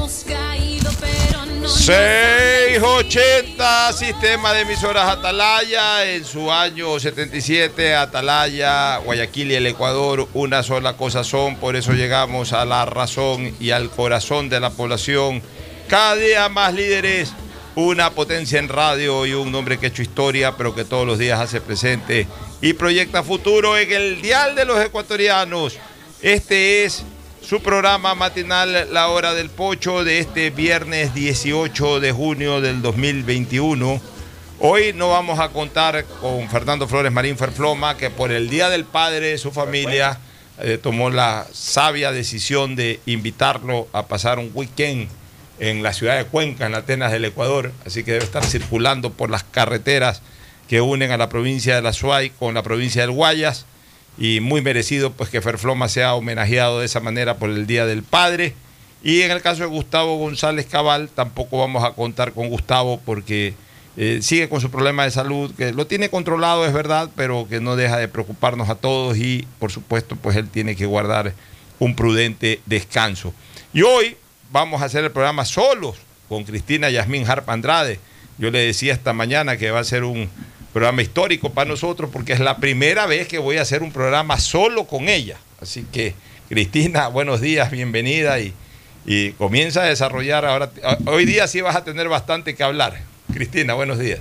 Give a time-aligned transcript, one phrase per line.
[0.00, 1.60] Hemos caído, pero no.
[1.60, 10.26] nos 680, sistema de emisoras Atalaya, en su año 77, Atalaya, Guayaquil y el Ecuador,
[10.32, 14.70] una sola cosa son, por eso llegamos a la razón y al corazón de la
[14.70, 15.42] población.
[15.86, 17.34] Cada día más líderes,
[17.74, 21.18] una potencia en radio y un hombre que ha hecho historia, pero que todos los
[21.18, 22.26] días hace presente
[22.62, 25.76] y proyecta futuro en el dial de los ecuatorianos.
[26.22, 27.04] Este es
[27.42, 34.00] su programa matinal La Hora del Pocho de este viernes 18 de junio del 2021.
[34.60, 38.84] Hoy no vamos a contar con Fernando Flores Marín Ferfloma, que por el Día del
[38.84, 40.18] Padre su familia
[40.60, 45.08] eh, tomó la sabia decisión de invitarlo a pasar un weekend
[45.58, 47.72] en la ciudad de Cuenca, en Atenas del Ecuador.
[47.86, 50.22] Así que debe estar circulando por las carreteras
[50.68, 53.66] que unen a la provincia de La Suay con la provincia del Guayas
[54.20, 58.02] y muy merecido pues que Ferfloma sea homenajeado de esa manera por el Día del
[58.02, 58.54] Padre.
[59.02, 63.54] Y en el caso de Gustavo González Cabal, tampoco vamos a contar con Gustavo porque
[63.96, 67.60] eh, sigue con su problema de salud, que lo tiene controlado, es verdad, pero que
[67.60, 71.32] no deja de preocuparnos a todos y por supuesto pues él tiene que guardar
[71.78, 73.32] un prudente descanso.
[73.72, 74.18] Y hoy
[74.52, 75.96] vamos a hacer el programa solos
[76.28, 77.98] con Cristina Yasmín Harp Andrade.
[78.36, 80.28] Yo le decía esta mañana que va a ser un
[80.72, 84.38] programa histórico para nosotros porque es la primera vez que voy a hacer un programa
[84.38, 85.36] solo con ella.
[85.60, 86.14] Así que,
[86.48, 88.54] Cristina, buenos días, bienvenida y,
[89.38, 90.70] comienza a desarrollar ahora.
[91.06, 93.00] Hoy día sí vas a tener bastante que hablar.
[93.32, 94.20] Cristina, buenos días.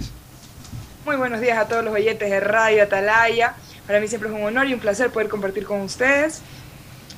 [1.05, 3.55] Muy buenos días a todos los oyentes de Radio Atalaya.
[3.85, 6.41] Para mí siempre es un honor y un placer poder compartir con ustedes.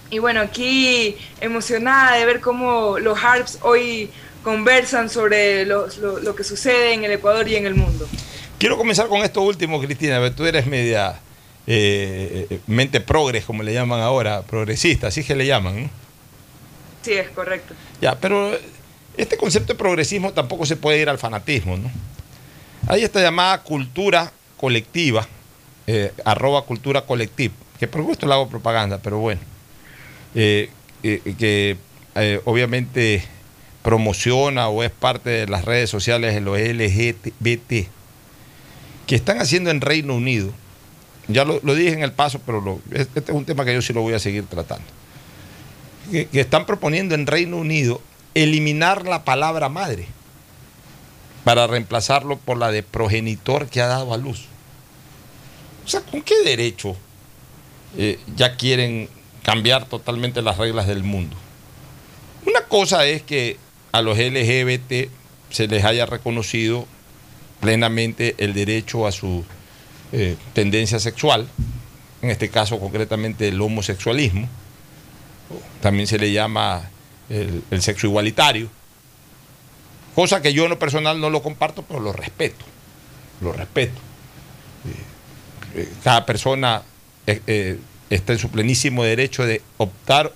[0.10, 4.10] Y bueno, aquí emocionada de ver cómo los Harps hoy
[4.44, 8.06] conversan sobre lo que sucede en el Ecuador y en el mundo.
[8.62, 10.36] Quiero comenzar con esto último, Cristina.
[10.36, 11.20] Tú eres media
[11.66, 15.82] eh, mente progres, como le llaman ahora, progresista, así que le llaman.
[15.82, 15.90] ¿no?
[17.02, 17.74] Sí, es correcto.
[18.00, 18.56] Ya, pero
[19.18, 21.90] este concepto de progresismo tampoco se puede ir al fanatismo, ¿no?
[22.88, 25.28] Hay esta llamada cultura colectiva,
[25.88, 29.42] eh, arroba cultura colectiva, que por gusto le hago propaganda, pero bueno,
[30.36, 30.70] eh,
[31.02, 31.78] eh, que
[32.46, 33.24] obviamente
[33.82, 37.88] promociona o es parte de las redes sociales de los LGBT,
[39.12, 40.54] que están haciendo en Reino Unido
[41.28, 44.02] ya lo, dije en el paso, pero este es un tema que yo sí lo
[44.02, 44.86] voy a seguir tratando.
[46.10, 48.02] Que, que están proponiendo en Reino Unido
[48.36, 50.08] eliminar la palabra madre
[51.44, 54.46] para reemplazarlo por la de progenitor que ha dado a luz.
[55.84, 56.96] O sea, ¿con qué derecho
[57.98, 59.10] eh, ya quieren
[59.44, 61.36] cambiar totalmente las reglas del mundo?
[62.46, 63.58] Una cosa es que
[63.92, 65.12] a los LGBT
[65.50, 66.88] se les haya reconocido
[67.62, 69.46] plenamente el derecho a su
[70.12, 71.48] eh, tendencia sexual,
[72.22, 74.50] en este caso concretamente el homosexualismo,
[75.80, 76.90] también se le llama
[77.30, 78.68] el, sexo igualitario,
[80.16, 82.66] cosa que yo en lo personal no lo comparto, pero lo respeto,
[83.40, 84.00] lo respeto.
[85.76, 86.82] Eh, eh, cada persona
[88.10, 90.34] está en su plenísimo derecho de optar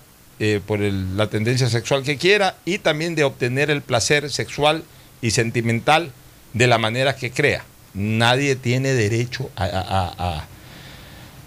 [0.66, 4.84] por la tendencia sexual que quiera y también de obtener el placer sexual
[5.20, 6.12] y sentimental
[6.56, 7.64] de la manera que crea.
[7.92, 10.46] Nadie tiene derecho a, a-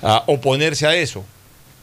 [0.08, 1.26] a- oponerse a eso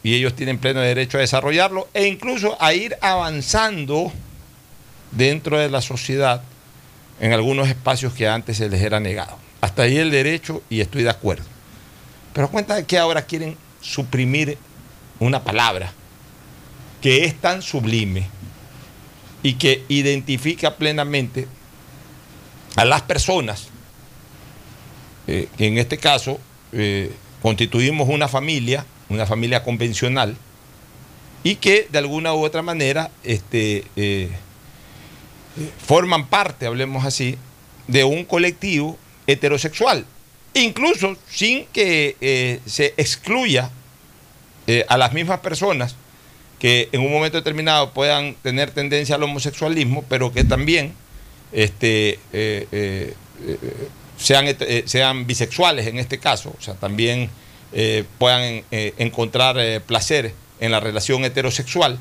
[0.05, 4.13] y ellos tienen pleno derecho a desarrollarlo e incluso a ir avanzando
[5.11, 6.41] dentro de la sociedad
[7.21, 9.37] en algunos espacios que antes se les era negado.
[9.61, 11.45] Hasta ahí el derecho y estoy de acuerdo.
[12.33, 14.57] Pero cuenta de que ahora quieren suprimir
[15.19, 15.93] una palabra
[17.03, 18.29] que es tan sublime
[19.43, 21.49] y que identifica plenamente
[22.77, 23.69] a las personas
[25.27, 26.39] eh, que en este caso
[26.73, 27.11] eh,
[27.43, 30.37] constituimos una familia, una familia convencional,
[31.43, 34.31] y que de alguna u otra manera este, eh,
[35.85, 37.37] forman parte, hablemos así,
[37.89, 40.05] de un colectivo heterosexual,
[40.55, 43.71] incluso sin que se excluya
[44.89, 45.95] a las mismas personas
[46.59, 50.95] que en un momento determinado puedan tener tendencia al homosexualismo, pero que también
[51.53, 53.15] este, eh, eh,
[53.47, 53.59] eh,
[54.19, 54.47] sean,
[54.87, 57.31] sean bisexuales en este caso, o sea, también
[58.19, 61.99] puedan encontrar placer en la relación heterosexual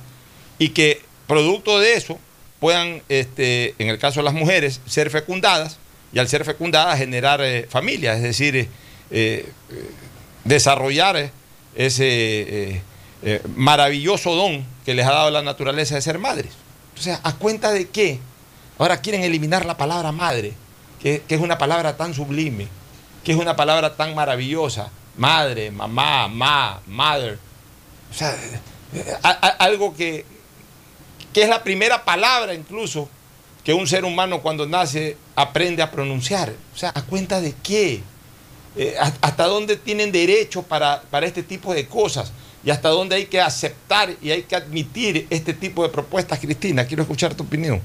[0.57, 2.18] y que producto de eso
[2.62, 5.77] puedan, este, en el caso de las mujeres, ser fecundadas
[6.13, 8.69] y al ser fecundadas generar familias, es decir,
[10.45, 11.30] desarrollar
[11.75, 12.81] ese
[13.56, 16.53] maravilloso don que les ha dado la naturaleza de ser madres.
[16.89, 18.19] Entonces, ¿a cuenta de qué?
[18.77, 20.54] Ahora quieren eliminar la palabra madre,
[21.01, 22.68] que, es una palabra tan sublime,
[23.24, 24.89] que es una palabra tan maravillosa.
[25.18, 27.39] Madre, mamá, ma, mother.
[28.12, 28.36] O sea,
[29.60, 30.25] algo que,
[31.33, 33.10] que es la primera palabra incluso
[33.63, 36.54] que un ser humano cuando nace aprende a pronunciar.
[36.74, 38.01] O sea, ¿a cuenta de qué?
[38.75, 42.31] Eh, ¿a- ¿Hasta dónde tienen derecho para, para este tipo de cosas?
[42.63, 46.86] ¿Y hasta dónde hay que aceptar y hay que admitir este tipo de propuestas, Cristina?
[46.86, 47.81] Quiero escuchar tu opinión.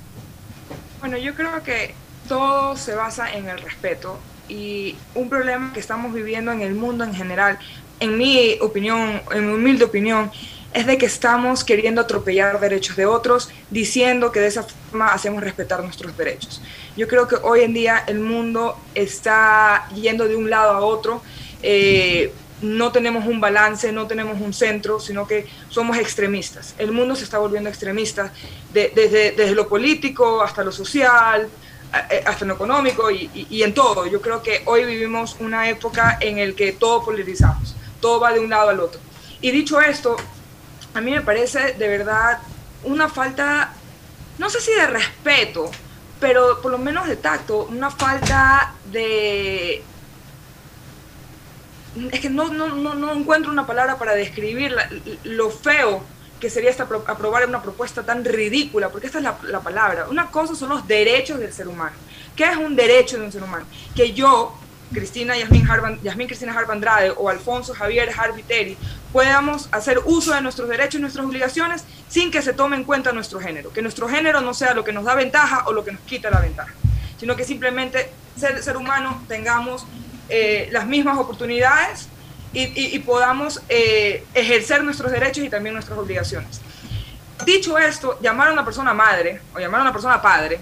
[1.00, 1.94] Bueno, yo creo que
[2.28, 4.18] todo se basa en el respeto
[4.48, 7.58] y un problema que estamos viviendo en el mundo en general,
[8.00, 10.30] en mi opinión, en mi humilde opinión,
[10.74, 15.42] es de que estamos queriendo atropellar derechos de otros, diciendo que de esa forma hacemos
[15.42, 16.60] respetar nuestros derechos.
[16.96, 21.22] Yo creo que hoy en día el mundo está yendo de un lado a otro.
[21.62, 26.74] eh, no tenemos un balance, no tenemos un centro, sino que somos extremistas.
[26.78, 28.32] El mundo se está volviendo extremista
[28.72, 31.48] de- desde, desde lo político hasta lo social,
[31.92, 34.06] a- eh, hasta lo económico y, y- y en todo.
[34.06, 38.40] Yo creo que hoy vivimos una época en el que todo polarizamos, todo va de
[38.40, 39.00] un lado al otro.
[39.40, 40.16] Y dicho esto,
[40.94, 42.38] a mí me parece de verdad
[42.84, 43.72] una falta,
[44.38, 45.70] no sé si de respeto,
[46.20, 49.82] pero por lo menos de tacto, una falta de...
[52.12, 54.88] Es que no, no, no, no encuentro una palabra para describir la-
[55.24, 56.02] lo feo
[56.38, 60.06] que sería pro- aprobar una propuesta tan ridícula, porque esta es la, la palabra.
[60.08, 61.96] Una cosa son los derechos del ser humano.
[62.36, 63.66] ¿Qué es un derecho de un ser humano?
[63.94, 64.54] Que yo,
[64.92, 68.76] Cristina Yasmín, Harban, Yasmín Cristina Harbandrade o Alfonso Javier Harviteri
[69.12, 73.12] podamos hacer uso de nuestros derechos y nuestras obligaciones sin que se tome en cuenta
[73.12, 73.72] nuestro género.
[73.72, 76.30] Que nuestro género no sea lo que nos da ventaja o lo que nos quita
[76.30, 76.72] la ventaja,
[77.18, 79.84] sino que simplemente ser, ser humano tengamos
[80.30, 82.08] eh, las mismas oportunidades
[82.52, 86.60] y, podamos eh, ejercer nuestros derechos y también nuestras obligaciones.
[87.44, 90.60] Dicho esto, llamar a una persona madre o llamar a una persona padre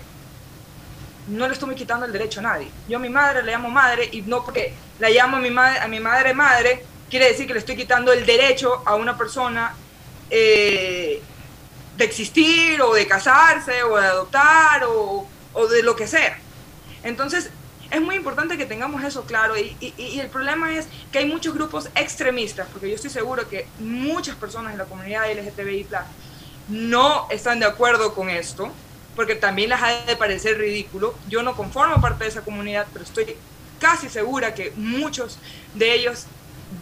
[1.29, 2.71] no le estoy quitando el derecho a nadie.
[2.89, 5.81] Yo a mi madre le llamo madre y no porque la llamo a mi madre,
[5.81, 9.75] a mi madre madre, quiere decir que le estoy quitando el derecho a una persona
[10.31, 11.23] eh,
[11.97, 16.39] de existir o de casarse o de adoptar o, o de lo que sea.
[17.03, 17.51] Entonces,
[17.91, 21.27] es muy importante que tengamos eso claro y, y- y el problema es que hay
[21.27, 25.87] muchos grupos extremistas, porque yo estoy seguro que muchas personas en la comunidad LGTBI
[26.69, 28.71] no están de acuerdo con esto,
[29.17, 31.15] porque también les ha de parecer ridículo.
[31.29, 33.37] Yo no conformo parte de esa comunidad, pero estoy
[33.81, 35.39] casi segura que muchos
[35.75, 36.27] de ellos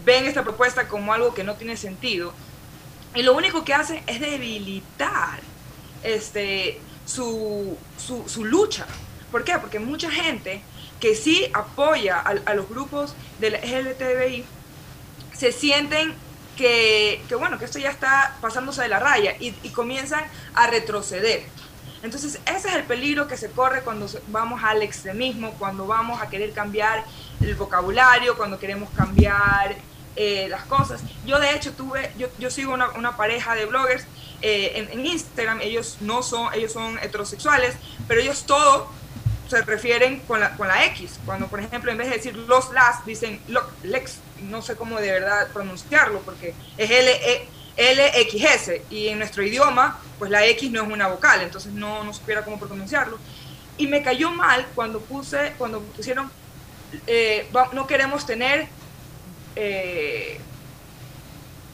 [0.04, 2.32] ven esta propuesta como algo que no tiene sentido.
[3.14, 5.38] Y lo único que hacen es debilitar
[6.02, 8.86] este, su, su, su lucha.
[9.30, 9.56] ¿Por qué?
[9.58, 10.62] Porque mucha gente
[11.00, 14.44] que sí apoya a, los grupos del LGTBI
[15.34, 16.14] se sienten
[16.56, 20.24] que, que, bueno, que esto ya está pasándose de la raya y, comienzan
[20.54, 21.44] a retroceder.
[22.02, 26.28] Entonces, ese es el peligro que se corre cuando vamos al extremismo, cuando vamos a
[26.28, 27.04] querer cambiar
[27.40, 29.76] el vocabulario, cuando queremos cambiar
[30.14, 31.02] eh, las cosas.
[31.26, 34.04] Yo, de hecho, tuve, yo, yo sigo una, una pareja de bloggers
[34.40, 37.74] eh, en, en, Instagram, ellos no son, ellos son heterosexuales,
[38.06, 38.88] pero ellos todo
[39.48, 41.18] se refieren con la, con la X.
[41.24, 45.00] Cuando, por ejemplo, en vez de decir los las, dicen lo, lex, no sé cómo
[45.00, 50.70] de verdad pronunciarlo, porque es L, -E, LXS, y en nuestro idioma, pues la X
[50.70, 53.18] no es una vocal, entonces no, no supiera cómo pronunciarlo.
[53.78, 56.30] Y me cayó mal cuando puse, cuando pusieron,
[57.06, 58.68] eh, no queremos tener
[59.54, 60.40] eh,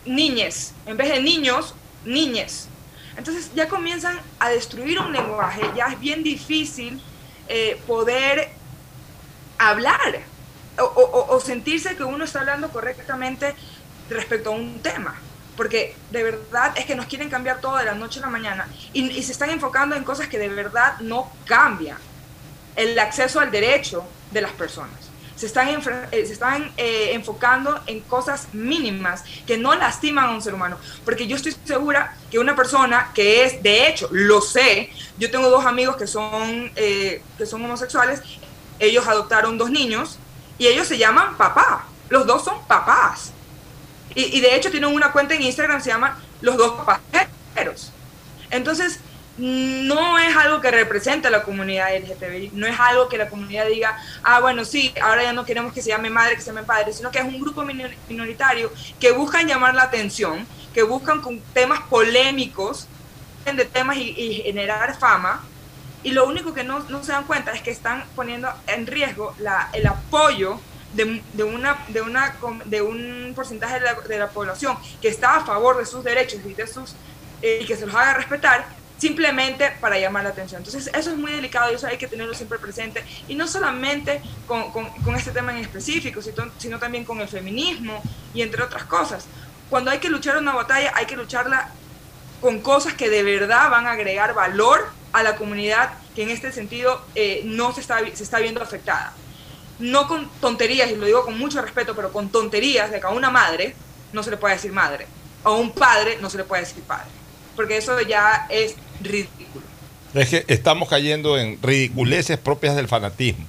[0.04, 1.74] niñes, en vez de niños,
[2.04, 2.68] niñes.
[3.16, 7.00] Entonces ya comienzan a destruir un lenguaje, ya es bien difícil
[7.48, 8.50] eh, poder
[9.58, 10.20] hablar
[10.78, 13.54] o, sentirse que uno está hablando correctamente
[14.08, 15.14] respecto a un tema.
[15.56, 18.66] Porque de verdad es que nos quieren cambiar todo de la noche a la mañana
[18.94, 21.98] y se están enfocando en cosas que de verdad no cambian.
[22.74, 25.11] El acceso al derecho de las personas.
[25.42, 30.40] Se están, eh, se están eh, enfocando en cosas mínimas que no lastiman a un
[30.40, 30.78] ser humano.
[31.04, 35.50] Porque yo estoy segura que una persona que es, de hecho, lo sé, yo tengo
[35.50, 38.22] dos amigos que son, eh, que son homosexuales,
[38.78, 40.16] ellos adoptaron dos niños
[40.58, 41.86] y ellos se llaman papá.
[42.08, 43.32] Los dos son papás.
[44.14, 47.90] Y, y de hecho tienen una cuenta en Instagram, se llama Los dos papajeros.
[48.48, 49.00] Entonces,
[49.38, 53.66] no es algo que represente a la comunidad LGTBI, no es algo que la comunidad
[53.66, 56.64] diga, ah, bueno, sí, ahora ya no queremos que se llame madre, que se llame
[56.64, 57.64] padre, sino que es un grupo
[58.08, 58.70] minoritario
[59.00, 62.86] que buscan llamar la atención, que buscan con temas polémicos,
[63.44, 65.42] de temas y, generar fama,
[66.04, 69.70] y lo único que no, se dan cuenta es que están poniendo en riesgo la,
[69.72, 70.60] el apoyo
[70.94, 72.36] de, de, una, de, una,
[72.66, 76.40] de un porcentaje de la, de la, población que está a favor de sus derechos
[76.44, 76.94] y, de sus,
[77.40, 80.60] eh, y que se los haga respetar simplemente para llamar la atención.
[80.60, 84.22] Entonces eso es muy delicado y eso hay que tenerlo siempre presente y no solamente
[84.46, 88.00] con, este tema en específico, sino, sino también con el feminismo
[88.32, 89.26] y entre otras cosas.
[89.68, 91.70] Cuando hay que luchar una batalla hay que lucharla
[92.40, 96.52] con cosas que de verdad van a agregar valor a la comunidad que en este
[96.52, 99.14] sentido eh, no se está, se está viendo afectada
[99.80, 103.10] no con tonterías, y lo digo con mucho respeto, pero con tonterías de que a
[103.10, 103.74] una madre
[104.12, 105.08] no se le puede decir madre,
[105.42, 107.10] a un padre no se le puede decir padre,
[107.56, 109.64] porque eso ya es ridículo.
[110.14, 113.46] Es que estamos cayendo en ridiculeces propias del fanatismo.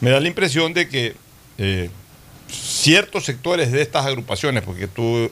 [0.00, 1.14] Me da la impresión de que
[1.58, 1.90] eh,
[2.48, 5.30] ciertos sectores de estas agrupaciones, porque tú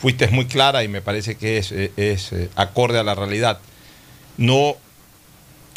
[0.00, 3.60] fuiste muy clara y me parece que es, es eh, acorde a la realidad,
[4.36, 4.76] no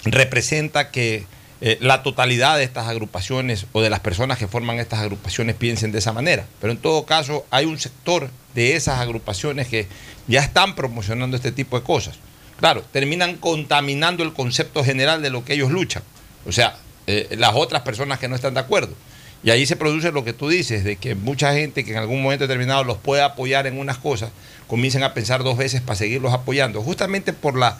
[0.05, 1.25] representa que
[1.63, 5.91] eh, la totalidad de estas agrupaciones o de las personas que forman estas agrupaciones piensen
[5.91, 6.47] de esa manera.
[6.59, 9.87] Pero en todo caso hay un sector de esas agrupaciones que
[10.27, 12.15] ya están promocionando este tipo de cosas.
[12.59, 16.03] Claro, terminan contaminando el concepto general de lo que ellos luchan.
[16.45, 16.77] O sea,
[17.07, 18.93] eh, las otras personas que no están de acuerdo.
[19.43, 22.21] Y ahí se produce lo que tú dices, de que mucha gente que en algún
[22.21, 24.29] momento determinado los puede apoyar en unas cosas,
[24.67, 27.79] comiencen a pensar dos veces para seguirlos apoyando, justamente por la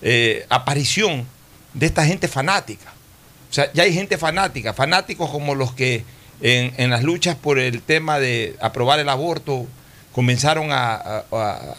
[0.00, 1.26] eh, aparición
[1.74, 2.92] de esta gente fanática.
[3.50, 6.04] O sea, ya hay gente fanática, fanáticos como los que
[6.40, 9.66] en, en las luchas por el tema de aprobar el aborto
[10.14, 11.24] comenzaron a,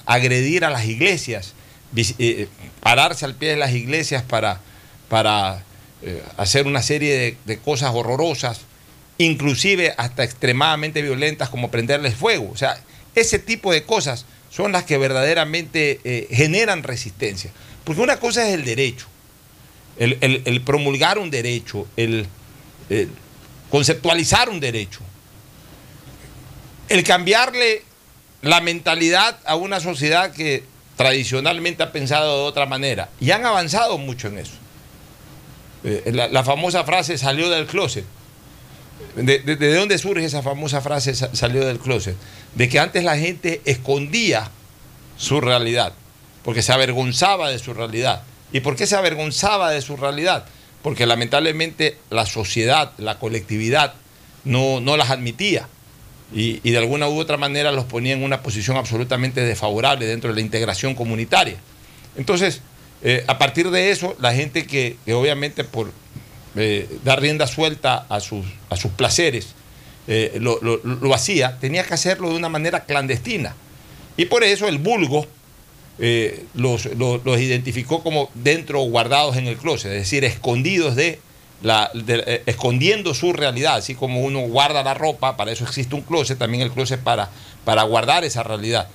[0.06, 1.54] agredir a las iglesias,
[1.96, 2.48] eh,
[2.82, 4.60] pararse al pie de las iglesias para,
[5.10, 5.63] para
[6.01, 8.62] eh, hacer una serie de, cosas horrorosas,
[9.18, 12.50] inclusive hasta extremadamente violentas como prenderles fuego.
[12.51, 12.77] O sea,
[13.15, 17.51] ese tipo de cosas son las que verdaderamente eh, generan resistencia.
[17.84, 19.08] Porque una cosa es el derecho
[19.98, 22.27] el, promulgar un derecho, el,
[23.70, 25.00] conceptualizar un derecho,
[26.89, 27.84] el cambiarle
[28.45, 30.63] la mentalidad a una sociedad que
[30.95, 33.09] tradicionalmente ha pensado de otra manera.
[33.19, 34.53] Y han avanzado mucho en eso.
[35.83, 38.05] Eh, la, famosa frase salió del closet.
[39.15, 42.15] De, de, ¿De, dónde surge esa famosa frase salió del closet?
[42.53, 44.51] De que antes la gente escondía
[45.17, 45.93] su realidad,
[46.43, 48.23] porque se avergonzaba de su realidad.
[48.51, 50.45] ¿Y por qué se avergonzaba de su realidad?
[50.83, 53.95] Porque lamentablemente la sociedad, la colectividad,
[54.43, 55.67] no, no las admitía.
[56.34, 60.36] Y, de alguna u otra manera los ponía en una posición absolutamente desfavorable dentro de
[60.36, 61.55] la integración comunitaria.
[62.17, 62.62] Entonces,
[63.03, 65.91] eh, a partir de eso, la gente que, obviamente por
[66.55, 69.50] eh, dar rienda suelta a sus, a sus placeres,
[70.08, 73.55] eh, lo, lo- hacía, tenía que hacerlo de una manera clandestina.
[74.17, 75.27] Y por eso el vulgo
[76.53, 81.20] los, los- los identificó como dentro guardados en el closet, es decir, escondidos de
[81.63, 86.38] eh, escondiendo su realidad, así como uno guarda la ropa, para eso existe un closet,
[86.38, 87.29] también el closet para,
[87.63, 88.88] para guardar esa realidad.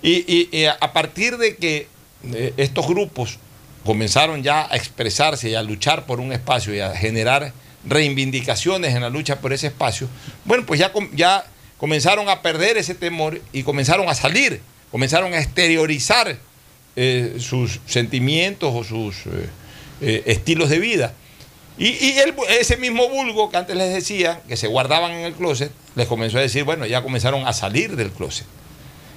[0.00, 1.88] Y, a partir de que
[2.32, 3.38] eh, estos grupos
[3.84, 7.52] comenzaron ya a expresarse y a luchar por un espacio y a generar
[7.84, 10.08] reivindicaciones en la lucha por ese espacio,
[10.44, 11.44] bueno, pues ya, ya
[11.78, 16.38] comenzaron a perder ese temor y comenzaron a salir, comenzaron a exteriorizar
[16.96, 19.16] eh, sus sentimientos o sus
[20.00, 21.12] estilos de vida.
[21.78, 22.14] Y, y
[22.48, 26.38] ese mismo vulgo que antes les decía, que se guardaban en el closet, les comenzó
[26.38, 28.46] a decir, bueno, ya comenzaron a salir del closet.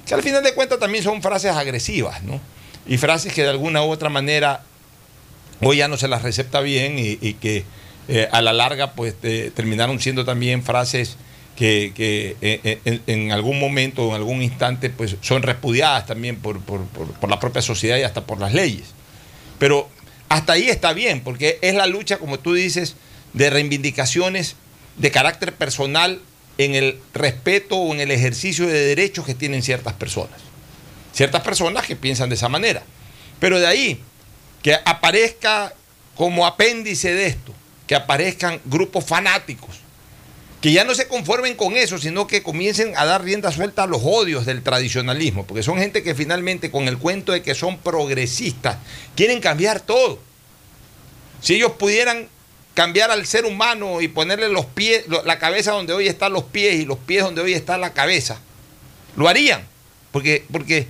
[0.06, 2.40] Que al final de cuentas también son frases agresivas, ¿no?
[2.86, 4.62] Y frases que de alguna u otra manera
[5.60, 7.64] hoy ya no se las recepta bien y, que
[8.08, 11.16] eh, a la larga pues eh, terminaron siendo también frases
[11.56, 16.60] que, que, eh, en, algún momento o en algún instante pues son repudiadas también por-
[16.60, 18.86] por- por la propia sociedad y hasta por las leyes.
[19.60, 19.88] Pero
[20.32, 22.96] hasta ahí está bien, porque es la lucha, como tú dices,
[23.34, 24.56] de reivindicaciones
[24.96, 26.22] de carácter personal
[26.56, 30.40] en el respeto o en el ejercicio de derechos que tienen ciertas personas.
[31.12, 32.82] Ciertas personas que piensan de esa manera.
[33.40, 34.00] Pero de ahí
[34.62, 35.74] que aparezca
[36.16, 37.52] como apéndice de esto,
[37.86, 39.81] que aparezcan grupos fanáticos,
[40.62, 43.86] que ya no se conformen con eso, sino que comiencen a dar rienda suelta a
[43.88, 47.78] los odios del tradicionalismo, porque son gente que finalmente con el cuento de que son
[47.78, 48.78] progresistas,
[49.16, 50.20] quieren cambiar todo.
[51.40, 52.28] Si ellos pudieran
[52.74, 56.76] cambiar al ser humano y ponerle los pies, la cabeza donde hoy están los pies
[56.76, 58.38] y los pies donde hoy está la cabeza,
[59.16, 59.66] lo harían,
[60.12, 60.86] porque, porque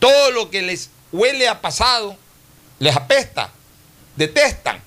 [0.00, 2.16] todo lo que les huele a pasado
[2.80, 3.52] les apesta,
[4.16, 4.80] detestan.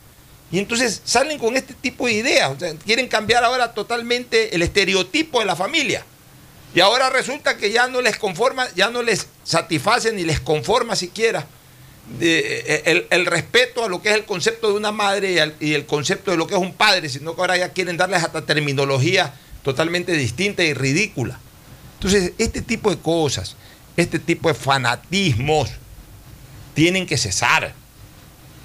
[0.52, 2.52] Y entonces salen con este tipo de ideas.
[2.56, 6.06] o sea, quieren cambiar ahora totalmente el estereotipo de la familia.
[6.74, 10.96] Y ahora resulta que ya no les conforma, ya no les satisface ni les conforma
[10.96, 11.48] siquiera
[12.20, 15.74] de- el, el respeto a lo que es el concepto de una madre y, y
[15.74, 18.46] el concepto de lo que es un padre, sino que ahora ya quieren darles hasta
[18.46, 21.40] terminología totalmente distinta y ridícula.
[21.96, 23.56] Entonces, este tipo de cosas,
[23.98, 25.70] este tipo de fanatismos,
[26.76, 27.74] tienen que cesar.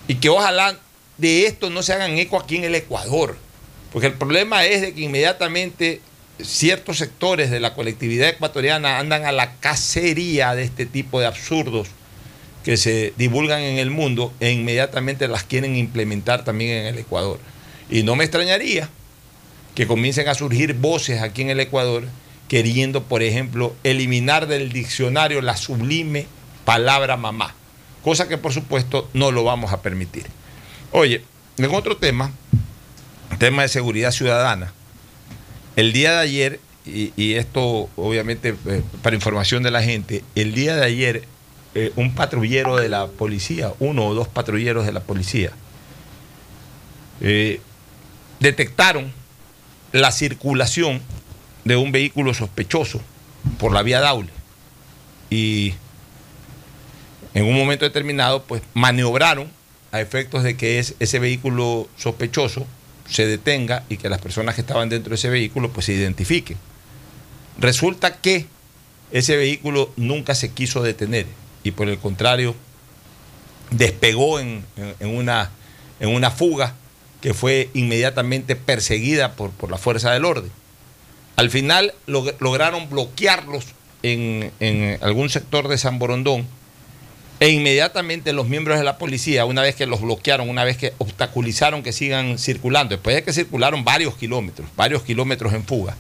[0.09, 0.77] Y que ojalá
[1.21, 3.37] de esto no se hagan eco aquí en el Ecuador.
[3.93, 6.01] Porque el problema es de que inmediatamente
[6.43, 11.89] ciertos sectores de la colectividad ecuatoriana andan a la cacería de este tipo de absurdos
[12.65, 17.39] que se divulgan en el mundo e inmediatamente las quieren implementar también en el Ecuador.
[17.89, 18.89] Y no me extrañaría
[19.75, 22.05] que comiencen a surgir voces aquí en el Ecuador
[22.49, 26.27] queriendo, por ejemplo, eliminar del diccionario la sublime
[26.65, 27.55] palabra mamá,
[28.03, 30.27] cosa que por supuesto no lo vamos a permitir.
[30.93, 31.23] Oye,
[31.57, 32.33] en otro tema,
[33.39, 34.73] tema de seguridad ciudadana,
[35.77, 40.75] el día de ayer, y, esto obviamente eh, para información de la gente, el día
[40.75, 41.25] de ayer
[41.77, 45.53] eh, un patrullero de la policía, uno o dos patrulleros de la policía,
[47.21, 47.61] eh,
[48.41, 49.13] detectaron
[49.93, 51.01] la circulación
[51.65, 53.01] de un vehículo sospechoso
[53.59, 54.31] por la vía Daule.
[55.29, 55.75] Y
[57.35, 59.60] en un momento determinado, pues maniobraron
[59.93, 62.67] a efectos de que es, ese vehículo sospechoso
[63.09, 66.57] se detenga y que las personas que estaban dentro de ese vehículo pues se identifiquen.
[67.59, 68.47] Resulta que
[69.11, 71.27] ese vehículo nunca se quiso detener
[71.65, 72.55] y por el contrario
[73.71, 74.65] despegó en,
[75.01, 75.51] en- una,
[75.99, 76.75] en una fuga
[77.21, 80.51] que fue inmediatamente perseguida por, por la fuerza del orden.
[81.37, 83.67] Al final log- lograron bloquearlos
[84.03, 86.47] en, en algún sector de San Borondón
[87.41, 90.93] e inmediatamente los miembros de la policía, una vez que los bloquearon, una vez que
[90.99, 95.97] obstaculizaron que sigan circulando, después de que circularon varios kilómetros, varios kilómetros en fuga,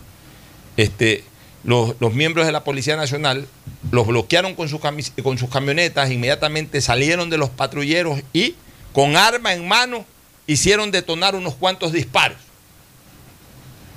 [0.76, 1.24] este,
[1.64, 3.48] los, miembros de la Policía Nacional
[3.90, 4.81] los bloquearon con, sus
[5.22, 8.55] con sus camionetas, inmediatamente salieron de los patrulleros y
[8.92, 10.05] con arma en mano
[10.46, 12.38] hicieron detonar unos cuantos disparos.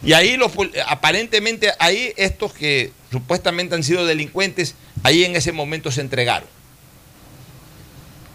[0.02, 0.52] Y ahí los,
[0.88, 6.48] aparentemente, ahí estos que supuestamente han sido delincuentes, ahí en ese momento se entregaron.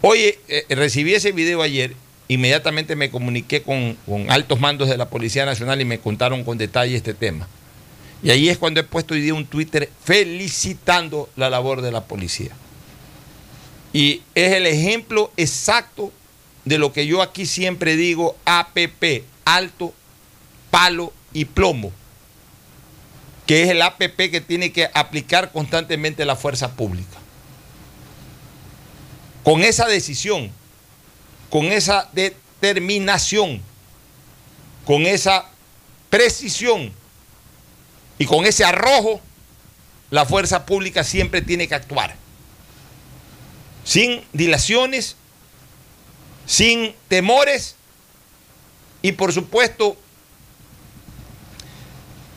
[0.01, 1.93] Oye, eh, recibí ese video ayer,
[2.29, 6.57] inmediatamente me comuniqué con, con altos mandos de la Policía Nacional y me contaron con
[6.57, 7.47] detalle este tema.
[8.23, 12.05] Y ahí es cuando he puesto hoy día un Twitter felicitando la labor de la
[12.05, 12.51] policía.
[13.93, 16.11] Y es el ejemplo exacto
[16.65, 19.93] de lo que yo aquí siempre digo, APP, alto,
[20.69, 21.91] palo y plomo,
[23.45, 27.18] que es el APP que tiene que aplicar constantemente la fuerza pública.
[29.43, 30.51] Con esa decisión,
[31.49, 33.61] con esa determinación,
[34.85, 35.45] con esa
[36.09, 36.93] precisión,
[38.21, 39.21] Y con ese arrojo,
[40.11, 42.15] la fuerza pública siempre tiene que actuar.
[43.85, 45.15] Sin dilaciones,
[46.45, 47.75] sin temores
[49.01, 49.95] y por supuesto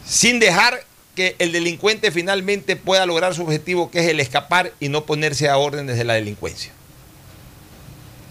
[0.07, 0.85] sin dejar
[1.17, 5.49] que el delincuente finalmente pueda lograr su objetivo, que es el escapar y no ponerse
[5.49, 6.73] a órdenes de la delincuencia.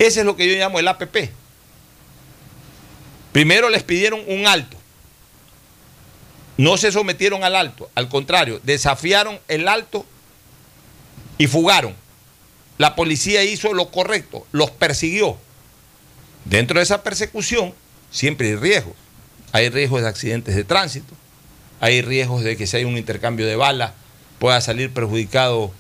[0.02, 1.30] Ese es lo que yo llamo el APP.
[3.32, 4.76] Primero les pidieron un alto.
[6.58, 10.04] No se sometieron al alto, al contrario, desafiaron el alto
[11.38, 11.94] y fugaron.
[12.80, 15.38] La policía hizo lo correcto, los persiguió.
[16.46, 17.72] Dentro de esa persecución
[18.10, 18.96] siempre hay riesgos.
[19.52, 21.14] Hay riesgos de accidentes de tránsito,
[21.80, 23.92] hay riesgos de que si hay un intercambio de balas
[24.40, 25.72] pueda salir perjudicado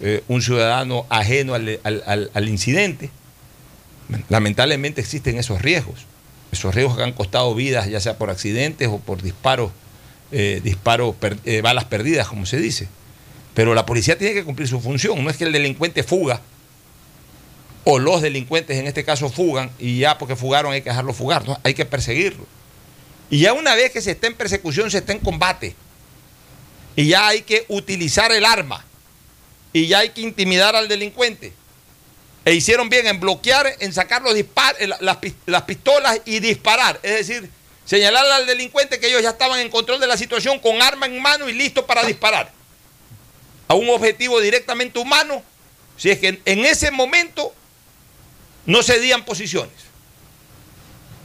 [0.00, 3.10] eh, un ciudadano ajeno al, incidente.
[4.28, 6.06] Lamentablemente existen esos riesgos.
[6.52, 9.70] Esos riesgos que han costado vidas, ya sea por accidentes o por disparos,
[10.32, 12.88] eh, disparos eh, balas perdidas, como se dice.
[13.54, 15.22] Pero la policía tiene que cumplir su función.
[15.22, 16.40] No es que el delincuente fuga,
[17.84, 21.46] o los delincuentes en este caso fugan, y ya porque fugaron hay que dejarlo fugar,
[21.46, 21.58] ¿no?
[21.62, 22.46] hay que perseguirlo.
[23.30, 25.74] Y ya una vez que se está en persecución, se está en combate.
[26.96, 28.84] Y ya hay que utilizar el arma.
[29.72, 31.52] Y ya hay que intimidar al delincuente.
[32.44, 36.98] E hicieron bien en bloquear, en sacar eh, la- las, pis- las pistolas y disparar.
[37.02, 37.50] Es decir,
[37.84, 41.20] señalarle al delincuente que ellos ya estaban en control de la situación con arma en
[41.20, 42.50] mano y listos para disparar.
[43.68, 45.42] A un objetivo directamente humano,
[45.96, 47.54] si es que en ese momento
[48.66, 49.74] no cedían posiciones.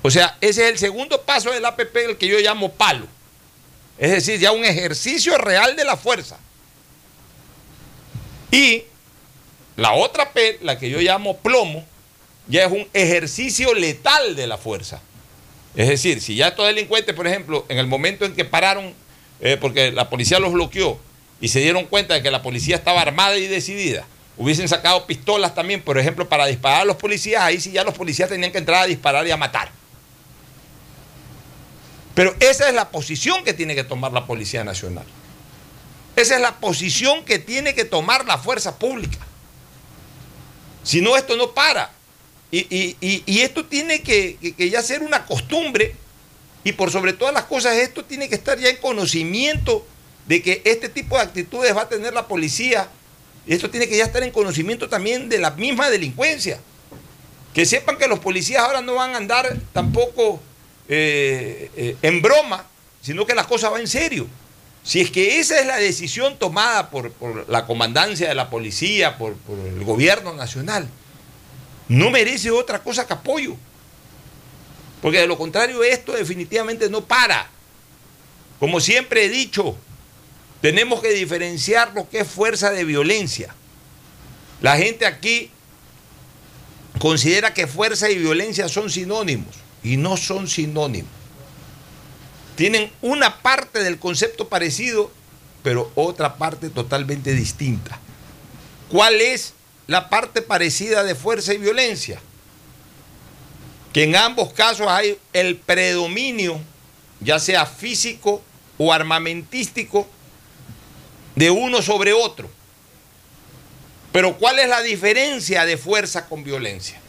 [0.02, 3.08] O sea, ese es el segundo paso del APP, el que yo llamo palo.
[3.98, 6.38] Es decir, ya un ejercicio real de la fuerza.
[8.52, 8.84] Y
[9.76, 11.86] la otra P, la que yo llamo plomo,
[12.48, 15.02] ya es un ejercicio letal de la fuerza.
[15.76, 18.94] Es decir, si ya estos delincuentes, por ejemplo, en el momento en que pararon,
[19.42, 20.98] eh, porque la policía los bloqueó
[21.42, 24.08] y se dieron cuenta de que la policía estaba armada y decidida,
[24.38, 27.94] hubiesen sacado pistolas también, por ejemplo, para disparar a los policías, ahí sí ya los
[27.94, 29.70] policías tenían que entrar a disparar y a matar.
[32.14, 35.06] Pero esa es la posición que tiene que tomar la Policía Nacional.
[36.16, 39.18] Esa es la posición que tiene que tomar la fuerza pública.
[40.86, 41.92] Si no, esto no para.
[42.52, 42.60] Y,
[43.02, 45.96] y- y- esto tiene que, que- ya ser una costumbre.
[46.64, 49.86] Y por sobre todas las cosas, esto tiene que estar ya en conocimiento
[50.28, 52.88] de que este tipo de actitudes va a tener la policía.
[53.46, 56.60] Esto tiene que ya estar en conocimiento también de la misma delincuencia.
[57.54, 60.40] Que sepan que los policías ahora no van a andar tampoco
[60.88, 62.66] eh, eh, en broma,
[63.02, 64.28] sino que las cosas van en serio.
[64.86, 69.18] Si es que esa es la decisión tomada por, por la comandancia de la policía,
[69.18, 70.88] por, por el gobierno nacional,
[71.88, 73.58] no merece otra cosa que apoyo.
[75.02, 77.50] Porque de lo contrario esto definitivamente no para.
[78.60, 79.76] Como siempre he dicho,
[80.62, 83.56] tenemos que diferenciar lo que es fuerza de violencia.
[84.62, 85.50] La gente aquí
[87.00, 91.15] considera que fuerza y violencia son sinónimos y no son sinónimos.
[92.56, 95.12] Tienen una parte del concepto parecido,
[95.64, 98.00] pero otra parte totalmente distinta.
[98.90, 99.54] ¿Cuál es
[99.88, 102.20] la parte parecida de fuerza y violencia?
[103.92, 106.60] Que en ambos casos hay el predominio,
[107.20, 108.42] ya sea físico
[108.78, 110.08] o armamentístico,
[111.36, 112.50] de uno sobre otro.
[114.14, 117.02] Pero ¿cuál es la diferencia de fuerza con violencia?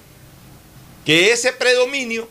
[1.04, 2.28] Que ese predominio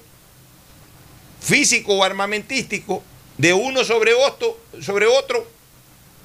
[1.46, 3.04] físico o armamentístico
[3.38, 5.48] de uno sobre otro, sobre otro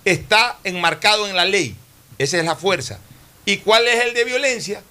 [0.05, 1.77] está enmarcado en la ley.
[2.19, 2.99] Esa es la fuerza.
[3.45, 4.83] ¿Y cuál es el de violencia?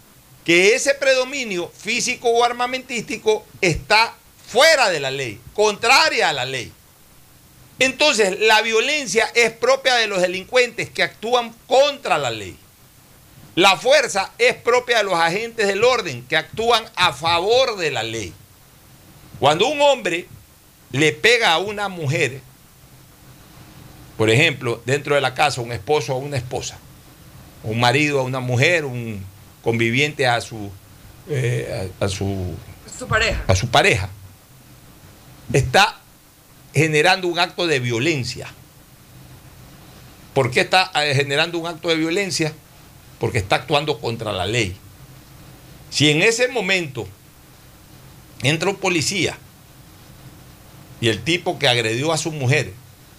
[0.46, 4.16] Que ese predominio físico o armamentístico está
[4.48, 6.72] fuera de la ley, contraria a la ley.
[7.80, 12.58] Entonces, la violencia es propia de los delincuentes que actúan contra la ley.
[13.56, 18.04] La fuerza es propia de los agentes del orden que actúan a favor de la
[18.04, 18.34] ley.
[19.40, 20.28] Cuando un hombre
[20.92, 22.42] le pega a una mujer,
[24.18, 26.78] por ejemplo, dentro de la casa, un esposo a una esposa,
[27.64, 29.24] un marido a una mujer, un
[29.64, 30.70] conviviente a su,
[31.30, 32.54] eh, a, a su,
[32.98, 33.44] Su pareja.
[33.48, 34.10] a su pareja,
[35.54, 36.00] está
[36.74, 38.48] generando un acto de violencia.
[40.34, 42.54] ¿Por qué está eh, generando un acto de violencia?
[43.20, 44.76] Porque está actuando contra la ley.
[45.90, 47.08] Si en ese momento
[48.44, 49.38] entra un policía.
[51.02, 52.74] Y el tipo que agredió a su mujer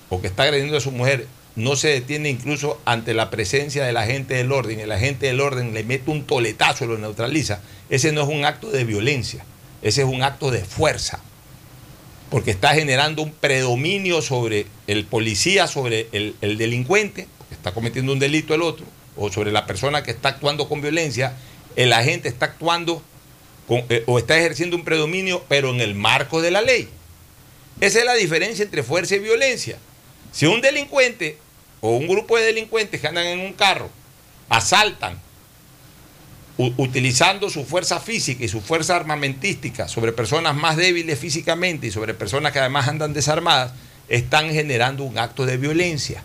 [0.09, 3.97] o que está agrediendo a su mujer no se detiene incluso ante la presencia del
[3.97, 8.13] agente del orden, el agente del orden le mete un toletazo y lo neutraliza, ese
[8.13, 9.45] no es un acto de violencia,
[9.83, 11.21] ese es un acto de fuerza.
[12.31, 18.13] porque está generando un predominio sobre el policía, sobre el, el delincuente, que está cometiendo
[18.13, 21.35] un delito el otro, o sobre la persona que está actuando con violencia,
[21.75, 23.03] el agente está actuando
[23.71, 26.89] eh, o está ejerciendo un predominio, pero en el marco de la ley.
[27.81, 29.79] Esa es la diferencia entre fuerza y violencia.
[30.33, 31.39] Si un delincuente
[31.81, 33.89] o un grupo de delincuentes que andan en un carro
[34.49, 35.19] asaltan
[36.77, 42.13] utilizando su fuerza física y su fuerza armamentística sobre personas más débiles físicamente y sobre
[42.13, 43.73] personas que además andan desarmadas,
[44.09, 46.23] están generando un acto de violencia.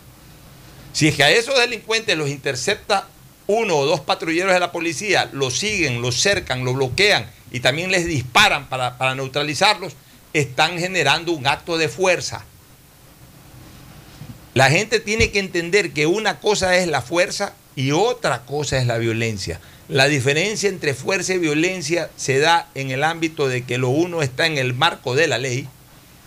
[0.92, 3.08] Si es que a esos delincuentes los intercepta
[3.46, 7.90] uno o dos patrulleros de la policía, los siguen, los cercan, los bloquean y también
[7.90, 9.94] les disparan para, para neutralizarlos,
[10.32, 12.44] están generando un acto de fuerza.
[14.54, 18.86] La gente tiene que entender que una cosa es la fuerza y otra cosa es
[18.86, 19.60] la violencia.
[19.88, 24.22] La diferencia entre fuerza y violencia se da en el ámbito de que lo uno
[24.22, 25.68] está en el marco de la ley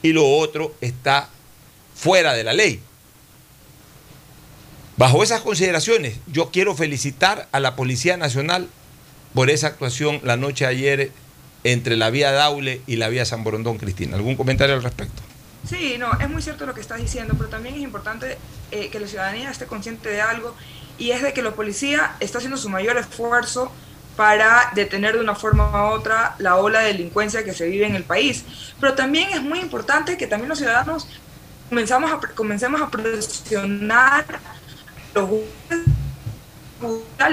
[0.02, 1.28] y lo otro está
[1.96, 2.80] fuera de la ley.
[5.00, 8.68] Bajo esas consideraciones, yo quiero felicitar a la Policía Nacional
[9.34, 11.12] por esa actuación la noche de ayer
[11.64, 14.18] entre la vía Daule y la vía San Borondón, Cristina.
[14.18, 15.22] ¿Algún comentario al respecto?
[15.66, 18.38] Sí, no, es muy cierto lo que estás diciendo, pero también es importante
[18.72, 20.54] eh, que la ciudadanía esté consciente de algo
[20.98, 23.72] y es de que la policía está haciendo su mayor esfuerzo
[24.18, 27.96] para detener de una forma u otra la ola de delincuencia que se vive en
[27.96, 28.44] el país.
[28.82, 31.08] Pero también es muy importante que también los ciudadanos
[31.70, 34.26] comenzamos a, comencemos a presionar
[35.14, 35.30] los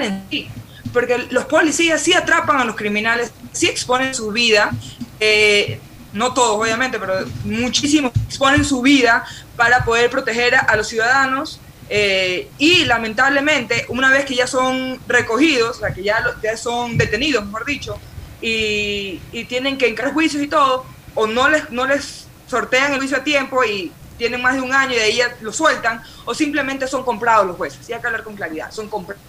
[0.01, 0.47] en sí.
[0.93, 4.71] Porque los policías sí atrapan a los criminales, sí exponen su vida,
[5.19, 5.79] eh,
[6.13, 7.13] no todos obviamente, pero
[7.43, 11.59] muchísimos exponen su vida para poder proteger a, los ciudadanos
[11.89, 16.97] eh, y lamentablemente una vez que ya son recogidos, o sea, que ya, ya son
[16.97, 17.99] detenidos, mejor dicho,
[18.41, 20.85] y, y tienen que encarar juicios y todo,
[21.15, 24.73] o no les, no les sortean el juicio a tiempo y tienen más de un
[24.73, 28.07] año y de ahí lo sueltan, o simplemente son comprados los jueces, y hay que
[28.07, 29.21] hablar con claridad, son comprados.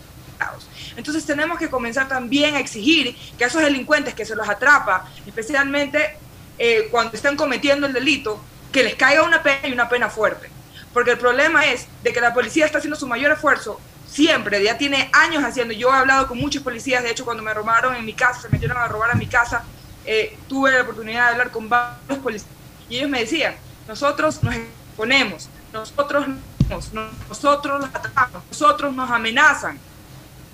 [0.96, 5.08] Entonces tenemos que comenzar también a exigir que a esos delincuentes que se los atrapa,
[5.26, 6.16] especialmente
[6.58, 10.50] eh, cuando están cometiendo el delito, que les caiga una pena y una pena fuerte.
[10.92, 14.76] Porque el problema es de que la policía está haciendo su mayor esfuerzo siempre, ya
[14.78, 15.74] tiene años haciendo.
[15.74, 18.48] Yo he hablado con muchos policías, de hecho cuando me robaron en mi casa, se
[18.48, 19.64] metieron a robar a mi casa,
[20.04, 22.50] eh, tuve la oportunidad de hablar con varios policías
[22.88, 23.54] y ellos me decían,
[23.88, 26.26] nosotros nos exponemos, nosotros
[26.68, 26.92] nos,
[27.28, 29.78] nosotros los atrapamos, nosotros nos amenazan.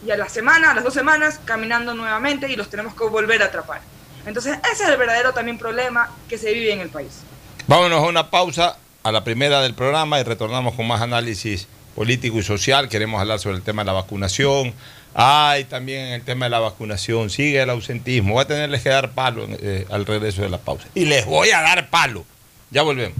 [0.06, 3.42] Y a la semana, a las dos semanas, caminando nuevamente y los tenemos que volver
[3.42, 3.80] a atrapar.
[4.26, 7.22] Entonces ese es el verdadero también problema que se vive en el país.
[7.66, 12.38] Vámonos a una pausa, a la primera del programa y retornamos con más análisis político
[12.38, 12.88] y social.
[12.88, 14.72] Queremos hablar sobre el tema de la vacunación.
[15.14, 18.34] Ay, también en el tema de la vacunación sigue el ausentismo.
[18.34, 20.86] Voy a tenerles que dar palo eh, al regreso de la pausa.
[20.94, 22.24] Y les voy a dar palo.
[22.70, 23.16] Ya volvemos.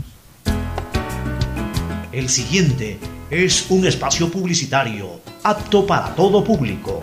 [2.13, 2.99] El siguiente
[3.31, 7.03] es un espacio publicitario apto para todo público.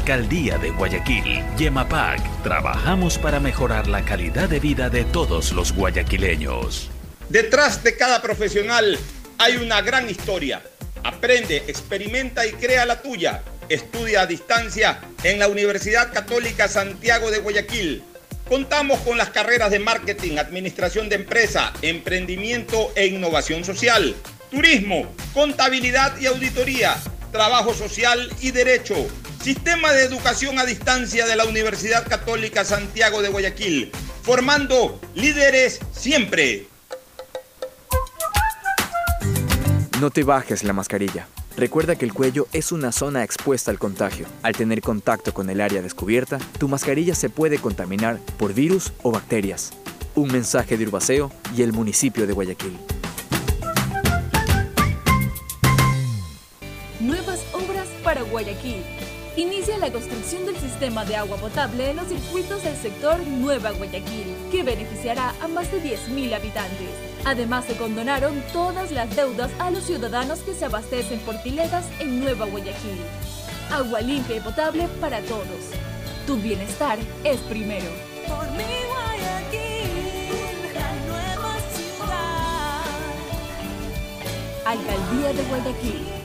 [0.00, 6.88] Alcaldía de Guayaquil, Yemapac, trabajamos para mejorar la calidad de vida de todos los guayaquileños.
[7.28, 8.98] Detrás de cada profesional
[9.36, 10.62] hay una gran historia.
[11.04, 13.42] Aprende, experimenta y crea la tuya.
[13.68, 18.02] Estudia a distancia en la Universidad Católica Santiago de Guayaquil.
[18.48, 24.16] Contamos con las carreras de marketing, administración de empresa, emprendimiento e innovación social,
[24.50, 26.96] turismo, contabilidad y auditoría,
[27.30, 29.06] trabajo social y derecho.
[29.42, 33.90] Sistema de educación a distancia de la Universidad Católica Santiago de Guayaquil,
[34.22, 36.66] formando líderes siempre.
[39.98, 41.26] No te bajes la mascarilla.
[41.56, 44.26] Recuerda que el cuello es una zona expuesta al contagio.
[44.42, 49.10] Al tener contacto con el área descubierta, tu mascarilla se puede contaminar por virus o
[49.10, 49.72] bacterias.
[50.14, 52.78] Un mensaje de Urbaceo y el municipio de Guayaquil.
[57.00, 58.84] Nuevas obras para Guayaquil
[59.40, 64.34] inicia la construcción del sistema de agua potable en los circuitos del sector Nueva Guayaquil,
[64.50, 66.90] que beneficiará a más de 10.000 habitantes.
[67.24, 72.20] Además, se condonaron todas las deudas a los ciudadanos que se abastecen por piletas en
[72.20, 73.00] Nueva Guayaquil.
[73.70, 75.70] Agua limpia y potable para todos.
[76.26, 77.90] Tu bienestar es primero.
[78.28, 79.90] Por mí, Guayaquil,
[80.74, 82.84] la nueva ciudad.
[84.66, 86.19] Alcaldía de Guayaquil.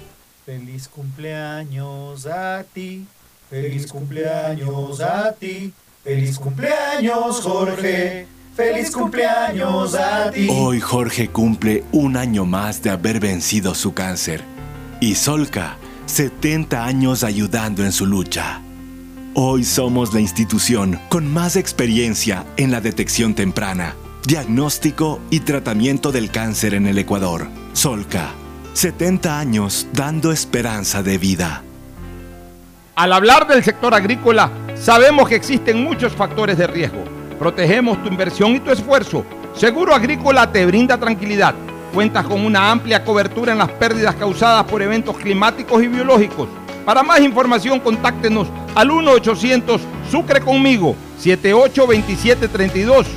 [0.45, 3.03] Feliz cumpleaños a ti,
[3.49, 10.47] feliz cumpleaños a ti, feliz cumpleaños Jorge, feliz cumpleaños a ti.
[10.51, 14.43] Hoy Jorge cumple un año más de haber vencido su cáncer.
[15.01, 18.61] Y Solca, 70 años ayudando en su lucha.
[19.33, 23.95] Hoy somos la institución con más experiencia en la detección temprana,
[24.27, 27.47] diagnóstico y tratamiento del cáncer en el Ecuador.
[27.73, 28.35] Solca,
[28.75, 31.63] 70 años dando esperanza de vida.
[32.95, 37.01] Al hablar del sector agrícola, sabemos que existen muchos factores de riesgo.
[37.39, 39.23] Protegemos tu inversión y tu esfuerzo.
[39.53, 41.55] Seguro Agrícola te brinda tranquilidad.
[41.93, 46.49] Cuentas con una amplia cobertura en las pérdidas causadas por eventos climáticos y biológicos.
[46.83, 49.79] Para más información, contáctenos al 1-800
[50.11, 53.07] Sucre conmigo 782732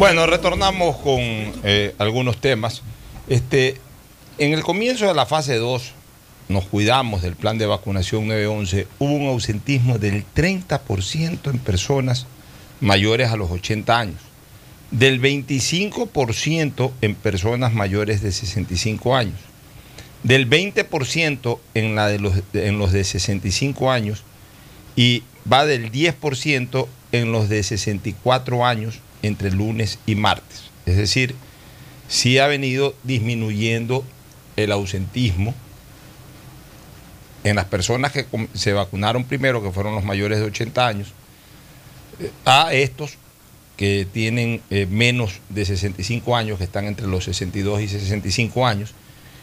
[0.00, 2.80] Bueno, retornamos con eh, algunos temas.
[3.28, 3.76] Este,
[4.38, 5.92] en el comienzo de la fase 2,
[6.48, 12.26] nos cuidamos del plan de vacunación 911, hubo un ausentismo del 30% en personas
[12.80, 14.20] mayores a los 80 años,
[14.90, 19.38] del 25% en personas mayores de 65 años,
[20.22, 24.24] del 20% en, la de los, en los de 65 años.
[24.96, 30.70] Y va del 10% en los de 64 años entre lunes y martes.
[30.86, 31.34] Es decir,
[32.08, 34.04] sí ha venido disminuyendo
[34.56, 35.54] el ausentismo
[37.44, 41.08] en las personas que se vacunaron primero, que fueron los mayores de 80 años,
[42.20, 43.16] eh, a estos
[43.76, 48.92] que tienen eh, menos de 65 años, que están entre los 62 y 65 años,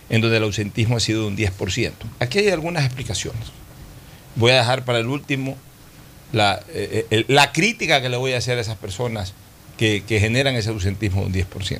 [0.09, 1.91] en donde el ausentismo ha sido de un 10%.
[2.19, 3.47] Aquí hay algunas explicaciones.
[4.35, 5.57] Voy a dejar para el último
[6.33, 9.33] la, eh, la crítica que le voy a hacer a esas personas
[9.77, 11.79] que, que generan ese ausentismo de un 10%.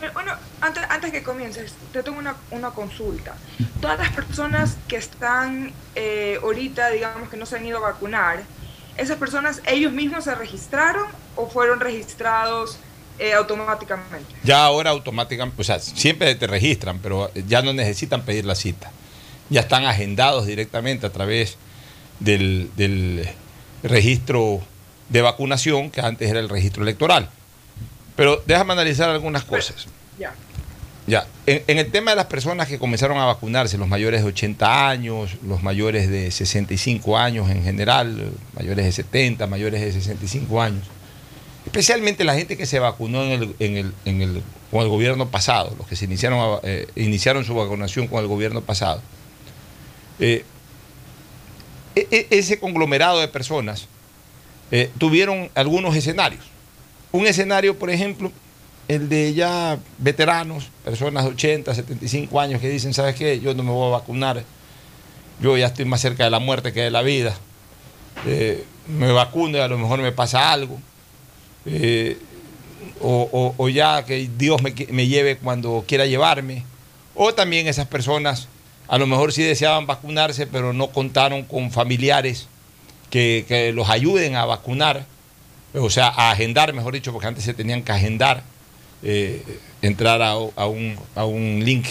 [0.00, 3.36] Pero, Bueno, antes, antes que comiences, te tengo una, una consulta.
[3.80, 8.42] Todas las personas que están eh, ahorita, digamos que no se han ido a vacunar,
[8.96, 12.78] ¿esas personas ellos mismos se registraron o fueron registrados
[13.18, 14.34] eh, automáticamente?
[14.42, 18.90] Ya ahora automáticamente, o sea, siempre te registran, pero ya no necesitan pedir la cita.
[19.50, 21.58] Ya están agendados directamente a través
[22.20, 23.28] del, del
[23.82, 24.62] registro
[25.08, 27.28] de vacunación, que antes era el registro electoral.
[28.16, 29.86] Pero déjame analizar algunas cosas.
[30.18, 30.34] Ya.
[31.06, 34.28] Ya, en, en el tema de las personas que comenzaron a vacunarse, los mayores de
[34.28, 40.62] 80 años, los mayores de 65 años en general, mayores de 70, mayores de 65
[40.62, 40.86] años,
[41.66, 45.28] especialmente la gente que se vacunó en el, en el, en el- con el gobierno
[45.28, 49.02] pasado, los que se iniciaron, a- eh, iniciaron su vacunación con el gobierno pasado,
[50.20, 50.44] eh,
[51.96, 53.88] e- e- ese conglomerado de personas
[54.76, 56.42] eh, tuvieron algunos escenarios.
[57.12, 58.32] Un escenario, por ejemplo,
[58.88, 63.38] el de ya veteranos, personas de 80, 75 años que dicen, ¿sabes qué?
[63.38, 64.42] Yo no me voy a vacunar,
[65.40, 67.36] yo ya estoy más cerca de la muerte que de la vida,
[68.26, 70.80] Eh, me vacuno y a lo mejor me pasa algo,
[71.66, 72.18] Eh,
[73.00, 76.64] o, ya que Dios me, me lleve cuando quiera llevarme,
[77.14, 78.48] o también esas personas
[78.88, 82.48] a lo mejor sí deseaban vacunarse, pero no contaron con familiares
[83.10, 85.06] que, los ayuden a vacunar,
[85.74, 88.42] o sea, a agendar, mejor dicho, porque antes se tenían que agendar,
[89.02, 89.42] eh,
[89.82, 91.86] entrar a, un, a un link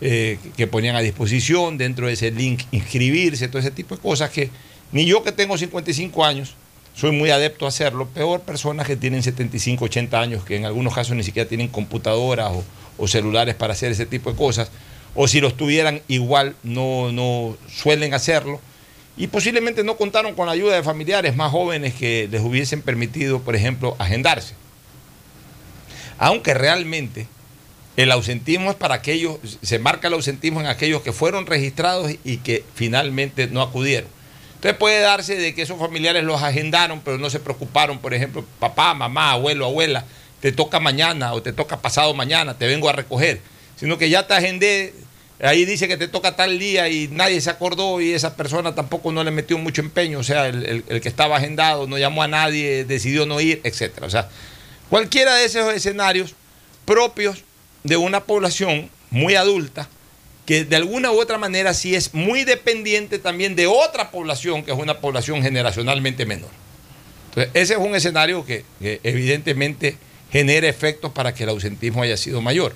[0.00, 4.30] eh, que ponían a disposición, dentro de ese link inscribirse, todo ese tipo de cosas
[4.30, 4.50] que
[4.92, 6.54] ni yo que tengo 55 años
[6.94, 10.94] soy muy adepto a hacerlo, peor personas que tienen 75, 80 años, que en algunos
[10.94, 12.64] casos ni siquiera tienen computadoras o,
[12.98, 14.70] o celulares para hacer ese tipo de cosas,
[15.14, 18.60] o si los tuvieran igual no, no suelen hacerlo
[19.16, 23.40] y posiblemente no contaron con la ayuda de familiares más jóvenes que les hubiesen permitido,
[23.40, 24.54] por ejemplo, agendarse.
[26.18, 27.28] Aunque realmente
[27.96, 32.38] el ausentismo es para aquellos, se marca el ausentismo en aquellos que fueron registrados y
[32.38, 34.08] que finalmente no acudieron.
[34.56, 38.44] Entonces puede darse de que esos familiares los agendaron, pero no se preocuparon, por ejemplo,
[38.58, 40.04] papá, mamá, abuelo, abuela,
[40.40, 43.40] te toca mañana o te toca pasado mañana, te vengo a recoger,
[43.76, 44.94] sino que ya te agendé,
[45.40, 49.12] ahí dice que te toca tal día y nadie se acordó y esa persona tampoco
[49.12, 52.84] no le metió mucho empeño, o sea, el, que estaba agendado no llamó a nadie,
[52.84, 54.06] decidió no ir, etcétera.
[54.06, 54.28] O sea,
[54.90, 56.34] cualquiera de esos escenarios
[56.84, 57.42] propios
[57.82, 59.88] de una población muy adulta
[60.46, 64.72] que de alguna u otra manera sí es muy dependiente también de otra población que
[64.72, 66.50] es una población generacionalmente menor.
[67.30, 69.96] Entonces, ese es un escenario que, que evidentemente
[70.30, 72.74] genera efectos para que el ausentismo haya sido mayor.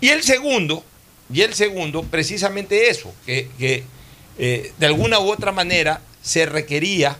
[0.00, 0.84] Y el segundo,
[1.32, 3.84] y el segundo, precisamente eso, que,
[4.38, 7.16] eh, de alguna u otra manera se requería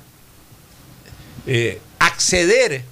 [1.47, 2.83] eh, acceder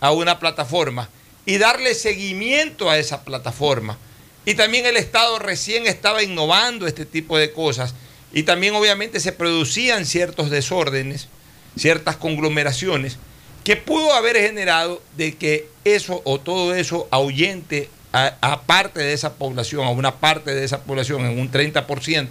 [0.00, 1.08] a una plataforma
[1.46, 3.98] y darle seguimiento a esa plataforma.
[4.46, 7.94] Y también el Estado recién estaba innovando este tipo de cosas
[8.32, 11.28] y también obviamente se producían ciertos desórdenes,
[11.76, 13.18] ciertas conglomeraciones
[13.64, 19.12] que pudo haber generado de que eso o todo eso ahuyente a, a parte de
[19.12, 22.28] esa población, a una parte de esa población, en un 30%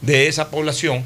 [0.00, 1.04] de esa población,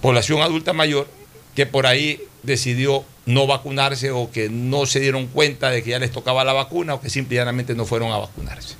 [0.00, 1.06] población adulta mayor,
[1.54, 5.98] que por ahí decidió no vacunarse o que no se dieron cuenta de que ya
[5.98, 8.74] les tocaba la vacuna o que simplemente no fueron a vacunarse.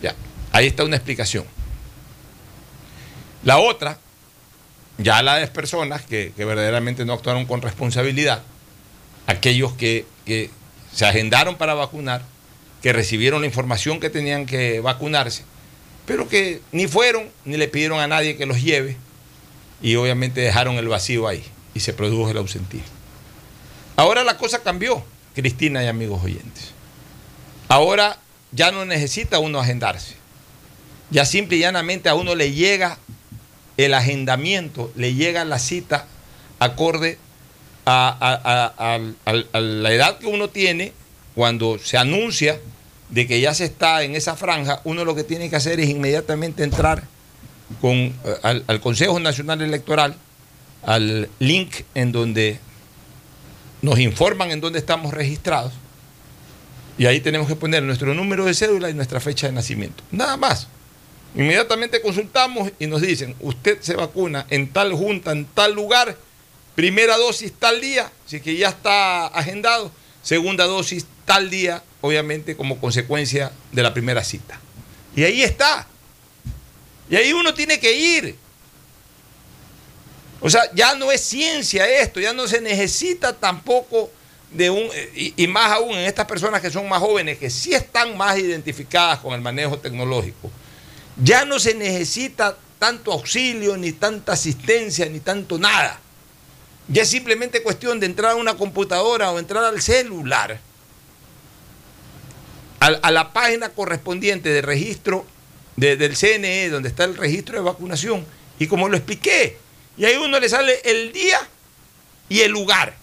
[0.00, 0.14] Ya,
[0.52, 1.44] ahí está una explicación.
[3.42, 3.98] La otra,
[4.98, 8.42] ya la de personas que, que verdaderamente no actuaron con responsabilidad,
[9.26, 10.50] aquellos que, que
[10.92, 12.22] se agendaron para vacunar,
[12.82, 15.44] que recibieron la información que tenían que vacunarse,
[16.06, 18.96] pero que ni fueron ni le pidieron a nadie que los lleve
[19.82, 22.88] y obviamente dejaron el vacío ahí y se produjo el ausentismo.
[23.96, 25.04] Ahora la cosa cambió,
[25.34, 26.70] Cristina y amigos oyentes.
[27.68, 28.18] Ahora
[28.52, 30.14] ya no necesita uno agendarse.
[31.10, 32.98] Ya simple y llanamente a uno le llega
[33.76, 36.06] el agendamiento, le llega la cita
[36.58, 37.18] acorde
[37.86, 40.92] a, a- la edad que uno tiene
[41.34, 42.60] cuando se anuncia
[43.10, 45.88] de que ya se está en esa franja, uno lo que tiene que hacer es
[45.88, 47.04] inmediatamente entrar
[47.80, 48.14] con, eh,
[48.66, 50.16] al, Consejo Nacional Electoral,
[50.82, 52.58] al link en donde
[53.82, 55.72] nos informan en dónde estamos registrados.
[56.98, 60.02] Y ahí tenemos que poner nuestro número de cédula y nuestra fecha de nacimiento.
[60.10, 60.68] Nada más.
[61.34, 66.16] Inmediatamente consultamos y nos dicen, usted se vacuna en tal junta, en tal lugar,
[66.74, 72.80] primera dosis tal día, si que ya está agendado, segunda dosis tal día, obviamente como
[72.80, 74.58] consecuencia de la primera cita.
[75.14, 75.86] Y ahí está.
[77.08, 78.36] Y ahí uno tiene que ir.
[80.40, 84.10] O sea, ya no es ciencia esto, ya no se necesita tampoco
[84.50, 87.74] de un, y, y más aún en estas personas que son más jóvenes, que sí
[87.74, 90.50] están más identificadas con el manejo tecnológico,
[91.22, 96.00] ya no se necesita tanto auxilio, ni tanta asistencia, ni tanto nada.
[96.88, 100.58] Ya es simplemente cuestión de entrar a una computadora o entrar al celular,
[102.80, 105.26] a, la página correspondiente de registro
[105.76, 108.24] de- del CNE, donde está el registro de vacunación,
[108.58, 109.58] y como lo expliqué,
[109.96, 111.38] y ahí uno le sale el día
[112.28, 112.94] y el lugar.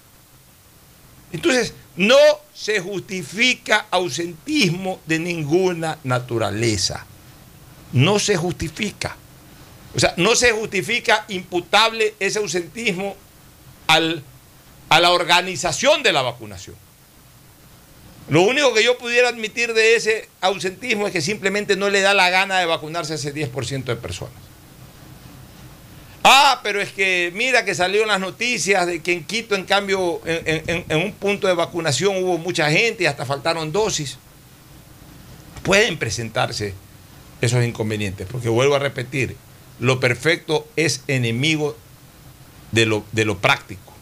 [1.31, 2.17] Entonces, no
[2.53, 7.05] se justifica ausentismo de ninguna naturaleza.
[7.93, 9.15] No se justifica.
[9.95, 13.15] O sea, no se justifica imputable ese ausentismo
[13.87, 14.23] al-
[14.89, 16.75] a la organización de la vacunación.
[18.29, 22.13] Lo único que yo pudiera admitir de ese ausentismo es que simplemente no le da
[22.13, 24.33] la gana de vacunarse a ese 10% de personas.
[26.23, 30.19] Ah, pero es que mira que salieron las noticias de que en Quito, en cambio,
[30.25, 34.17] en, en- un punto de vacunación hubo mucha gente y hasta faltaron dosis.
[35.63, 36.73] Pueden presentarse
[37.39, 39.37] esos inconvenientes, porque vuelvo a repetir,
[39.79, 41.77] lo perfecto es enemigo
[42.73, 43.93] de lo, de lo práctico,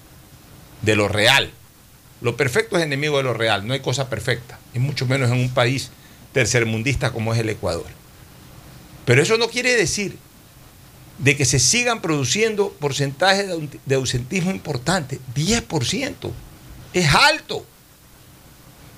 [0.82, 1.52] de lo real.
[2.26, 5.38] Lo perfecto es enemigo de lo real, no hay cosa perfecta, y mucho menos en
[5.38, 5.92] un país
[6.34, 7.86] tercermundista como es el Ecuador.
[9.06, 10.18] Pero eso no quiere decir
[11.20, 15.20] de que se sigan produciendo porcentajes de au- de ausentismo importantes.
[15.36, 16.32] 10%.
[16.94, 17.64] Es alto.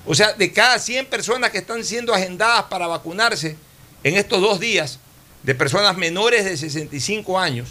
[0.06, 3.58] O sea, de cada 100 personas que están siendo agendadas para vacunarse
[4.04, 5.00] en estos dos días,
[5.42, 7.68] de personas menores de 65 años,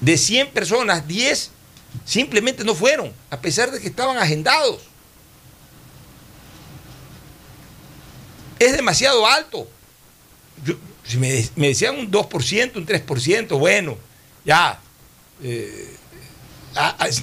[0.00, 1.50] de 100 personas, 10
[2.04, 4.80] simplemente no fueron, a pesar de que estaban agendados.
[8.58, 9.68] Es demasiado alto.
[10.64, 13.96] Yo- si me, decían un 2%, un 3%, bueno,
[14.44, 14.78] ya.
[15.42, 15.92] eh,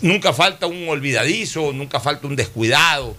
[0.01, 3.15] nunca falta un olvidadizo, nunca falta un descuidado,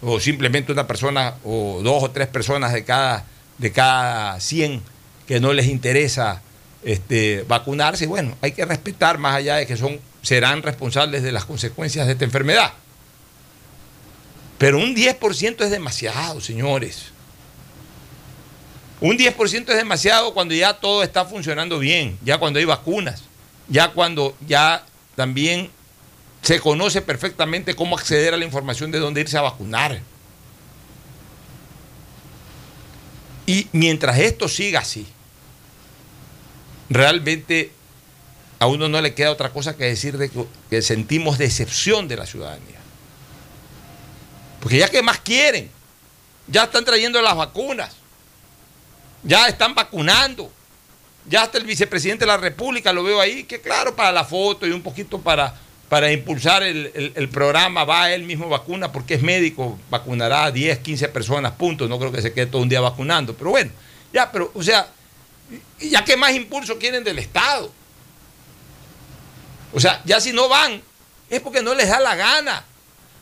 [0.00, 3.24] o simplemente una persona, o dos o tres personas de cada,
[3.58, 4.82] de cada 100
[5.26, 6.42] que no les interesa
[6.84, 8.06] este, vacunarse.
[8.06, 12.12] Bueno, hay que respetar más allá de que son, serán responsables de las consecuencias de
[12.12, 12.72] esta enfermedad.
[14.58, 17.06] Pero un 10% es demasiado, señores.
[19.00, 23.24] Un 10% es demasiado cuando ya todo está funcionando bien, ya cuando hay vacunas,
[23.66, 24.84] ya cuando ya
[25.16, 25.70] también
[26.42, 30.00] se conoce perfectamente cómo acceder a la información de dónde irse a vacunar.
[33.46, 35.06] Y mientras esto siga así,
[36.88, 37.72] realmente
[38.62, 40.30] a uno no le queda otra cosa que decir de
[40.70, 42.78] que, sentimos decepción de la ciudadanía.
[44.60, 45.68] Porque ya que más quieren,
[46.46, 47.90] ya están trayendo las vacunas,
[49.24, 50.52] ya están vacunando,
[51.28, 54.64] ya hasta el vicepresidente de la República lo veo ahí, que claro, para la foto
[54.64, 55.56] y un poquito para,
[55.88, 60.50] para impulsar el, el- el programa, va él mismo vacuna porque es médico, vacunará a
[60.52, 63.72] 10, 15 personas, punto, no creo que se quede todo un día vacunando, pero bueno,
[64.12, 64.88] ya, pero, o sea,
[65.80, 67.72] ya que más impulso quieren del Estado.
[69.72, 70.82] O sea, ya si no van,
[71.30, 72.64] es porque no les da la gana.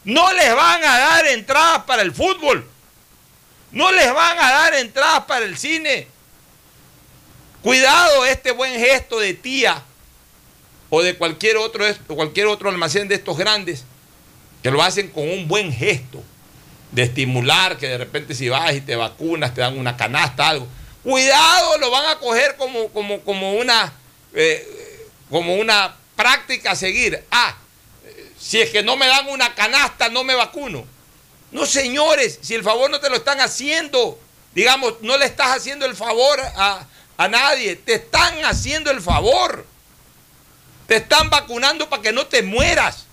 [0.04, 2.68] No les van a dar entradas para el fútbol.
[3.72, 6.08] No les van a dar entradas para el cine.
[7.62, 9.82] Cuidado este buen gesto de tía
[10.88, 13.84] o de cualquier otro, cualquier otro almacén de estos grandes
[14.62, 16.22] que lo hacen con un buen gesto
[16.90, 20.66] de estimular que de repente si vas y te vacunas te dan una canasta, algo.
[21.02, 23.92] Cuidado, lo van a coger como, como, como, una,
[24.34, 27.24] eh, como una práctica a seguir.
[27.30, 27.56] Ah,
[28.38, 30.84] si es que no me dan una canasta, no me vacuno.
[31.50, 34.18] No, señores, si el favor no te lo están haciendo,
[34.54, 39.64] digamos, no le estás haciendo el favor a, a nadie, te están haciendo el favor.
[40.86, 43.06] Te están vacunando para que no te mueras.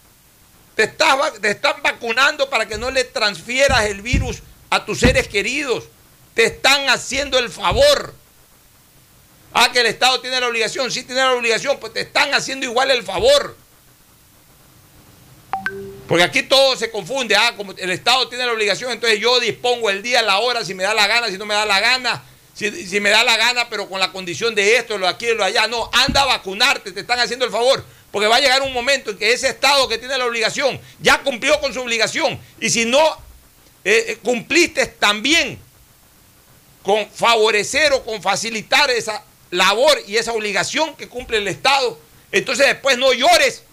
[0.76, 5.30] Te, estás te están vacunando para que no le transfieras el virus a tus seres
[5.30, 5.86] queridos.
[6.34, 8.14] Te están haciendo el favor.
[9.54, 10.92] Ah, que el Estado tiene la obligación.
[10.92, 13.56] Sí tiene la obligación, pues te están haciendo igual el favor.
[16.08, 17.36] Porque aquí todo se confunde.
[17.36, 20.74] Ah, como el Estado tiene la obligación, entonces yo dispongo el día, la hora, si
[20.74, 22.24] me da la gana, si no me da la gana.
[22.54, 25.44] Si, si me da la gana, pero con la condición de esto, lo aquí, lo
[25.44, 25.68] allá.
[25.68, 27.84] No, anda a vacunarte, te están haciendo el favor.
[28.12, 31.20] Porque va a llegar un momento en que ese Estado que tiene la obligación ya
[31.20, 32.40] cumplió con su obligación.
[32.60, 33.00] Y si no
[33.84, 35.60] eh, eh, cumpliste también
[36.84, 42.00] con favorecer o con facilitar esa labor y esa obligación que cumple el Estado,
[42.32, 43.64] entonces después no llores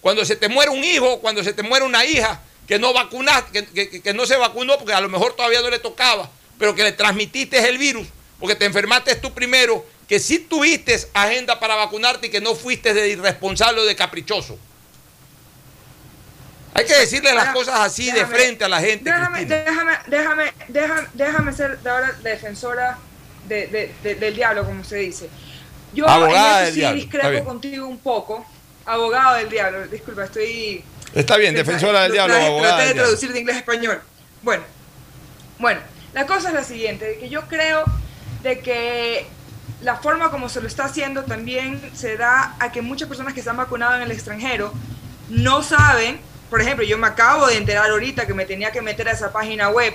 [0.00, 3.64] cuando se te muere un hijo, cuando se te muere una hija que no vacunaste,
[3.66, 6.74] que, que- que no se vacunó porque a lo mejor todavía no le tocaba, pero
[6.74, 8.06] que le transmitiste el virus,
[8.38, 12.94] porque te enfermaste tú primero, que sí tuviste agenda para vacunarte y que no fuiste
[12.94, 14.58] de irresponsable o de caprichoso.
[16.72, 19.10] Hay que decirle las cosas así de frente a la gente.
[19.10, 22.98] Déjame, déjame, déjame, déjame, déjame ser de ahora defensora
[23.48, 25.28] de- de- de- del diablo, como se dice.
[25.92, 28.46] Yo Abogada en eso sí diablo, discrepo contigo un poco.
[28.86, 30.84] Abogado del diablo, disculpa, estoy...
[31.14, 34.00] Está bien, defensora del Lo diablo, abogada Traté de traducir de inglés a español.
[34.42, 34.62] Bueno,
[35.58, 35.80] bueno,
[36.14, 37.84] la cosa es la siguiente, de que yo creo
[38.42, 39.26] de que
[39.82, 43.40] la forma como se lo está haciendo también se da a que muchas personas que
[43.40, 44.72] están vacunadas en el extranjero
[45.28, 49.08] no saben, por ejemplo, yo me acabo de enterar ahorita que me tenía que meter
[49.08, 49.94] a esa página web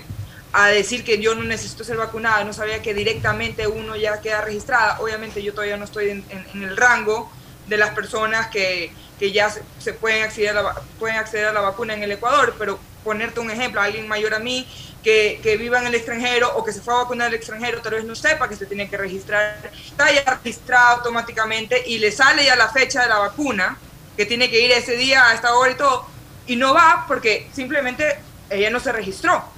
[0.58, 4.40] a decir que yo no necesito ser vacunada, no sabía que directamente uno ya queda
[4.40, 5.02] registrada.
[5.02, 7.30] Obviamente yo todavía no estoy en, el rango
[7.68, 11.60] de las personas que, que ya se, pueden, acceder a la, pueden acceder a la
[11.60, 14.66] vacuna en el Ecuador, pero ponerte un ejemplo, alguien mayor a mí
[15.04, 17.96] que, que viva en el extranjero o que se fue a vacunar al extranjero, tal
[17.96, 22.46] vez no sepa que se tiene que registrar, está ya registrado automáticamente y le sale
[22.46, 23.78] ya la fecha de la vacuna,
[24.16, 26.08] que tiene que ir ese día a esta hora y todo,
[26.48, 29.54] y no va porque simplemente ella no se registró.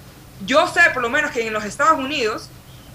[0.45, 2.49] Yo sé por lo menos que en los Estados Unidos,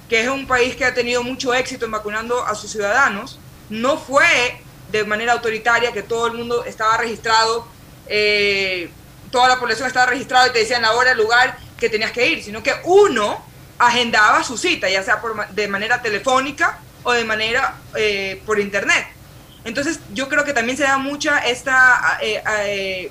[0.09, 3.38] que es un país que ha tenido mucho éxito en vacunando a sus ciudadanos,
[3.68, 7.66] no fue de manera autoritaria que todo el mundo estaba registrado,
[8.07, 8.90] eh,
[9.30, 12.28] toda la población estaba registrada y te decían la hora, el lugar que tenías que
[12.28, 13.43] ir, sino que uno
[13.78, 19.07] agendaba su cita, ya sea por de manera telefónica o de manera eh, por internet.
[19.64, 23.11] Entonces yo creo que también se da mucha esta, eh,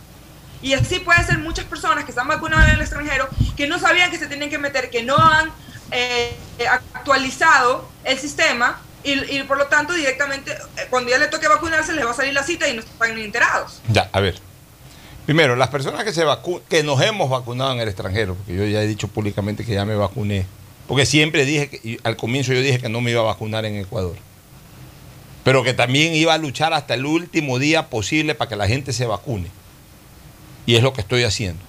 [0.62, 3.28] Y así puede ser muchas personas que están vacunadas en el extranjero
[3.58, 5.52] que no sabían que se tienen que meter, que no han
[5.94, 6.36] eh,
[6.70, 12.06] actualizado el sistema y, por lo tanto directamente eh, cuando ya le toque vacunarse les
[12.06, 13.82] va a salir la cita y no están enterados.
[13.90, 14.40] Ya, a ver.
[15.26, 18.66] Primero, las personas que se vacu- que nos hemos vacunado en el extranjero, porque yo
[18.66, 20.46] ya he dicho públicamente que ya me vacuné,
[20.88, 23.76] porque siempre dije que, al comienzo yo dije que no me iba a vacunar en
[23.78, 24.16] Ecuador,
[25.44, 28.92] pero que también iba a luchar hasta el último día posible para que la gente
[28.94, 29.50] se vacune.
[30.66, 31.62] Y es lo que estoy haciendo.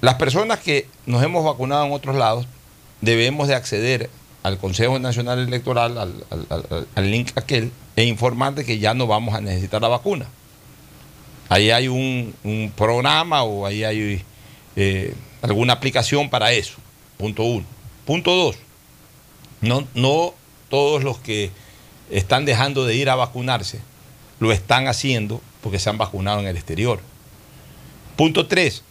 [0.00, 2.46] Las personas que nos hemos vacunado en otros lados
[3.00, 4.10] debemos de acceder
[4.42, 9.40] al Consejo Nacional Electoral, al, link aquel, e informar de que ya no vamos a
[9.40, 10.26] necesitar la vacuna.
[11.50, 14.22] Ahí hay un, un programa o ahí hay
[14.76, 16.76] eh, alguna aplicación para eso.
[17.18, 17.66] Punto uno.
[18.06, 18.56] Punto dos.
[19.60, 20.32] No, no
[20.70, 21.50] todos los que
[22.10, 23.80] están dejando de ir a vacunarse
[24.38, 27.00] lo están haciendo porque se han vacunado en el exterior.
[28.16, 28.82] Punto tres.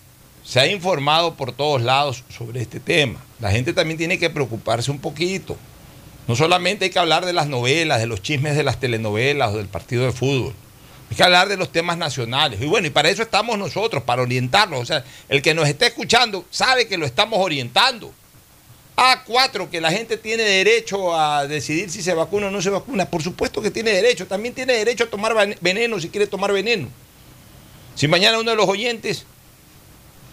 [0.49, 3.19] Se ha informado por todos lados sobre este tema.
[3.39, 5.55] La gente también tiene que preocuparse un poquito.
[6.27, 9.57] No solamente hay que hablar de las novelas, de los chismes de las telenovelas o
[9.57, 10.55] del partido de fútbol.
[11.11, 12.59] Hay que hablar de los temas nacionales.
[12.61, 14.79] Y bueno, y para eso estamos nosotros, para orientarlos.
[14.81, 18.11] O sea, el que nos esté escuchando sabe que lo estamos orientando.
[18.95, 23.05] A4, que la gente tiene derecho a decidir si se vacuna o no se vacuna.
[23.05, 24.25] Por supuesto que tiene derecho.
[24.25, 26.89] También tiene derecho a tomar ven- veneno si quiere tomar veneno.
[27.93, 29.25] Si mañana uno de los oyentes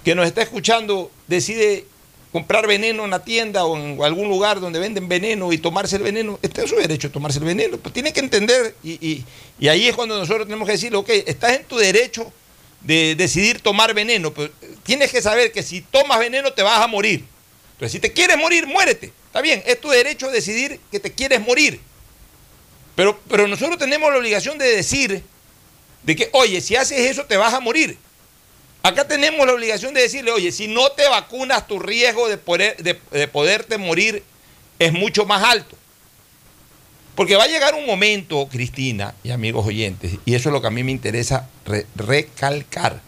[0.07, 1.85] que nos está escuchando decide
[2.31, 6.05] comprar veneno en la tienda o en algún lugar donde venden veneno y tomarse el
[6.05, 7.77] veneno, está en su derecho tomarse el veneno.
[7.77, 9.25] Pues tiene que entender y, y-
[9.59, 12.33] y ahí es cuando nosotros tenemos que decirle, ok, estás en tu derecho
[12.83, 14.53] de decidir tomar veneno, pero
[14.85, 17.25] tienes que saber que si tomas veneno te vas a morir.
[17.73, 19.13] Entonces, si te quieres morir, muérete.
[19.27, 21.81] Está bien, es tu derecho decidir que te quieres morir.
[22.95, 25.21] Pero, pero nosotros tenemos la obligación de decir
[26.05, 27.99] de que, oye, si haces eso te vas a morir.
[28.87, 32.77] Acá tenemos la obligación de decirle, oye, si no te vacunas, tu riesgo de, poder-
[32.77, 34.23] de- de poderte morir
[34.79, 35.75] es mucho más alto.
[37.17, 40.69] Porque va a llegar un momento, Cristina y amigos oyentes, y eso es lo que
[40.69, 43.01] a mí me interesa re- recalcar.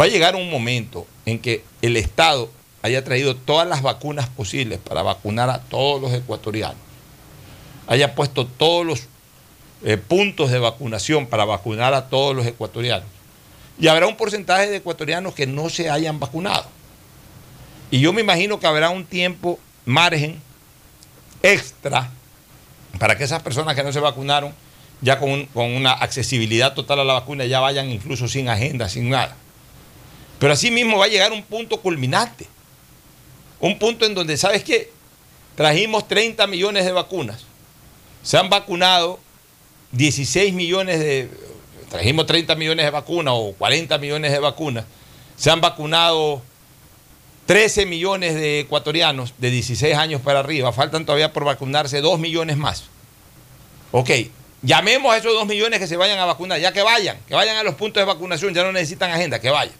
[0.00, 2.48] Va a llegar un momento en que el Estado
[2.80, 6.78] haya traído todas las vacunas posibles para vacunar a todos los ecuatorianos,
[7.88, 9.02] haya puesto todos los
[9.84, 13.06] eh, puntos de vacunación para vacunar a todos los ecuatorianos.
[13.78, 16.66] Y habrá un porcentaje de ecuatorianos que no se hayan vacunado.
[17.90, 20.40] Y yo me imagino que habrá un tiempo, margen
[21.42, 22.10] extra,
[22.98, 24.52] para que esas personas que no se vacunaron,
[25.00, 29.10] ya con, con una accesibilidad total a la vacuna, ya vayan incluso sin agenda, sin
[29.10, 29.36] nada.
[30.38, 32.46] Pero así mismo va a llegar un punto culminante.
[33.60, 34.90] Un punto en donde, ¿sabes qué?
[35.54, 37.44] Trajimos 30 millones de vacunas.
[38.22, 39.20] Se han vacunado
[39.92, 41.30] 16 millones de...
[41.92, 44.86] Trajimos 30 millones de vacunas o 40 millones de vacunas.
[45.36, 46.40] Se han vacunado
[47.44, 50.72] 13 millones de ecuatorianos de 16 años para arriba.
[50.72, 52.84] Faltan todavía por vacunarse 2 millones más.
[53.90, 54.08] Ok,
[54.62, 57.58] llamemos a esos 2 millones que se vayan a vacunar, ya que vayan, que vayan
[57.58, 59.74] a los puntos de vacunación, ya no necesitan agenda, que vayan.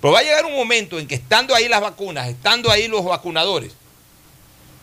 [0.00, 3.04] Pero va a llegar un momento en que estando ahí las vacunas, estando ahí los
[3.04, 3.72] vacunadores,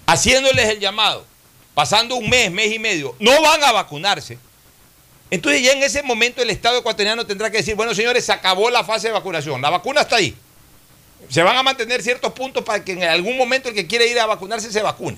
[0.05, 1.25] haciéndoles el llamado,
[1.73, 4.37] pasando un mes, mes y medio, no van a vacunarse.
[5.31, 8.69] Entonces ya en ese momento el Estado ecuatoriano tendrá que decir, bueno señores, se acabó
[8.69, 10.35] la fase de vacunación, la vacuna está ahí.
[11.29, 14.19] Se van a mantener ciertos puntos para que en algún momento el que quiere ir
[14.19, 15.17] a vacunarse se vacune.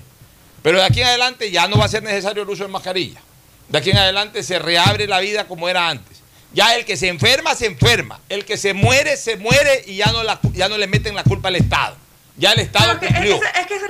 [0.62, 3.20] Pero de aquí en adelante ya no va a ser necesario el uso de mascarilla.
[3.68, 6.18] De aquí en adelante se reabre la vida como era antes.
[6.52, 8.20] Ya el que se enferma, se enferma.
[8.28, 11.24] El que se muere, se muere y ya no, la- ya no le meten la
[11.24, 11.96] culpa al Estado.
[12.36, 13.36] Ya el Estado que- cumplió.
[13.36, 13.82] es que es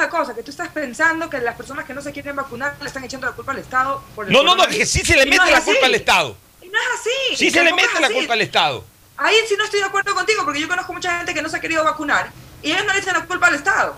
[0.00, 2.86] la cosa, que tú estás pensando que las personas que no se quieren vacunar le
[2.86, 4.02] están echando la culpa al Estado.
[4.14, 5.66] Por el No, no, no, que sí se le mete no la así.
[5.70, 6.36] culpa al Estado.
[6.62, 7.36] Y no es así.
[7.36, 8.14] Sí se le mete la así.
[8.14, 8.84] culpa al Estado.
[9.16, 11.56] Ahí sí no estoy de acuerdo contigo, porque yo conozco mucha gente que no se
[11.58, 12.30] ha querido vacunar
[12.62, 13.94] y ellos no le echan la culpa al Estado.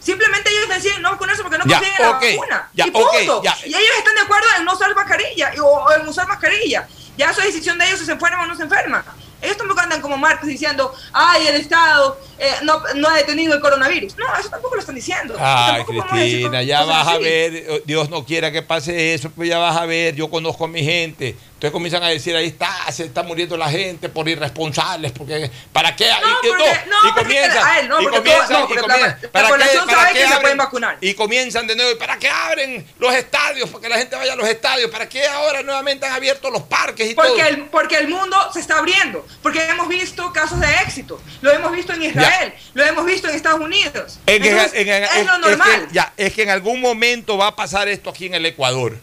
[0.00, 2.68] Simplemente ellos deciden no vacunarse porque no Ya, confían en la vacuna.
[2.74, 3.42] ya, y punto.
[3.42, 3.56] ya.
[3.64, 6.86] Y ellos están de acuerdo en no usar mascarilla o en usar mascarilla.
[7.16, 9.02] Ya eso es decisión de ellos si se enferman o no se enferman.
[9.40, 13.60] Ellos tampoco andan como Marcos diciendo, ay, el Estado eh, no, no ha detenido el
[13.60, 14.16] coronavirus.
[14.16, 15.34] No, eso tampoco lo están diciendo.
[15.38, 19.76] Ay, Cristina, ya vas a ver, Dios no quiera que pase eso, pues ya vas
[19.76, 21.36] a ver, yo conozco a mi gente.
[21.58, 25.96] Entonces comienzan a decir, ahí está, se está muriendo la gente por irresponsables, porque ¿para
[25.96, 26.06] qué?
[26.08, 28.68] No, y, y- porque- no, y comienzan, a él, no, y comienzan, todo- no, y
[28.78, 29.78] comienzan, la- la ¿para qué?
[29.78, 30.40] ¿Para sabe qué que se abren?
[30.42, 30.98] pueden vacunar.
[31.00, 33.68] Y comienzan de nuevo, ¿y para qué abren los estadios?
[33.70, 36.62] Para que la gente vaya a los estadios, ¿para qué ahora nuevamente han abierto los
[36.62, 37.46] parques y Porque todo?
[37.48, 41.72] el, porque el mundo se está abriendo, porque hemos visto casos de éxito, lo hemos
[41.72, 44.20] visto en Israel, lo hemos visto en Estados Unidos.
[44.26, 45.88] En- en- Entonces, en- en- es lo es que- normal.
[45.90, 48.96] ya, es que en algún momento va a pasar esto aquí en el Ecuador.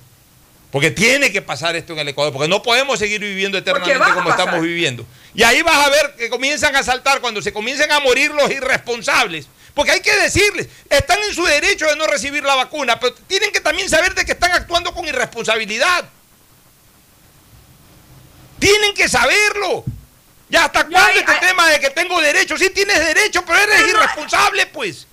[0.71, 4.29] Porque tiene que pasar esto en el Ecuador, porque no podemos seguir viviendo eternamente como
[4.29, 4.39] pasar.
[4.39, 5.05] estamos viviendo.
[5.33, 8.51] Y ahí vas a ver que comienzan a saltar cuando se comiencen a morir los
[8.51, 9.47] irresponsables.
[9.73, 13.51] Porque hay que decirles, están en su derecho de no recibir la vacuna, pero tienen
[13.51, 16.05] que también saber de que están actuando con irresponsabilidad.
[18.59, 19.83] Tienen que saberlo.
[20.49, 22.57] Ya hasta cuándo este tema de que tengo derecho.
[22.57, 25.07] Sí tienes derecho, pero eres irresponsable, pues.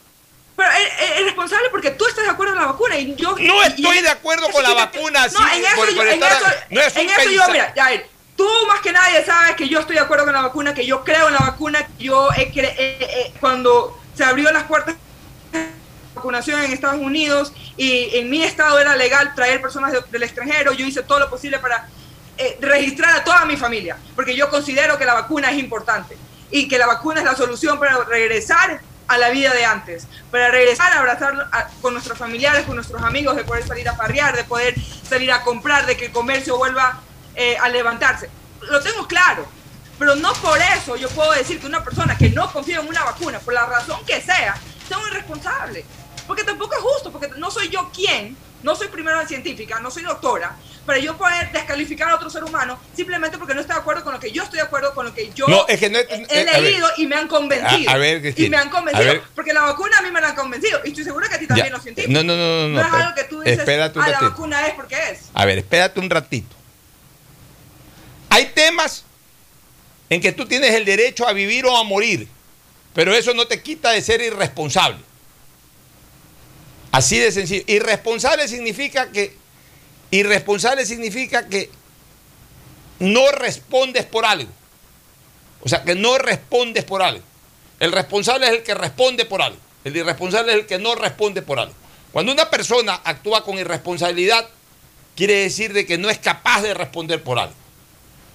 [0.56, 3.34] Pero es, es responsable porque tú estás de acuerdo en la vacuna y yo...
[3.38, 6.80] No estoy y- de acuerdo con la vacuna, No, en eso, yo, en eso, no
[6.80, 10.02] es en eso yo, mira, Yair, tú más que nadie sabes que yo estoy de
[10.02, 13.98] acuerdo con la vacuna, que yo creo en la vacuna, que yo eh, eh, cuando
[14.14, 14.94] se abrió las puertas
[15.52, 15.68] de
[16.14, 20.72] vacunación en Estados Unidos y en mi estado era legal traer personas de- del extranjero,
[20.72, 21.88] yo hice todo lo posible para
[22.36, 26.16] eh, registrar a toda mi familia, porque yo considero que la vacuna es importante
[26.50, 28.80] y que la vacuna es la solución para regresar
[29.12, 31.50] a la vida de antes, para regresar a abrazar
[31.82, 34.74] con nuestros familiares, con nuestros amigos, de poder salir a farrear, de poder
[35.06, 37.00] salir a comprar, de que el comercio vuelva
[37.34, 38.30] eh, a levantarse.
[38.70, 39.46] Lo tengo claro,
[39.98, 43.04] pero no por eso yo puedo decir que una persona que no confía en una
[43.04, 44.56] vacuna, por la razón que sea,
[44.88, 45.84] sea un irresponsable.
[46.26, 50.02] Porque tampoco es justo, porque no soy yo quien, no soy primera científica, no soy
[50.04, 50.56] doctora,
[50.86, 54.12] para yo poder descalificar a otro ser humano simplemente porque no estoy de acuerdo con
[54.14, 56.06] lo que yo estoy de acuerdo con lo que yo No, es que no es-
[56.10, 56.60] he, eh, ver.
[56.62, 57.90] leído y me han convencido.
[57.90, 59.06] A- a ver, Cristina, y me han convencido.
[59.12, 59.22] ver.
[59.34, 60.80] Porque la vacuna a mí me la han convencido.
[60.84, 61.72] Y estoy segura que a ti también Ya.
[61.72, 62.12] los científicos.
[62.12, 64.12] No, no, no, no, no, es pero- algo que tú dices, espérate un ah, la
[64.14, 64.30] ratito.
[64.32, 65.20] vacuna es porque es.
[65.34, 66.56] A ver, espérate un ratito.
[68.28, 69.04] Hay temas
[70.10, 72.28] en que tú tienes el derecho a vivir o a morir,
[72.94, 74.98] pero eso no te quita de ser irresponsable.
[76.92, 77.64] Así de sencillo.
[77.66, 79.34] Irresponsable significa que
[80.10, 81.70] irresponsable significa que
[82.98, 84.50] no respondes por algo.
[85.62, 87.22] O sea, que no respondes por algo.
[87.80, 89.58] El responsable es el que responde por algo.
[89.84, 91.74] El irresponsable es el que no responde por algo.
[92.12, 94.46] Cuando una persona actúa con irresponsabilidad,
[95.16, 97.54] quiere decir de que no es capaz de responder por algo.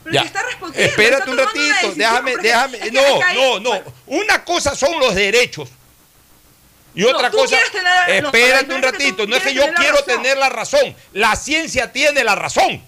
[0.03, 0.21] Pero Ya.
[0.23, 0.89] está respondiendo.
[0.89, 2.91] Espérate está un ratito, déjame, déjame.
[2.91, 3.83] no, no, no.
[4.07, 5.69] Una cosa son los derechos.
[6.97, 7.55] Y No, otra cosa,
[8.07, 10.05] espérate un ratito, no es que yo quiero razón.
[10.07, 12.83] tener la razón, la ciencia tiene la razón.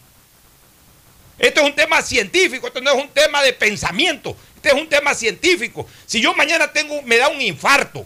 [1.38, 4.90] Esto es un tema científico, esto no es un tema de pensamiento, este es un
[4.90, 5.88] tema científico.
[6.08, 8.04] Si yo mañana tengo, me da un infarto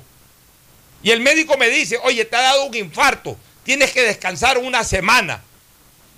[1.01, 4.83] y el médico me dice, oye, te ha dado un infarto, tienes que descansar una
[4.83, 5.41] semana.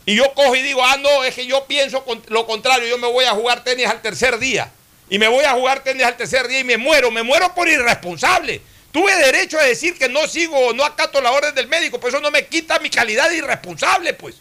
[0.08, 3.08] Y yo cojo y digo, ah, no, es que yo pienso lo contrario, yo me
[3.08, 4.72] voy a jugar tenis al tercer día.
[5.12, 7.68] Y me voy a jugar tenis al tercer día y me muero, me muero por
[7.68, 8.64] irresponsable.
[8.96, 12.10] Tuve derecho a decir que no sigo o no acato la orden del médico, pero
[12.16, 14.36] eso no me quita mi calidad de irresponsable, pues.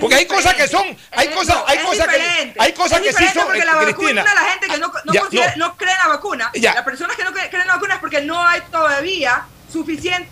[0.00, 3.44] Porque hay cosas que son, hay cosas, hay cosas que, hay cosas que sí son,
[3.46, 4.22] porque la Cristina.
[4.24, 5.22] vacuna, la gente que no, no, Ya,
[5.56, 5.68] no.
[5.68, 6.74] no cree en la vacuna, Ya.
[6.74, 10.28] las personas que no cre- creen en la vacuna es porque no hay todavía suficiente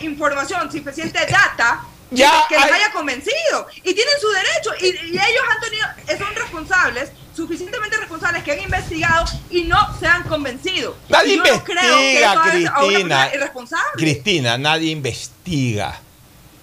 [0.00, 3.68] información, suficiente data Ya que les hay- haya convencido.
[3.84, 4.70] Y tienen su derecho.
[4.80, 5.86] Y, y ellos han tenido,
[6.18, 10.96] son responsables, suficientemente responsables que han investigado y no se han convencido.
[11.08, 13.30] Nadie Y yo no creo que investiga, eso es a una Cristina.
[13.34, 13.92] irresponsable.
[13.96, 16.00] Cristina, nadie investiga.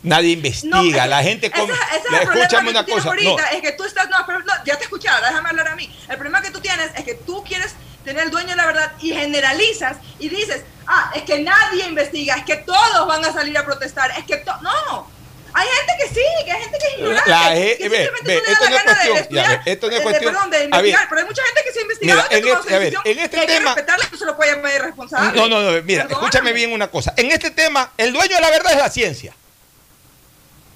[0.01, 0.77] Nadie investiga.
[1.05, 3.03] No, la gente ese- ese es el La- problema escúchame que una cosa.
[3.05, 3.09] no.
[3.11, 5.89] ahorita, es que tú estás, no, pero no, ya te escuchaba, déjame hablar a mí.
[6.09, 8.91] El problema que tú tienes es que tú quieres tener el dueño de la verdad
[8.99, 13.57] y generalizas y dices, ah, es que nadie investiga, es que todos van a salir
[13.57, 15.07] a protestar, es que no.
[15.55, 17.29] Hay gente que sí, que hay gente que es ignorante.
[17.29, 19.71] La que ge- ve, simplemente ve, esto la no es de cuestión, estudiar, ya, ve,
[19.71, 20.65] esto no es de- de- cuestión- perdón, de ver.
[20.65, 22.93] investigar, pero hay mucha gente que se ha investigado Mira, que en este- a ver,
[23.05, 23.75] en este que hay que tema-
[24.11, 25.39] no se lo puede llamar irresponsable.
[25.39, 26.13] No, no, no, mira, Perdóname.
[26.13, 27.13] escúchame bien una cosa.
[27.17, 29.35] En este tema, el dueño de la verdad es la ciencia.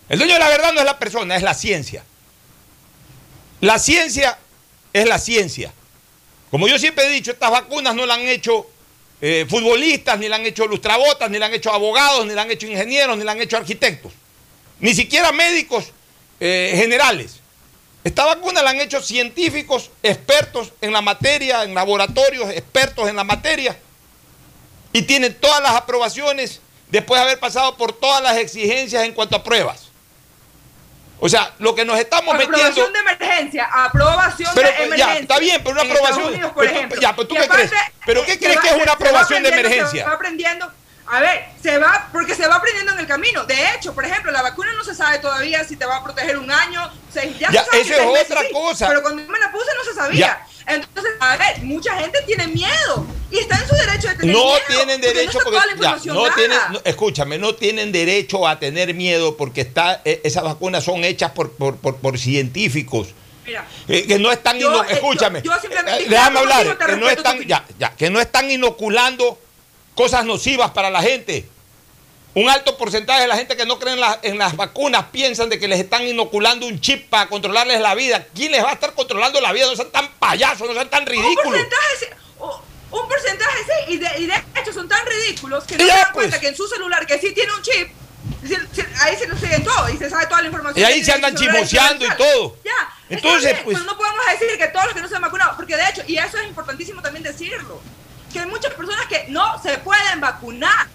[0.09, 2.03] El dueño de la verdad no es la persona, es la ciencia.
[3.61, 4.37] La ciencia
[4.93, 5.73] es la ciencia.
[6.51, 8.69] Como yo siempre he dicho, estas vacunas no la han hecho
[9.19, 12.51] eh, futbolistas, ni la han hecho lustrabotas, ni la han hecho abogados, ni la han
[12.51, 14.13] hecho ingenieros, ni la han hecho arquitectos.
[14.79, 15.91] Ni siquiera médicos
[16.39, 17.39] eh, generales.
[18.03, 23.23] Esta vacuna la han hecho científicos, expertos en la materia, en laboratorios, expertos en la
[23.23, 23.77] materia,
[24.93, 29.35] y tienen todas las aprobaciones después de haber pasado por todas las exigencias en cuanto
[29.35, 29.87] a pruebas.
[31.19, 32.57] O sea, lo que nos estamos metiendo...
[32.59, 35.13] Aprobación de emergencia, aprobación Pero, de pues, emergencia.
[35.15, 37.01] ya, está bien, pero una aprobación- Unidos, por pero tú- ejemplo.
[37.01, 37.83] ya, pero tú Y qué aparte, crees?
[38.05, 40.03] ¿Pero qué eh, crees que es una aprobación de emergencia?
[40.03, 40.71] Se va aprendiendo.
[41.09, 43.45] A ver, se va, porque se va aprendiendo en el camino.
[43.45, 46.37] De hecho, por ejemplo, la vacuna no se sabe todavía si te va a proteger
[46.37, 48.87] un año, seis, ya, Ya, se sabe eso es meses otra sí, cosa.
[48.89, 50.19] Pero cuando yo me la puse no se sabía.
[50.19, 50.47] Ya.
[50.73, 54.43] Entonces, a ver, mucha gente tiene miedo y está en su derecho de tener No
[54.43, 54.59] miedo.
[54.67, 58.93] tienen porque derecho porque la ya, no tienen, no, escúchame, no tienen derecho a tener
[58.93, 63.13] miedo porque está, eh, esas vacunas son hechas por, por, por, por científicos.
[63.45, 66.77] Mira, Eh, que no están Yo, eh, yo- escúchame yo simplemente- eh, déjame contigo, hablar
[66.89, 69.39] que no están ya, ya, que no están inoculando
[69.97, 71.45] cosas nocivas para la gente
[72.33, 75.49] un alto porcentaje de la gente que no cree en, las- en las vacunas piensan
[75.49, 78.73] de que les están inoculando un chip para controlarles la vida ¿quién les va a
[78.73, 79.65] estar controlando la vida?
[79.65, 82.15] no sean tan payasos, no sean tan Un ridículos porcentaje,
[82.89, 85.99] un porcentaje sí, y de, y de hecho son tan ridículos que no se dan
[86.03, 86.13] pues.
[86.13, 87.89] cuenta que en su celular, que sí tiene un chip,
[89.01, 90.79] ahí se lo siguen todo y se sabe toda la información.
[90.81, 92.55] Y ahí se andan chismoseando y todo.
[92.63, 92.71] Ya,
[93.09, 95.55] Entonces, bien, pues- pero no podemos decir que todos los que no se han vacunado,
[95.57, 97.81] porque de hecho, y eso es importantísimo también decirlo,
[98.37, 100.87] que hay muchas personas que no se pueden vacunar.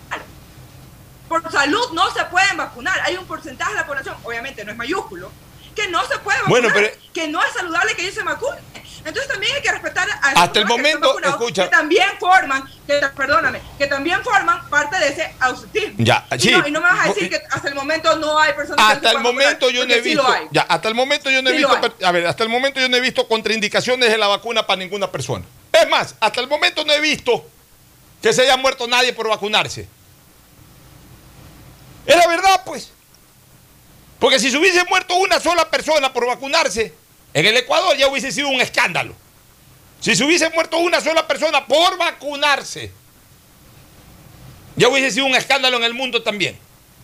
[1.28, 3.00] Por salud no se pueden vacunar.
[3.04, 5.30] Hay un porcentaje de la población, obviamente no es mayúsculo,
[5.74, 8.62] que no se puede vacunar, Bueno, pero- que no es saludable que ellos se vacunen.
[9.04, 11.64] Entonces también hay que respetar a Hasta el que momento, vacunados, escucha.
[11.64, 15.94] que también forman, que, perdóname, que también forman parte de ese ausentismo.
[15.98, 16.50] Ya, y, sí.
[16.52, 18.92] no, y no me vas a decir que hasta el momento no hay personas que
[18.92, 21.50] Hasta el momento vacunar, yo no he sí visto, ya, hasta el momento yo no
[21.50, 24.28] he Sí visto, a ver, hasta el momento yo no he visto contraindicaciones de la
[24.28, 25.44] vacuna para ninguna persona.
[25.82, 27.44] Es más, hasta el momento no he visto
[28.22, 29.88] que se haya muerto nadie por vacunarse.
[32.06, 32.90] Es la verdad, pues.
[34.18, 36.94] Porque si se hubiese muerto una sola persona por vacunarse,
[37.34, 39.14] en el Ecuador ya hubiese sido un escándalo.
[40.00, 42.92] Si se hubiese muerto una sola persona por vacunarse,
[44.76, 46.58] ya hubiese sido un escándalo en el mundo también.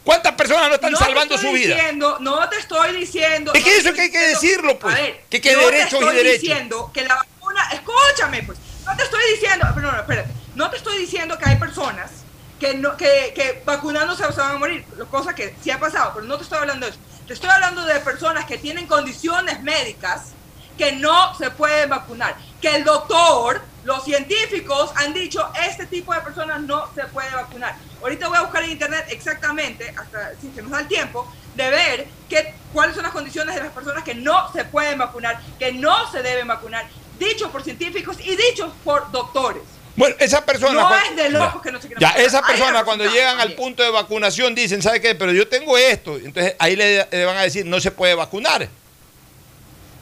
[0.05, 1.74] ¿Cuántas personas no están No salvando su vida?
[1.74, 3.53] Diciendo, no te estoy diciendo.
[3.53, 4.95] Es que no eso que hay que decirlo, pues.
[4.95, 6.41] A ver, Que- que no derechos te y estoy derechos.
[6.43, 7.68] diciendo que la vacuna.
[7.72, 8.59] Escúchame, pues.
[8.89, 9.66] No te estoy diciendo.
[9.74, 10.30] Pero no, espérate.
[10.55, 12.11] No te estoy diciendo que hay personas
[12.59, 14.84] que, no, que, que vacunándose se van a morir.
[15.11, 17.01] Cosa que sí ha pasado, pero no te estoy hablando de eso.
[17.26, 20.32] Te estoy hablando de personas que tienen condiciones médicas
[20.78, 22.36] que no se pueden vacunar.
[22.62, 27.76] Que el doctor, los científicos han dicho, este tipo de personas no se puede vacunar.
[28.01, 31.68] Ahorita voy a buscar en internet exactamente, hasta si se nos da el tiempo, de
[31.68, 35.72] ver que, cuáles son las condiciones de las personas que no se pueden vacunar, que
[35.72, 36.86] no se deben vacunar,
[37.19, 39.62] dicho por científicos y dicho por doctores.
[39.97, 40.81] Bueno, esa persona.
[40.81, 43.55] No cuando- es de locos ya, que no se Ya, esa persona cuando llegan al
[43.55, 45.14] punto de vacunación dicen, ¿sabe qué?
[45.16, 46.16] Pero yo tengo esto.
[46.16, 48.69] Entonces ahí le, le van a decir, no se puede vacunar.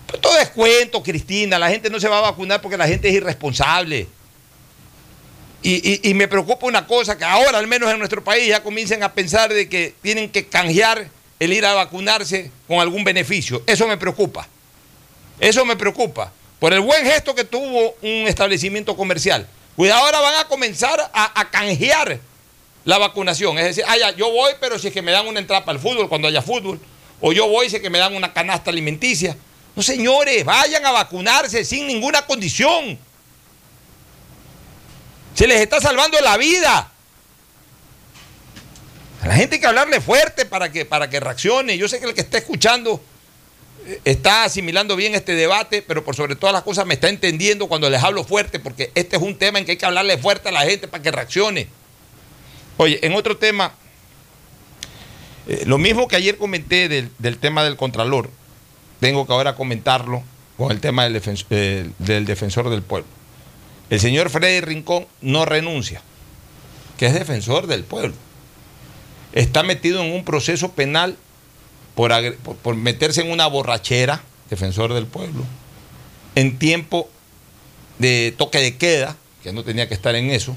[0.06, 1.58] Pues todo es cuento, Cristina.
[1.58, 4.06] La gente no se va a vacunar porque la gente es irresponsable.
[5.62, 8.62] Y, y- y me preocupa una cosa, que ahora al menos en nuestro país ya
[8.62, 11.08] comiencen a pensar de que tienen que canjear
[11.40, 13.62] el ir a vacunarse con algún beneficio.
[13.66, 14.46] Eso me preocupa.
[15.40, 16.32] Eso me preocupa.
[16.58, 19.46] Por el buen gesto que tuvo un establecimiento comercial.
[19.76, 22.18] Cuidado, ahora van a comenzar a, canjear
[22.84, 23.58] la vacunación.
[23.58, 25.82] Es decir, ah, yo voy, pero si es que me dan una entrada para el
[25.82, 26.80] fútbol cuando haya fútbol.
[27.20, 29.36] O yo voy si es que me dan una canasta alimenticia.
[29.74, 32.98] No, señores, vayan a vacunarse sin ninguna condición.
[35.34, 36.90] Se les está salvando la vida.
[39.20, 41.76] A la gente hay que hablarle fuerte para que, para que reaccione.
[41.76, 43.02] Yo sé que el que está escuchando
[44.04, 47.88] está asimilando bien este debate, pero por sobre todas las cosas me está entendiendo cuando
[47.90, 50.52] les hablo fuerte, porque este es un tema en que hay que hablarle fuerte a
[50.52, 51.68] la gente para que reaccione.
[52.76, 53.74] Oye, en otro tema,
[55.48, 58.30] eh, lo mismo que ayer comenté del, del tema del Contralor,
[59.00, 60.22] tengo que ahora comentarlo
[60.56, 61.20] con el tema del,
[61.50, 63.08] eh, del defensor del pueblo.
[63.90, 66.02] El señor Freddy Rincón no renuncia,
[66.98, 68.14] que es defensor del pueblo.
[69.32, 71.16] Está metido en un proceso penal
[71.96, 75.42] por, meterse en una borrachera, defensor del pueblo,
[76.36, 77.08] en tiempo
[77.98, 80.54] de toque de queda, que no tenía que estar en eso,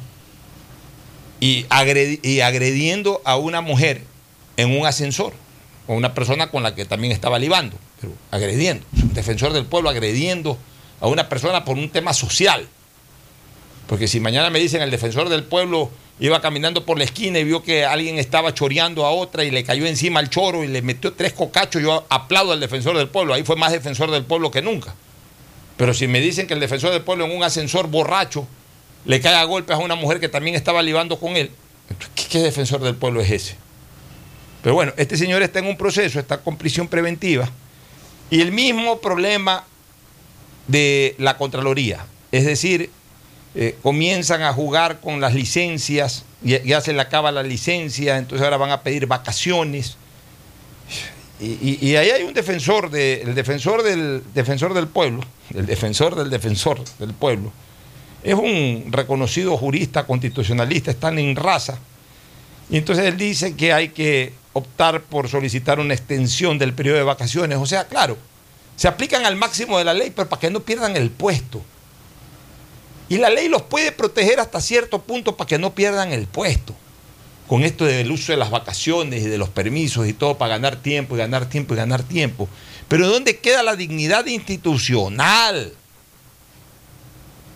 [1.39, 4.03] y, agredi- y agrediendo a una mujer
[4.57, 5.33] en un ascensor,
[5.87, 9.89] o una persona con la que también estaba libando, pero agrediendo, un defensor del pueblo
[9.89, 10.57] agrediendo
[10.99, 12.67] a una persona por un tema social.
[13.87, 15.89] Porque si mañana me dicen el defensor del pueblo
[16.19, 19.63] iba caminando por la esquina y vio que alguien estaba choreando a otra y le
[19.63, 23.33] cayó encima al choro y le metió tres cocachos, yo aplaudo al defensor del pueblo.
[23.33, 24.93] Ahí fue más defensor del pueblo que nunca.
[25.77, 28.45] Pero si me dicen que el defensor del pueblo en un ascensor borracho
[29.05, 31.51] le cae a golpes a una mujer que también estaba libando con él,
[32.15, 33.55] ¿qué, qué defensor del pueblo es ese?
[34.61, 37.49] Pero bueno, este señor está en un proceso, está con prisión preventiva.
[38.29, 39.63] Y el mismo problema
[40.67, 42.05] de la Contraloría.
[42.31, 42.91] Es decir,
[43.55, 48.57] eh, comienzan a jugar con las licencias, ya, se le acaba la licencia, entonces ahora
[48.57, 49.97] van a pedir vacaciones.
[51.41, 55.21] Y, ahí hay un defensor, de, defensor del defensor del pueblo,
[55.53, 57.51] el defensor del defensor del pueblo.
[58.23, 61.79] Es un reconocido jurista constitucionalista, está en raza.
[62.69, 67.03] Y entonces él dice que hay que optar por solicitar una extensión del periodo de
[67.03, 67.57] vacaciones.
[67.57, 68.17] O sea, claro,
[68.75, 71.61] se aplican al máximo de la ley, pero para que no pierdan el puesto.
[73.09, 76.75] Y la ley los puede proteger hasta cierto punto para que no pierdan el puesto.
[77.47, 80.75] Con esto del uso de las vacaciones y de los permisos y todo para ganar
[80.75, 82.47] tiempo y ganar tiempo y ganar tiempo.
[82.87, 85.73] Pero ¿dónde queda la dignidad institucional?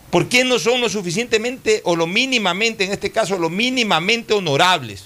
[0.10, 5.06] ¿Por qué no son lo suficientemente o lo mínimamente, en este caso, lo mínimamente honorables?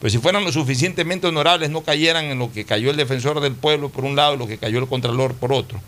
[0.00, 3.54] Pues si fueran lo suficientemente honorables, no cayeran en lo que cayó el defensor del
[3.54, 5.80] pueblo por un lado y lo que cayó el contralor por otro.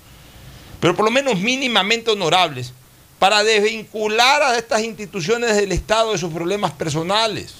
[0.80, 2.72] Pero por lo menos mínimamente honorables
[3.20, 7.52] para desvincular a estas instituciones del Estado de sus problemas personales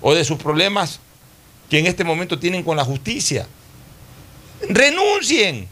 [0.00, 1.00] o de sus problemas
[1.68, 3.46] que en este momento tienen con la justicia.
[4.62, 5.68] Renuncien,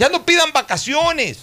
[0.00, 1.38] ya no pidan vacaciones,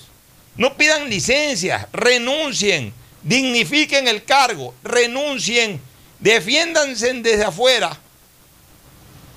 [0.58, 2.92] no pidan licencias, renuncien,
[3.24, 5.80] dignifiquen el cargo, renuncien,
[6.20, 7.98] defiéndanse desde afuera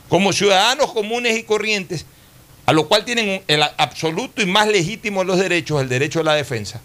[0.09, 2.05] como ciudadanos comunes y corrientes,
[2.67, 6.25] a lo cual tienen el absoluto y más legítimo de los derechos, el derecho a
[6.25, 6.81] la defensa.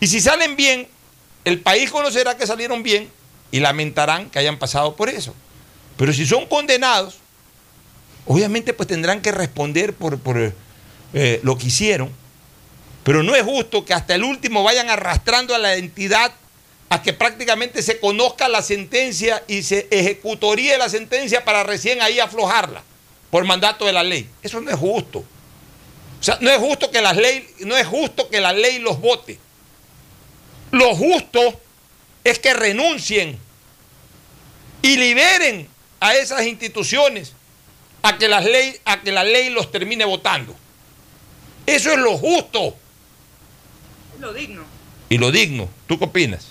[0.00, 0.88] Y si salen bien,
[1.44, 3.10] el país conocerá que salieron bien
[3.50, 5.34] y lamentarán que hayan pasado por eso.
[5.96, 7.16] Pero si son condenados,
[8.26, 10.52] obviamente pues tendrán que responder por, por,
[11.12, 12.10] eh, lo que hicieron.
[13.04, 16.32] Pero no es justo que hasta el último vayan arrastrando a la entidad
[16.88, 22.20] a que prácticamente se conozca la sentencia y se ejecutoríe la sentencia para recién ahí
[22.20, 22.82] aflojarla
[23.30, 24.28] por mandato de la ley.
[24.42, 25.18] Eso no es justo.
[25.18, 29.00] O sea, no es justo que la ley, no es justo que la ley los
[29.00, 29.38] vote.
[30.74, 31.40] Lo justo
[32.24, 33.38] es que renuncien
[34.82, 35.68] y liberen
[36.00, 37.32] a esas instituciones
[38.02, 40.52] a que, las ley, a que la ley los termine votando.
[41.64, 42.76] Eso es lo justo
[44.14, 44.64] Es lo digno.
[45.08, 45.68] y lo digno.
[45.86, 46.48] ¿Tú qué opinas?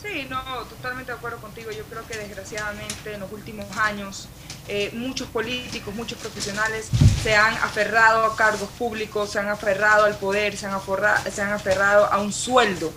[0.00, 1.72] Sí, no, totalmente de acuerdo contigo.
[1.72, 4.28] Yo creo que desgraciadamente en los últimos años
[4.68, 6.86] eh, muchos políticos, muchos profesionales
[7.24, 11.42] se han aferrado a cargos públicos, se han aferrado al poder, se han, aforra- se
[11.42, 12.92] han aferrado a un sueldo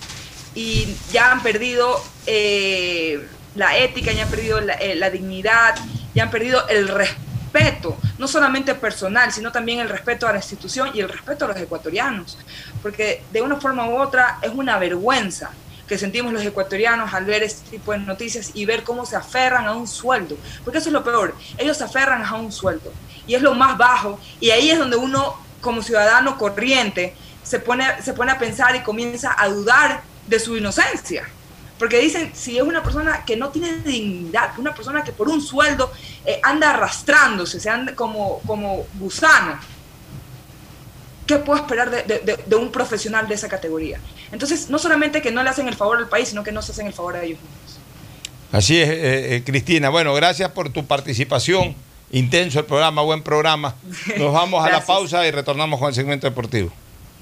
[0.56, 5.76] y ya han perdido eh, la ética, ya han perdido la, eh, la dignidad,
[6.14, 10.91] ya han perdido el respeto, no solamente personal, sino también el respeto a la institución
[10.93, 12.38] y el respeto a los ecuatorianos,
[12.82, 15.51] porque de una forma u otra es una vergüenza
[15.88, 19.66] que sentimos los ecuatorianos al ver este tipo de noticias y ver cómo se aferran
[19.66, 22.91] a un sueldo, porque eso es lo peor, ellos se aferran a un sueldo
[23.28, 27.86] y es lo más bajo y ahí es donde uno como ciudadano corriente se pone,
[28.01, 31.28] se pone a pensar y comienza a dudar de su inocencia.
[31.80, 35.41] Porque dicen, si es una persona que no tiene dignidad, una persona que por un
[35.41, 35.91] sueldo
[36.26, 39.59] eh, anda arrastrándose, se anda como, como gusano,
[41.26, 43.99] ¿qué puedo esperar de, de- de- de un profesional de esa categoría?
[44.32, 46.71] Entonces, no solamente que no le hacen el favor al país, sino que no se
[46.71, 47.80] hacen el favor a ellos mismos.
[48.51, 49.89] Así es, eh, eh, Cristina.
[49.89, 51.76] Bueno, gracias por tu participación.
[52.11, 53.76] Intenso el programa, buen programa.
[54.17, 56.71] Nos vamos a la pausa y retornamos con el segmento deportivo.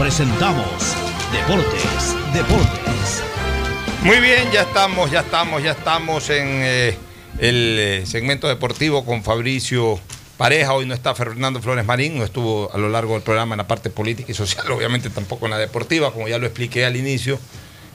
[0.00, 0.96] presentamos
[1.30, 3.22] Deportes, Deportes.
[4.02, 6.96] Muy bien, ya estamos, ya estamos, ya estamos en eh,
[7.38, 10.00] el eh, segmento deportivo con Fabricio
[10.38, 10.72] Pareja.
[10.72, 13.68] Hoy no está Fernando Flores Marín, no estuvo a lo largo del programa en la
[13.68, 17.38] parte política y social, obviamente tampoco en la deportiva, como ya lo expliqué al inicio.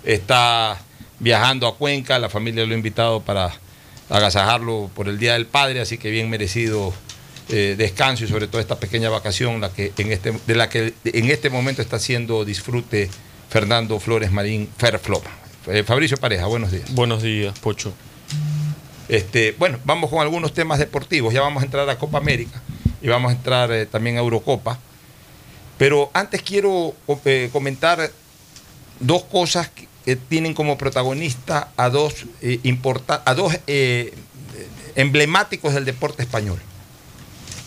[0.03, 0.77] Está
[1.19, 3.51] viajando a Cuenca, la familia lo ha invitado para
[4.11, 6.93] agasajarlo por el Día del Padre, así que bien merecido
[7.49, 10.93] eh, descanso y sobre todo esta pequeña vacación la que en este, de la que
[11.03, 13.09] en este momento está haciendo disfrute
[13.49, 15.23] Fernando Flores Marín Ferflop.
[15.67, 16.93] Eh, Fabricio Pareja, buenos días.
[16.93, 17.93] Buenos días, Pocho.
[19.07, 21.33] Este, bueno, vamos con algunos temas deportivos.
[21.33, 22.61] Ya vamos a entrar a Copa América
[23.01, 24.79] y vamos a entrar eh, también a Eurocopa.
[25.77, 26.95] Pero antes quiero
[27.51, 28.09] comentar
[28.99, 34.13] dos cosas que, que tienen como protagonista a dos, eh, importa- a dos eh,
[34.95, 36.59] emblemáticos del deporte español.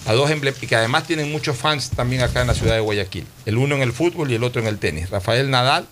[0.08, 3.26] A dos y que además tienen muchos fans también acá en la ciudad de Guayaquil.
[3.44, 5.10] El uno en el fútbol y el otro en el tenis.
[5.10, 5.86] Rafael Nadal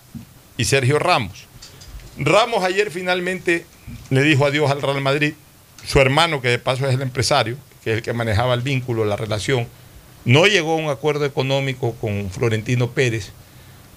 [0.57, 1.45] y Sergio Ramos.
[2.17, 3.67] Ramos ayer finalmente
[4.09, 5.35] le dijo adiós al Real Madrid.
[5.85, 9.05] Su hermano, que de paso es el empresario, que es el que manejaba el vínculo,
[9.05, 9.67] la relación,
[10.25, 13.29] no llegó a un acuerdo económico con Florentino Pérez.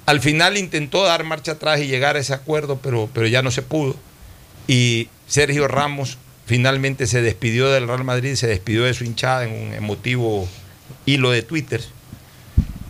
[0.05, 3.51] Al final intentó dar marcha atrás y llegar a ese acuerdo, pero, pero ya no
[3.51, 3.97] se pudo.
[4.69, 6.19] Y Sergio Ramos
[6.51, 10.49] finalmente se despidió del Real Madrid, se despidió de su hinchada en un emotivo
[11.07, 11.81] hilo de Twitter.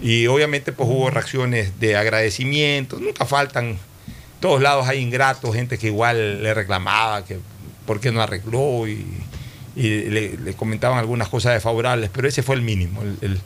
[0.00, 3.76] Y obviamente pues hubo reacciones de agradecimiento, nunca faltan,
[4.40, 7.38] todos lados hay ingratos, gente que igual le reclamaba que
[7.84, 9.04] por qué no arregló y,
[9.76, 13.40] le, comentaban algunas cosas desfavorables, pero ese fue el mínimo, el,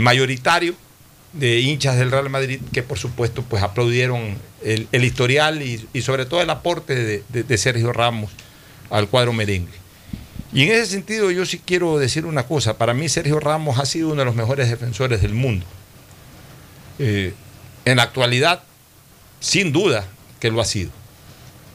[0.00, 0.76] mayoritario
[1.32, 6.40] de hinchas del Real Madrid que por supuesto pues aplaudieron el, historial y, sobre todo
[6.40, 8.30] el aporte de- de Sergio Ramos
[8.90, 9.72] al cuadro merengue.
[10.52, 13.86] Y en ese sentido yo sí quiero decir una cosa, para mí Sergio Ramos ha
[13.86, 15.66] sido uno de los mejores defensores del mundo.
[16.98, 17.34] Eh,
[17.84, 18.62] en la actualidad,
[19.40, 20.06] sin duda
[20.40, 20.90] que lo ha sido.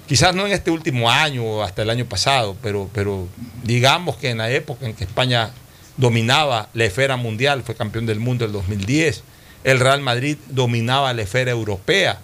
[0.08, 3.28] Quizás no en este último año o hasta el año pasado, pero, pero
[3.64, 5.52] digamos que en la época en que España
[5.98, 9.24] dominaba la esfera mundial, fue campeón del mundo en el 2010,
[9.64, 12.20] el Real Madrid dominaba la esfera europea,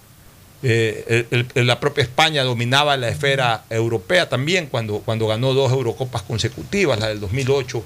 [0.62, 6.98] eh, la propia España dominaba la esfera europea también cuando, cuando ganó dos Eurocopas consecutivas,
[6.98, 7.84] la del 2008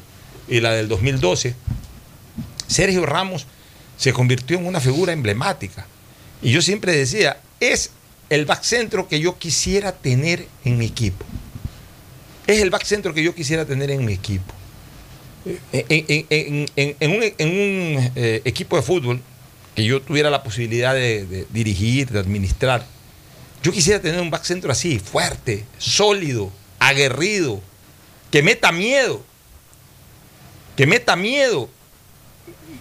[0.48, 1.54] y la del 2012.
[2.66, 3.46] Sergio Ramos
[3.96, 5.86] se convirtió en una figura emblemática.
[6.40, 7.90] Y yo siempre decía, es
[8.30, 11.24] el back centro que yo quisiera tener en mi equipo.
[12.46, 14.54] Es el back centro que yo quisiera tener en mi equipo.
[15.44, 19.20] Un, en un, eh, equipo de fútbol
[19.74, 22.84] que yo tuviera la posibilidad de, dirigir, de administrar,
[23.62, 27.60] yo quisiera tener un back centro así, fuerte, sólido, aguerrido,
[28.30, 29.22] que meta miedo,
[30.76, 31.68] que meta miedo.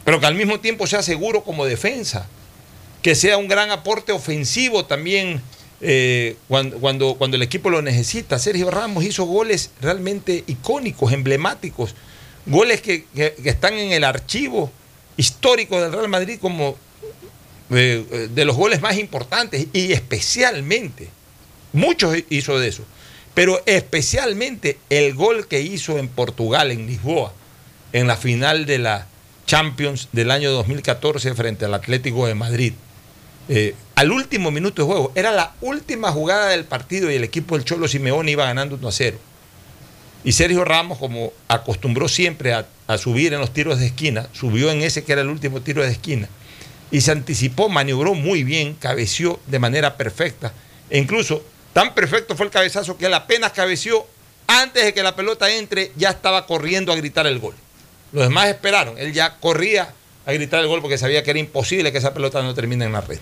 [0.04, 2.28] pero que al mismo tiempo sea seguro como defensa,
[3.04, 5.42] que sea un gran aporte ofensivo también
[5.82, 8.40] eh, cuando, cuando, cuando el equipo lo necesita.
[8.40, 11.96] Sergio Ramos hizo goles realmente icónicos, emblemáticos,
[12.46, 14.72] goles que- que están en el archivo
[15.22, 16.76] histórico del Real Madrid como
[17.70, 21.10] eh, eh, de los goles más importantes y especialmente,
[21.74, 22.84] muchos hizo de eso,
[23.36, 27.34] pero especialmente el gol que hizo en Portugal, en Lisboa,
[27.94, 29.08] en la final de la
[29.46, 32.74] Champions del año 2014 frente al Atlético de Madrid.
[33.48, 37.56] Eh, al último minuto de juego, era la última jugada del partido y el equipo
[37.56, 39.18] del Cholo Simeone iba ganando 1 a 0.
[40.24, 44.72] Y Sergio Ramos, como acostumbró siempre a, a subir en los tiros de esquina, subió
[44.72, 46.30] en ese que era el último tiro de esquina
[46.92, 50.54] y se anticipó, maniobró muy bien, cabeció de manera perfecta.
[50.90, 51.44] E incluso
[51.74, 54.06] tan perfecto fue el cabezazo que él apenas cabeció,
[54.46, 57.56] antes de que la pelota entre, ya estaba corriendo a gritar el gol.
[58.12, 59.94] Los demás esperaron, él ya corría
[60.26, 62.92] a gritar el gol porque sabía que era imposible que esa pelota no termine en
[62.92, 63.20] la red.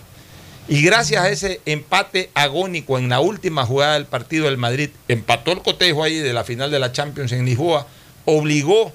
[0.68, 5.52] Y gracias a ese empate agónico en la última jugada del partido del Madrid, empató
[5.52, 7.88] el cotejo ahí de la final de la Champions en Lisboa,
[8.26, 8.92] obligó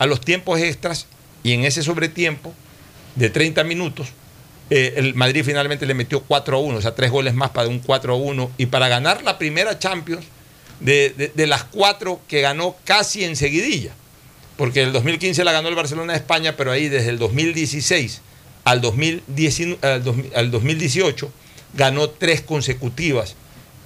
[0.00, 1.06] a los tiempos extras
[1.44, 2.52] y en ese sobretiempo
[3.14, 4.08] de 30 minutos,
[4.70, 7.68] eh, el Madrid finalmente le metió 4 a 1, o sea, tres goles más para
[7.68, 8.50] un 4 a 1.
[8.58, 10.24] Y para ganar la primera Champions,
[10.80, 13.92] de, de- las cuatro que ganó casi en seguidilla,
[14.56, 18.22] porque el 2015 la ganó el Barcelona de España, pero ahí desde el 2016
[18.64, 21.30] al, 2019 al, 2000 al 2018
[21.74, 23.34] ganó tres consecutivas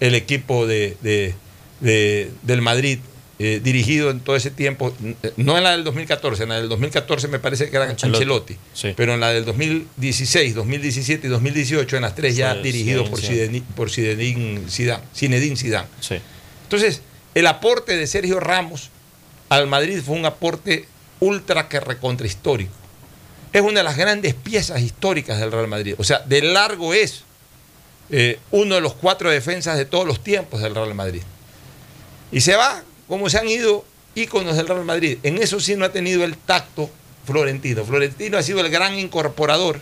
[0.01, 1.35] el equipo de-
[1.81, 2.99] del Madrid,
[3.41, 4.95] eh, dirigido en todo ese tiempo,
[5.37, 8.23] no en la del 2014, en la del 2014 me parece que era Ancelotti.
[8.23, 13.05] Ancelotti, pero en la del 2016, 2017 y 2018, en las tres ya Fue dirigido
[13.11, 15.03] por Zinedine, por Zidane.
[15.15, 15.89] Zinedine Zidane.
[15.99, 16.21] Sí.
[16.63, 17.03] Entonces,
[17.35, 18.91] el aporte de Sergio Ramos
[19.49, 20.87] al Madrid fue un aporte
[21.19, 22.73] ultra que recontra histórico.
[23.53, 25.95] Es una de las grandes piezas históricas del Real Madrid.
[25.99, 27.25] O sea, de largo es
[28.11, 31.23] eh, uno de los cuatro defensas de todos los tiempos del Real Madrid.
[32.31, 35.19] Y se va como se han ido íconos del Real Madrid.
[35.23, 36.91] En eso sí no ha tenido el tacto
[37.27, 37.85] Florentino.
[37.85, 39.81] Florentino ha sido el gran incorporador,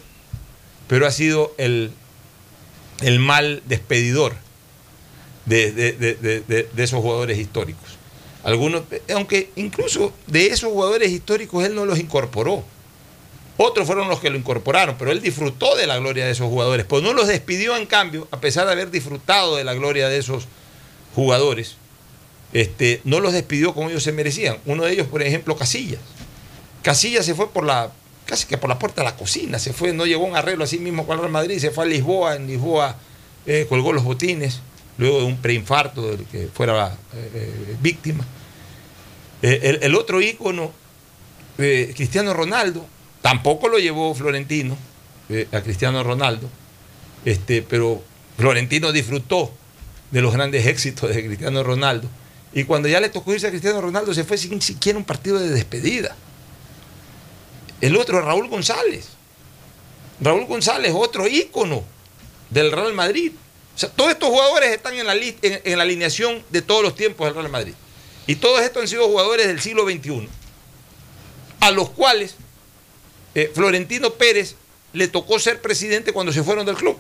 [0.88, 1.92] pero ha sido el,
[3.02, 4.34] el mal despedidor
[5.46, 7.98] de, esos jugadores históricos.
[8.44, 8.82] Algunos,
[9.14, 12.64] aunque incluso de esos jugadores históricos él no los incorporó.
[13.58, 16.86] Otros fueron los que lo incorporaron, pero él disfrutó de la gloria de esos jugadores.
[16.86, 20.18] Pues no los despidió en cambio, a pesar de haber disfrutado de la gloria de
[20.18, 20.48] esos
[21.14, 21.76] jugadores.
[22.52, 24.58] Este, no los despidió como ellos se merecían.
[24.66, 26.00] Uno de ellos, por ejemplo, Casillas.
[26.82, 27.92] Casillas se fue por la,
[28.26, 30.78] casi que por la puerta de la cocina, se fue, no llegó un arreglo así
[30.78, 32.96] mismo con el Real Madrid, se fue a Lisboa, en Lisboa
[33.46, 34.60] eh, colgó los botines,
[34.98, 38.24] luego de un preinfarto del que fuera eh, eh, víctima.
[39.42, 40.70] El, otro ícono,
[41.56, 42.86] Cristiano Ronaldo,
[43.20, 44.76] tampoco lo llevó Florentino,
[45.50, 46.48] a Cristiano Ronaldo,
[47.24, 48.04] este, pero
[48.36, 49.52] Florentino disfrutó
[50.12, 52.08] de los grandes éxitos de Cristiano Ronaldo.
[52.54, 55.38] Y cuando ya le tocó irse a Cristiano Ronaldo, se fue sin siquiera un partido
[55.38, 56.14] de despedida.
[57.80, 59.08] El otro, Raúl González.
[60.20, 61.82] Raúl González, otro ícono
[62.50, 63.32] del Real Madrid.
[63.96, 67.34] Todos estos jugadores están en la, en, en la alineación de todos los tiempos del
[67.34, 67.74] Real Madrid.
[68.26, 70.28] Y todos estos han sido jugadores del siglo XXI,
[71.60, 72.36] a los cuales
[73.34, 74.56] eh, Florentino Pérez
[74.92, 76.98] le tocó ser presidente cuando se fueron del club.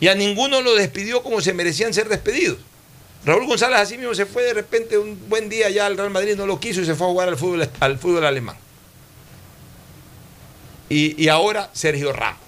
[0.00, 2.58] Y a ninguno lo despidió como se merecían ser despedidos.
[3.24, 6.34] Raúl González así mismo se fue de repente un buen día ya al Real Madrid,
[6.36, 8.56] no lo quiso y se fue a jugar al fútbol, al fútbol alemán.
[10.88, 12.40] Y, y ahora Sergio Ramos.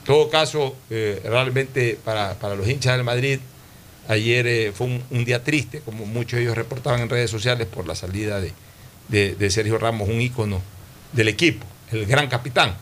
[0.00, 3.38] En todo caso, eh, realmente para, para los hinchas del Madrid,
[4.08, 7.86] ayer eh, fue un, día triste, como muchos de ellos reportaban en redes sociales, por
[7.86, 8.52] la salida de,
[9.08, 10.60] de- de Sergio Ramos, un ícono
[11.12, 12.74] del equipo, el gran capitán.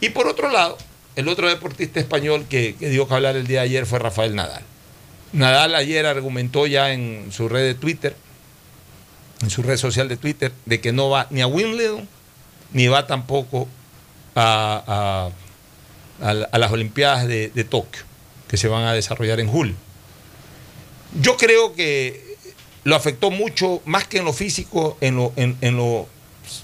[0.00, 0.78] Y por otro lado,
[1.16, 4.34] el otro deportista español que, que dio que hablar el día de ayer fue Rafael
[4.34, 4.62] Nadal.
[5.34, 8.16] Nadal ayer argumentó ya en su red de Twitter,
[9.42, 12.08] en su red social de Twitter, de que no va ni a Wimbledon,
[12.72, 13.68] ni va tampoco
[14.34, 15.30] a,
[16.20, 18.02] a- a la- a las Olimpiadas de, Tokio,
[18.48, 19.74] que se van a desarrollar en julio.
[21.20, 22.36] Yo creo que
[22.84, 25.32] lo afectó mucho, más que en lo físico, en lo,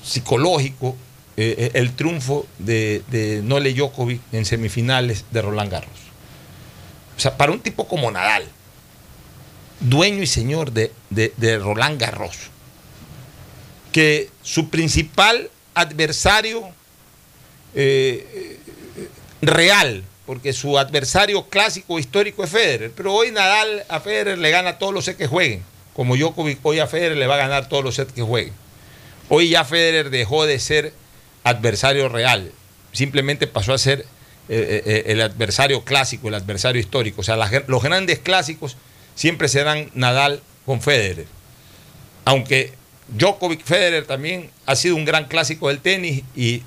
[0.05, 0.97] psicológico,
[1.37, 5.91] eh, el triunfo de, de Nole Djokovic en semifinales de Roland Garros.
[7.17, 8.45] O sea, para un tipo como Nadal,
[9.81, 12.37] dueño y señor de, de- de Roland Garros,
[13.93, 16.69] que su principal adversario
[17.75, 18.59] eh,
[18.97, 19.09] eh,
[19.43, 24.79] real, porque su adversario clásico histórico es Federer, pero hoy Nadal a Federer le gana
[24.79, 25.63] todos los sets que jueguen,
[25.95, 28.55] como Djokovic hoy a Federer le va a ganar todos los sets que jueguen.
[29.29, 30.93] Hoy ya Federer dejó de ser
[31.45, 32.53] adversario real,
[32.93, 34.05] simplemente pasó a ser
[34.49, 37.21] eh, el adversario clásico, el adversario histórico.
[37.21, 37.37] O sea,
[37.67, 38.77] los grandes clásicos
[39.15, 41.27] siempre serán Nadal con Federer.
[42.25, 42.73] Aunque
[43.09, 46.63] Djokovic Federer también ha sido un gran clásico del tenis y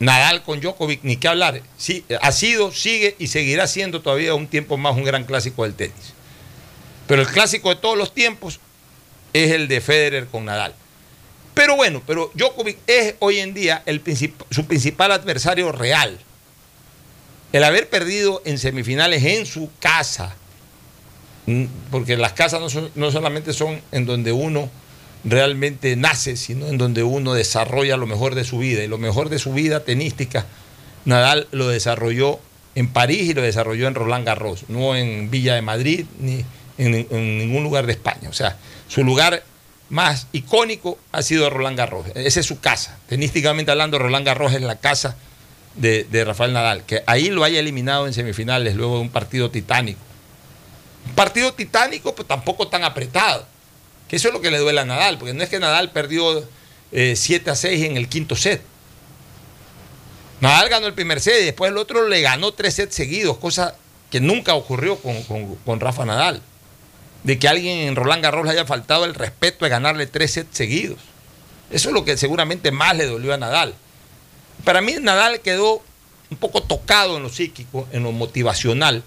[0.00, 1.62] Nadal con Djokovic, ni qué hablar.
[1.76, 5.74] Sí, ha sido, sigue y seguirá siendo todavía un tiempo más un gran clásico del
[5.74, 6.14] tenis.
[7.06, 8.60] Pero el clásico de todos los tiempos
[9.32, 10.74] es el de Federer con Nadal.
[11.54, 13.84] Pero bueno, pero Djokovic es hoy en día
[14.50, 16.18] su principal adversario real.
[17.52, 20.34] El haber perdido en semifinales en su casa,
[21.90, 24.70] porque las casas no, no solamente son en donde uno
[25.24, 28.82] realmente nace, sino en donde uno desarrolla lo mejor de su vida.
[28.84, 30.46] Y lo mejor de su vida tenística,
[31.04, 32.40] Nadal lo desarrolló
[32.74, 36.44] en París y lo desarrolló en Roland Garros, no en Villa de Madrid ni
[36.78, 38.28] en, en ningún lugar de España.
[38.28, 38.56] O sea,
[38.88, 39.42] su lugar
[39.90, 42.06] más icónico ha sido Roland Garros.
[42.14, 42.98] Esa es su casa.
[43.08, 45.16] Tenísticamente hablando, Roland Garros es la casa
[45.76, 46.84] de, de Rafael Nadal.
[46.84, 50.00] Que ahí lo haya eliminado en semifinales luego de un partido titánico.
[51.14, 53.46] Partido titánico, pero tampoco tan apretado.
[54.08, 56.46] Que eso es lo que le duele a Nadal, porque no es que Nadal perdió
[56.92, 58.62] eh, 7 a 6 en el quinto set.
[60.40, 63.74] Nadal ganó el primer set y después el otro le ganó tres sets seguidos, cosa
[64.10, 66.42] que nunca ocurrió con, con- con Rafa Nadal.
[67.22, 70.54] De que alguien en Roland Garros le haya faltado el respeto de ganarle tres sets
[70.56, 70.98] seguidos.
[71.70, 73.74] Eso es lo que seguramente más le dolió a Nadal.
[74.64, 75.82] Para mí Nadal quedó
[76.30, 79.02] un poco tocado en lo psíquico, en lo motivacional,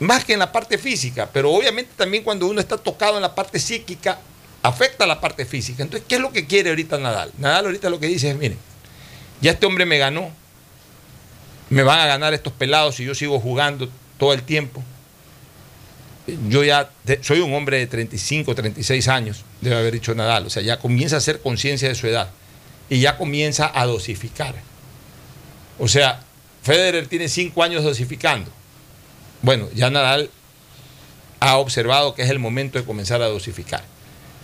[0.00, 3.34] más que en la parte física, pero obviamente también cuando uno está tocado en la
[3.34, 4.18] parte psíquica,
[4.62, 5.82] afecta a la parte física.
[5.82, 7.32] Entonces, ¿qué es lo que quiere ahorita Nadal?
[7.38, 8.58] Nadal ahorita lo que dice es, miren,
[9.40, 10.30] ya este hombre me ganó,
[11.70, 13.88] me van a ganar estos pelados si yo sigo jugando
[14.18, 14.82] todo el tiempo.
[16.48, 16.90] Yo ya
[17.20, 21.16] soy un hombre de 35, 36 años, debe haber dicho Nadal, o sea, ya comienza
[21.16, 22.30] a hacer conciencia de su edad
[22.88, 24.54] y ya comienza a dosificar.
[25.78, 26.22] O sea,
[26.62, 28.50] Federer tiene 5 años dosificando.
[29.44, 30.30] Bueno, ya Nadal
[31.38, 33.84] ha observado que es el momento de comenzar a dosificar.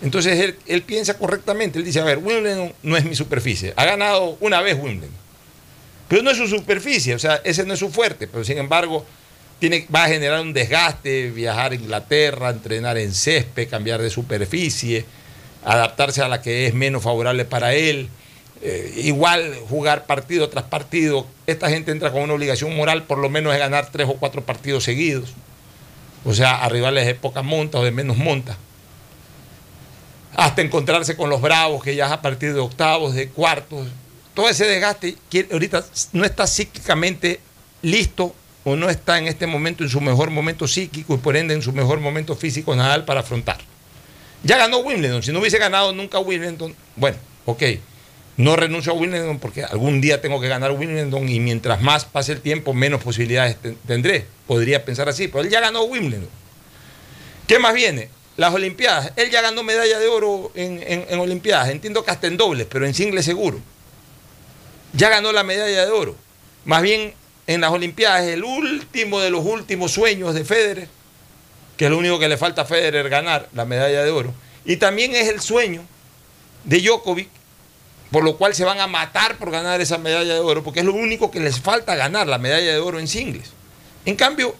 [0.03, 4.37] Entonces él, piensa correctamente, él dice, a ver, Wimbledon no es mi superficie, ha ganado
[4.39, 5.15] una vez Wimbledon,
[6.07, 9.03] pero no es su superficie, o sea, ese no es su fuerte, pero sin embargo
[9.57, 15.03] tiene, va a generar un desgaste, viajar a Inglaterra, entrenar en césped, cambiar de superficie,
[15.65, 18.07] adaptarse a la que es menos favorable para él,
[18.61, 23.29] eh, igual jugar partido tras partido, esta gente entra con una obligación moral por lo
[23.29, 25.33] menos de ganar tres o cuatro partidos seguidos,
[26.25, 28.57] o sea, a rivales de poca monta o de menos monta
[30.35, 33.87] hasta encontrarse con los bravos, que ya es a partir de octavos, de cuartos.
[34.33, 35.15] Todo ese desgaste
[35.51, 35.83] ahorita
[36.13, 37.39] no está psíquicamente
[37.81, 38.33] listo
[38.63, 41.61] o no está en este momento en su mejor momento psíquico y por ende en
[41.61, 43.57] su mejor momento físico Nadal para afrontar.
[44.43, 47.63] Ya ganó Wimbledon, si no hubiese ganado nunca Wimbledon, bueno, ok,
[48.37, 52.31] no renuncio a Wimbledon porque algún día tengo que ganar Wimbledon y mientras más pase
[52.31, 54.25] el tiempo menos posibilidades ten- tendré.
[54.47, 56.27] Podría pensar así, pero él ya ganó Wimbledon.
[57.47, 58.09] ¿Qué más viene?
[58.37, 59.11] Las Olimpiadas.
[59.17, 61.69] Él ya ganó medalla de oro en, en- Olimpiadas.
[61.69, 63.59] Entiendo que hasta en dobles, pero en singles seguro.
[64.93, 66.15] Ya ganó la medalla de oro.
[66.65, 67.13] Más bien,
[67.47, 70.87] en las Olimpiadas el último de los últimos sueños de Federer,
[71.77, 74.33] que es lo único que le falta a Federer ganar, la medalla de oro.
[74.65, 75.83] Y también es el sueño
[76.63, 77.29] de Djokovic,
[78.11, 80.85] por lo cual se van a matar por ganar esa medalla de oro, porque es
[80.85, 83.49] lo único que les falta ganar, la medalla de oro en singles.
[84.05, 84.55] En cambio,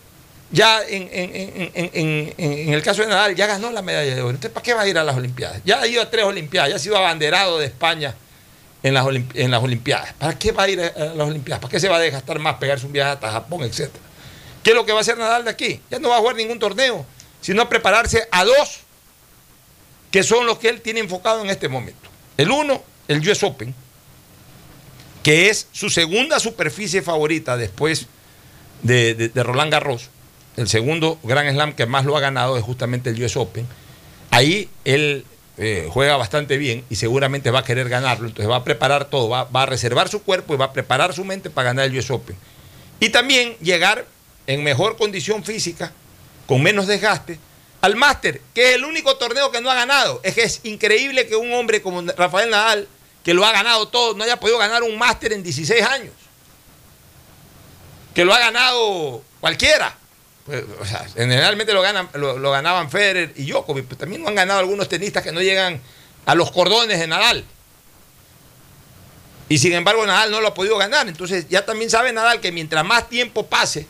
[0.52, 4.32] ya en, en- en- en- el caso de Nadal, ya ganó la medalla de oro.
[4.32, 5.62] Entonces, ¿para qué va a ir a las Olimpiadas?
[5.66, 8.16] Ya ha ido a tres Olimpiadas, ya ha sido abanderado de España
[8.84, 10.14] en las, en las Olimpiadas.
[10.14, 11.62] ¿Para qué va a ir a, a las Olimpiadas?
[11.62, 14.04] ¿Para qué se va a desgastar más, pegarse un viaje hasta Japón, etcétera?
[14.64, 15.82] ¿Qué es lo que va a hacer Nadal de aquí?
[15.90, 17.06] Ya no va a jugar ningún torneo,
[17.42, 18.80] sino a prepararse a dos,
[20.12, 22.10] que son los que él tiene enfocado en este momento.
[22.38, 23.74] El uno, el US Open,
[25.24, 28.08] que es su segunda superficie favorita después
[28.84, 30.10] de, de- Roland Garros.
[30.58, 33.66] El segundo Grand Slam que más lo ha ganado es justamente el US Open.
[34.32, 35.26] Ahí él
[35.58, 38.28] eh, juega bastante bien y seguramente va a querer ganarlo.
[38.28, 41.14] Entonces va a preparar todo, va, va a reservar su cuerpo y va a preparar
[41.14, 42.36] su mente para ganar el US Open.
[43.00, 44.06] Y también llegar
[44.48, 45.92] en mejor condición física,
[46.48, 47.40] con menos desgaste,
[47.82, 50.22] al Máster, que es el único torneo que no ha ganado.
[50.24, 52.88] Es que es increíble que un hombre como Rafael Nadal,
[53.24, 56.14] que lo ha ganado todo, no haya podido ganar un Máster en 16 años.
[58.14, 59.98] Que lo ha ganado cualquiera.
[60.46, 64.36] Pues, o sea, generalmente lo, ganan, lo ganaban Federer y Djokovic, pero también lo han
[64.36, 65.82] ganado algunos tenistas que no llegan
[66.26, 67.46] a los cordones de Nadal.
[69.50, 71.08] Y sin embargo Nadal no lo ha podido ganar.
[71.08, 73.86] Entonces ya también sabe Nadal que mientras más tiempo pase,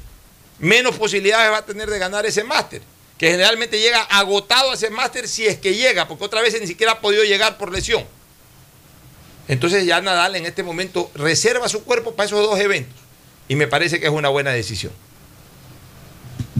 [0.59, 2.81] menos posibilidades va a tener de ganar ese máster.
[3.22, 6.65] Que generalmente llega agotado a ese máster si es que llega, porque otra vez ni
[6.65, 8.03] siquiera ha podido llegar por lesión.
[9.48, 12.99] Entonces ya Nadal en este momento reserva su cuerpo para esos dos eventos.
[13.48, 14.91] Y me parece que es una buena decisión.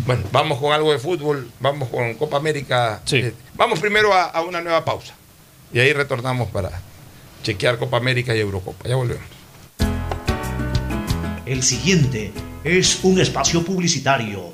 [0.06, 3.02] Bueno, vamos con algo de fútbol, vamos con Copa América.
[3.12, 5.16] Eh, vamos primero a, a una nueva pausa.
[5.74, 6.80] Y ahí retornamos para
[7.42, 8.88] chequear Copa América y Eurocopa.
[8.88, 9.26] Ya volvemos.
[11.48, 12.32] El siguiente
[12.64, 14.54] es un espacio publicitario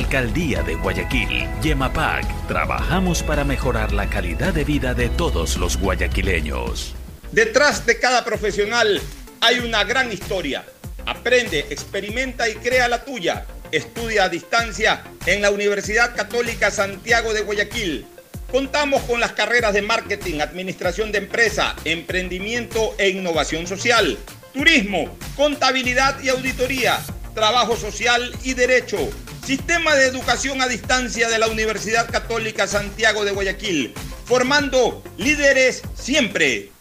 [0.01, 6.95] Alcaldía de Guayaquil, Yemapac, trabajamos para mejorar la calidad de vida de todos los guayaquileños.
[7.31, 8.99] Detrás de cada profesional
[9.41, 10.65] hay una gran historia.
[11.05, 13.45] Aprende, experimenta y crea la tuya.
[13.71, 18.07] Estudia a distancia en la Universidad Católica Santiago de Guayaquil.
[18.51, 24.17] Contamos con las carreras de marketing, administración de empresa, emprendimiento e innovación social,
[24.51, 26.99] turismo, contabilidad y auditoría,
[27.33, 28.97] trabajo social y derecho
[29.45, 33.93] Sistema de Educación a Distancia de la Universidad Católica Santiago de Guayaquil,
[34.25, 36.71] formando líderes siempre.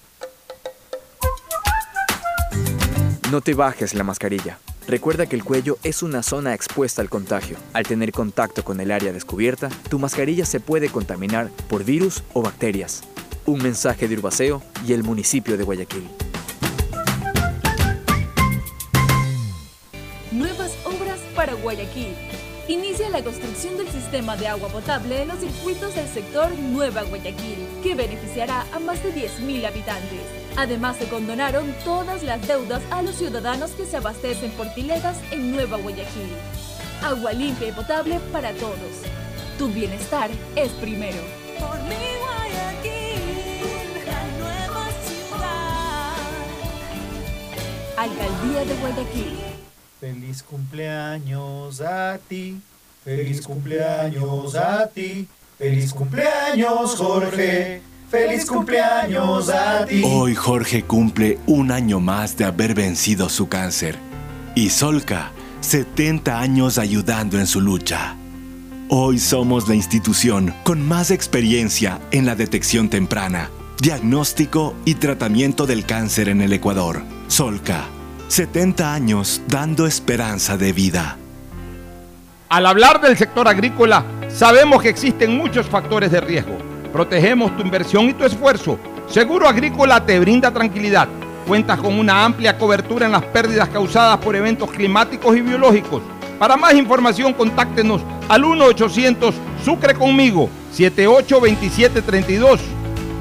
[3.30, 4.58] No te bajes la mascarilla.
[4.86, 7.56] Recuerda que el cuello es una zona expuesta al contagio.
[7.72, 12.42] Al tener contacto con el área descubierta, tu mascarilla se puede contaminar por virus o
[12.42, 13.02] bacterias.
[13.46, 16.29] Un mensaje de Urbaceo y el municipio de Guayaquil.
[21.70, 22.16] Guayaquil
[22.66, 27.64] inicia la construcción del sistema de agua potable en los circuitos del sector Nueva Guayaquil,
[27.80, 30.20] que beneficiará a más de 10.000 habitantes.
[30.56, 35.52] Además, se condonaron todas las deudas a los ciudadanos que se abastecen por piletas en
[35.52, 36.32] Nueva Guayaquil.
[37.04, 39.04] Agua limpia y potable para todos.
[39.56, 41.22] Tu bienestar es primero.
[41.56, 43.62] Por mi Guayaquil,
[44.06, 46.16] la nueva ciudad.
[47.96, 49.49] Alcaldía de Guayaquil.
[50.00, 52.58] Feliz cumpleaños a ti,
[53.04, 55.28] feliz cumpleaños a ti,
[55.58, 60.00] feliz cumpleaños Jorge, feliz cumpleaños a ti.
[60.02, 63.98] Hoy Jorge cumple un año más de haber vencido su cáncer.
[64.54, 68.16] Y Solca, 70 años ayudando en su lucha.
[68.88, 73.50] Hoy somos la institución con más experiencia en la detección temprana,
[73.82, 77.02] diagnóstico y tratamiento del cáncer en el Ecuador.
[77.28, 77.84] Solca,
[78.30, 81.16] 70 años dando esperanza de vida.
[82.48, 86.56] Al hablar del sector agrícola, sabemos que existen muchos factores de riesgo.
[86.92, 88.78] Protegemos tu inversión y tu esfuerzo.
[89.08, 91.08] Seguro Agrícola te brinda tranquilidad.
[91.44, 96.00] Cuentas con una amplia cobertura en las pérdidas causadas por eventos climáticos y biológicos.
[96.38, 99.34] Para más información, contáctenos al 1-800
[99.64, 102.60] Sucre conmigo 782732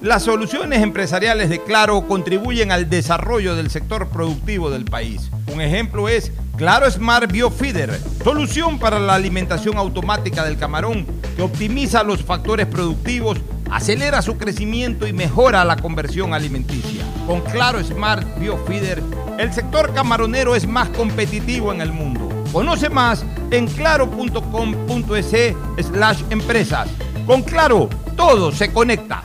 [0.00, 5.30] Las soluciones empresariales de Claro contribuyen al desarrollo del sector productivo del país.
[5.50, 12.02] Un ejemplo es Claro Smart Biofeeder, solución para la alimentación automática del camarón que optimiza
[12.02, 13.38] los factores productivos,
[13.70, 17.02] acelera su crecimiento y mejora la conversión alimenticia.
[17.26, 19.02] Con Claro Smart Biofeeder,
[19.38, 22.33] el sector camaronero es más competitivo en el mundo.
[22.54, 26.88] Conoce más en claro.com.es slash empresas.
[27.26, 29.24] Con Claro, todo se conecta.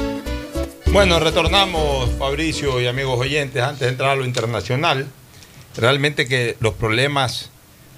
[0.91, 5.07] Bueno, retornamos, Fabricio y amigos oyentes, antes de entrar a lo internacional.
[5.77, 7.49] Realmente que los problemas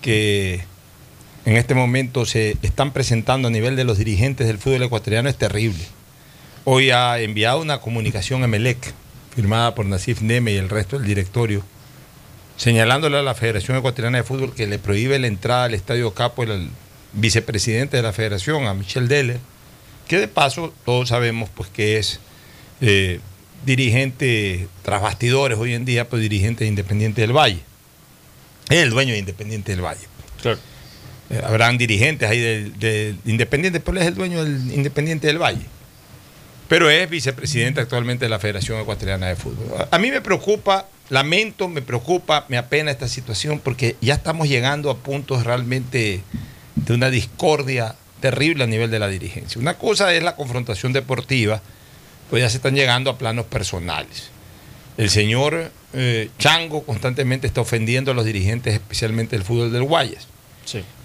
[0.03, 0.63] que
[1.45, 5.35] en este momento se están presentando a nivel de los dirigentes del fútbol ecuatoriano es
[5.35, 5.83] terrible.
[6.65, 8.93] Hoy ha enviado una comunicación a Melec,
[9.35, 11.63] firmada por Nasif Neme y el resto del directorio,
[12.57, 16.43] señalándole a la Federación Ecuatoriana de Fútbol que le prohíbe la entrada al Estadio Capo
[16.43, 16.69] el
[17.13, 19.39] vicepresidente de la Federación, a Michel Deller,
[20.07, 22.19] que de paso todos sabemos pues que es
[22.85, 23.19] eh,
[23.65, 27.59] dirigente tras bastidores hoy en día, pues dirigente de Independiente del Valle.
[28.69, 30.01] Es el dueño de Independiente del Valle.
[31.29, 35.37] Eh, habrán dirigentes ahí del del Independiente, pero él es el dueño del Independiente del
[35.41, 35.65] Valle.
[36.67, 39.67] Pero es vicepresidente actualmente de la Federación Ecuatoriana de Fútbol.
[39.79, 44.47] A- A mí me preocupa, lamento, me preocupa, me apena esta situación porque ya estamos
[44.49, 46.21] llegando a puntos realmente
[46.75, 49.59] de una discordia terrible a nivel de la dirigencia.
[49.61, 51.61] Una cosa es la confrontación deportiva,
[52.33, 54.31] pues ya se están llegando a planos personales.
[54.97, 60.25] El señor eh, Chango constantemente está ofendiendo a los dirigentes, especialmente del fútbol del Guayas.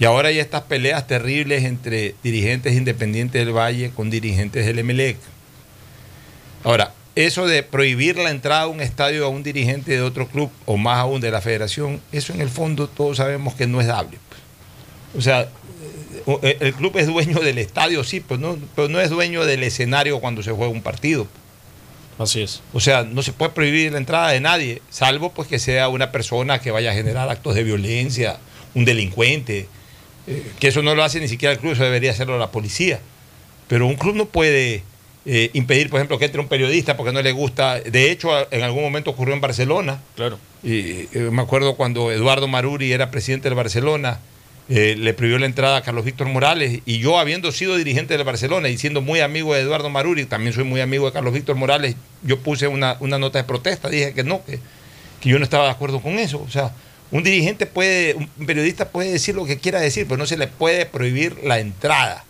[0.00, 5.18] Y ahora hay estas peleas terribles entre dirigentes independientes del Valle con dirigentes del Emelec.
[6.64, 10.50] Ahora, eso de prohibir la entrada a un estadio a un dirigente de otro club
[10.64, 13.86] o más aún de la federación, eso en el fondo todos sabemos que no es
[13.86, 14.16] dable.
[15.14, 15.50] O sea,
[16.42, 20.20] el club es dueño del estadio, sí, pero no, pero no es dueño del escenario
[20.20, 21.26] cuando se juega un partido.
[22.18, 22.62] Así es.
[22.72, 26.10] O sea, no se puede prohibir la entrada de nadie, salvo pues que sea una
[26.10, 28.38] persona que vaya a generar actos de violencia,
[28.74, 29.68] un delincuente,
[30.26, 33.00] eh, que eso no lo hace ni siquiera el club, eso debería hacerlo la policía.
[33.68, 34.82] Pero un club no puede
[35.26, 37.80] eh, impedir, por ejemplo, que entre un periodista porque no le gusta.
[37.80, 40.02] De hecho, en algún momento ocurrió en Barcelona.
[40.16, 40.38] Claro.
[40.62, 44.20] Y eh, me acuerdo cuando Eduardo Maruri era presidente del Barcelona,
[44.68, 46.80] eh, le prohibió la entrada a Carlos Víctor Morales.
[46.84, 50.52] Y yo, habiendo sido dirigente del Barcelona y siendo muy amigo de Eduardo Maruri, también
[50.52, 54.12] soy muy amigo de Carlos Víctor Morales, yo puse una, una nota de protesta, dije
[54.12, 54.58] que no, que,
[55.20, 56.42] que yo no estaba de acuerdo con eso.
[56.46, 56.72] O sea,
[57.10, 60.46] un dirigente puede, un periodista puede decir lo que quiera decir, pero no se le
[60.46, 62.24] puede prohibir la entrada.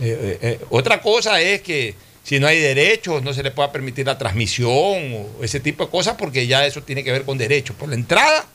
[0.00, 4.06] Eh, eh, otra cosa es que si no hay derechos, no se le pueda permitir
[4.06, 7.76] la transmisión o ese tipo de cosas, porque ya eso tiene que ver con derechos.
[7.76, 8.46] Por la entrada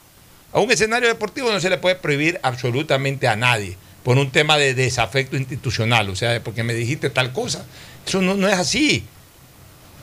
[0.54, 4.58] a un escenario deportivo no se le puede prohibir absolutamente a nadie por un tema
[4.58, 7.66] de desafecto institucional, o sea, porque me dijiste tal cosa.
[8.08, 9.04] Eso no, no es así.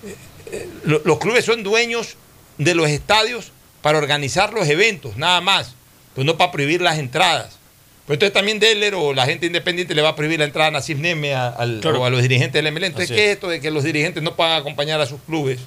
[0.04, 0.14] Eh,
[0.52, 2.16] eh, lo- los clubes son dueños
[2.58, 3.52] de los estadios
[3.82, 5.74] para organizar los eventos, nada más,
[6.14, 7.58] pues no para prohibir las entradas.
[8.06, 10.70] Pues entonces también Deller o la gente independiente le va a prohibir la entrada a
[10.70, 12.02] Nasif Neme al- Claro.
[12.02, 12.86] o a los dirigentes del MLE.
[12.86, 13.34] Entonces, Así ¿qué es es.
[13.34, 15.58] esto de que los dirigentes no puedan acompañar a sus clubes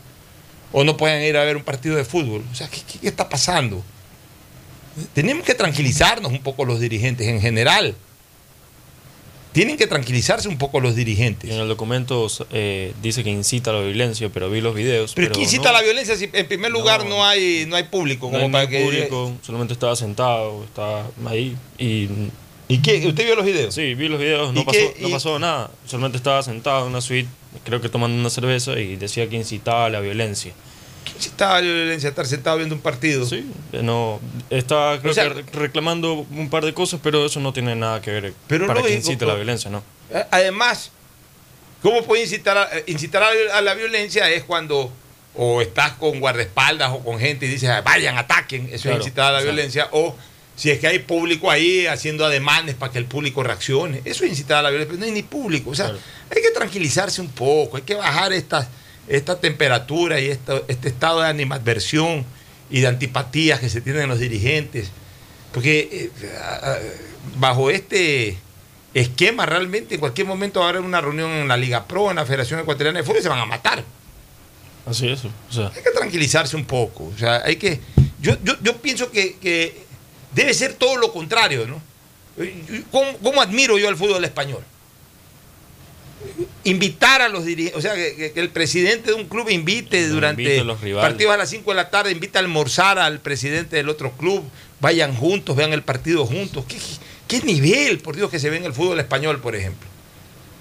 [0.72, 2.46] o no puedan ir a ver un partido de fútbol?
[2.50, 3.84] O sea, ¿qué, qué- qué está pasando?
[5.14, 7.96] Tenemos que tranquilizarnos un poco los dirigentes en general.
[9.52, 11.50] Tienen que tranquilizarse un poco los dirigentes.
[11.50, 15.14] En el documento eh, dice que incita a la violencia, pero vi los videos.
[15.16, 17.84] Pero, ¿quién incita no, a la violencia si en primer lugar no, hay, no hay
[17.84, 18.28] público?
[18.28, 22.08] no Como hay para que, público, solamente estaba sentado, estaba ahí y...
[22.72, 23.04] ¿Y qué?
[23.08, 23.74] ¿Usted vio los videos?
[23.74, 24.96] Sí, vi los videos, ¿Y no, pasó, qué?
[25.02, 25.72] no ¿Y- pasó nada.
[25.88, 27.28] Solamente estaba sentado en una suite,
[27.64, 30.54] creo que tomando una cerveza y decía que incitaba a la violencia.
[31.04, 32.10] ¿Quién incitaba a la violencia?
[32.10, 33.26] Estar sentado viendo un partido.
[33.26, 34.20] Sí, eh, no,
[34.50, 37.76] estaba creo O sea- que re- reclamando un par de cosas, pero eso no tiene
[37.76, 39.84] nada que ver Pero para que lógico, incite pero- la violencia, ¿no?
[40.12, 40.92] Eh, Además,
[41.82, 44.30] ¿cómo puede incitar a, eh, incitar a la- violencia?
[44.30, 44.92] Es cuando
[45.36, 48.68] o estás con guardaespaldas o con gente y dices, "Ah, vayan, ataquen.
[48.72, 49.88] Eso Claro, es incitar a la violencia.
[49.92, 50.16] O
[50.56, 54.02] si es que hay público ahí haciendo ademanes para que el público reaccione.
[54.04, 54.90] Eso es incitar a la violencia.
[54.92, 55.70] Pero no hay ni público.
[55.70, 58.68] O sea, hay que tranquilizarse un poco, hay que bajar estas,
[59.10, 62.26] esta temperatura y esta- este estado de animadversión
[62.72, 64.92] y de antipatías que se tienen en los dirigentes.
[65.52, 66.98] Porque eh,
[67.38, 68.38] bajo este
[68.94, 72.16] esquema realmente en cualquier momento va a haber una reunión en la Liga Pro, en
[72.18, 73.84] la Federación Ecuatoriana de Fútbol y se van a matar.
[74.86, 75.26] Así es.
[75.26, 77.06] O sea, Hay que tranquilizarse un poco.
[77.14, 77.80] O sea, hay que.
[78.22, 79.84] Yo, yo, yo pienso que, que
[80.34, 81.82] debe ser todo lo contrario, ¿no?
[82.92, 84.64] ¿Cómo, cómo admiro yo al fútbol español?
[86.70, 90.78] Invitar a los dirigentes, o sea, que, el presidente de un club invite durante los
[91.02, 94.44] partidos a las 5 de la tarde, invita a almorzar al presidente del otro club,
[94.80, 96.66] vayan juntos, vean el partido juntos.
[96.68, 96.78] ¿Qué,
[97.28, 99.88] qué nivel, por Dios, que se ve en el fútbol español, por ejemplo?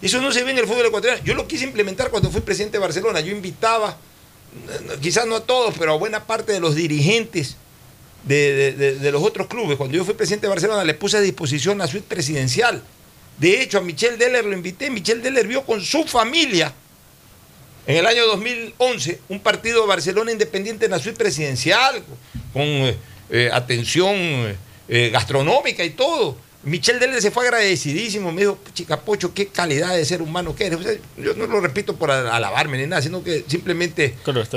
[0.01, 1.22] Eso no se ve en el fútbol ecuatoriano.
[1.24, 3.20] Yo lo quise implementar cuando fui presidente de Barcelona.
[3.20, 3.97] Yo invitaba,
[5.01, 7.56] quizás no a todos, pero a buena parte de los dirigentes
[8.24, 9.76] de, de- de- de los otros clubes.
[9.76, 12.82] Cuando yo fui presidente de Barcelona, le puse a disposición la suite presidencial.
[13.39, 14.90] De hecho, a Michel Deller lo invité.
[14.90, 16.73] Michel Deller vio con su familia
[17.86, 22.02] en el año 2011 un partido de Barcelona Independiente en la suite presidencial,
[22.52, 22.97] con eh,
[23.31, 24.15] eh, atención
[24.89, 26.36] eh, gastronómica y todo.
[26.65, 30.66] Michel Deller se fue agradecidísimo, me dijo, chica Pocho, qué calidad de ser humano que
[30.66, 30.81] eres.
[30.81, 34.15] O sea, yo no lo repito por al- alabarme ni nada, sino que simplemente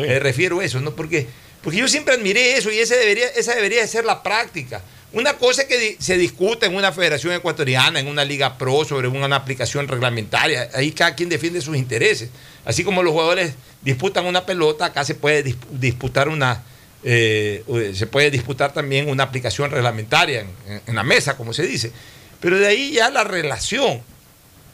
[0.10, 0.95] eh, refiero eso, ¿no?
[0.95, 1.28] Porque,
[1.64, 4.82] porque yo siempre admiré eso y ese debería, esa debería de ser la práctica.
[5.14, 9.36] Una cosa que se discuta en una federación ecuatoriana, en una liga pro, sobre una
[9.36, 10.70] aplicación reglamentaria.
[10.74, 12.30] Ahí cada quien defiende sus intereses.
[12.64, 16.64] Así como los jugadores disputan una pelota, acá se puede dis- disputar una,
[17.04, 17.62] eh,
[17.94, 20.46] se puede disputar también una aplicación reglamentaria
[20.88, 21.92] en, la mesa, como se dice.
[22.40, 24.02] Pero de ahí ya la relación,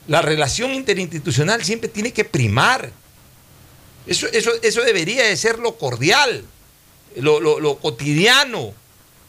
[0.07, 2.91] la relación interinstitucional siempre tiene que primar.
[4.05, 6.43] Eso, eso, eso debería de ser lo cordial,
[7.15, 8.73] lo- lo cotidiano.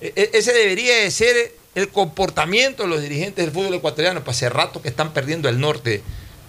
[0.00, 4.20] E- e- ese debería de ser el comportamiento de los dirigentes del fútbol ecuatoriano.
[4.20, 6.02] Para hace rato que están perdiendo el norte,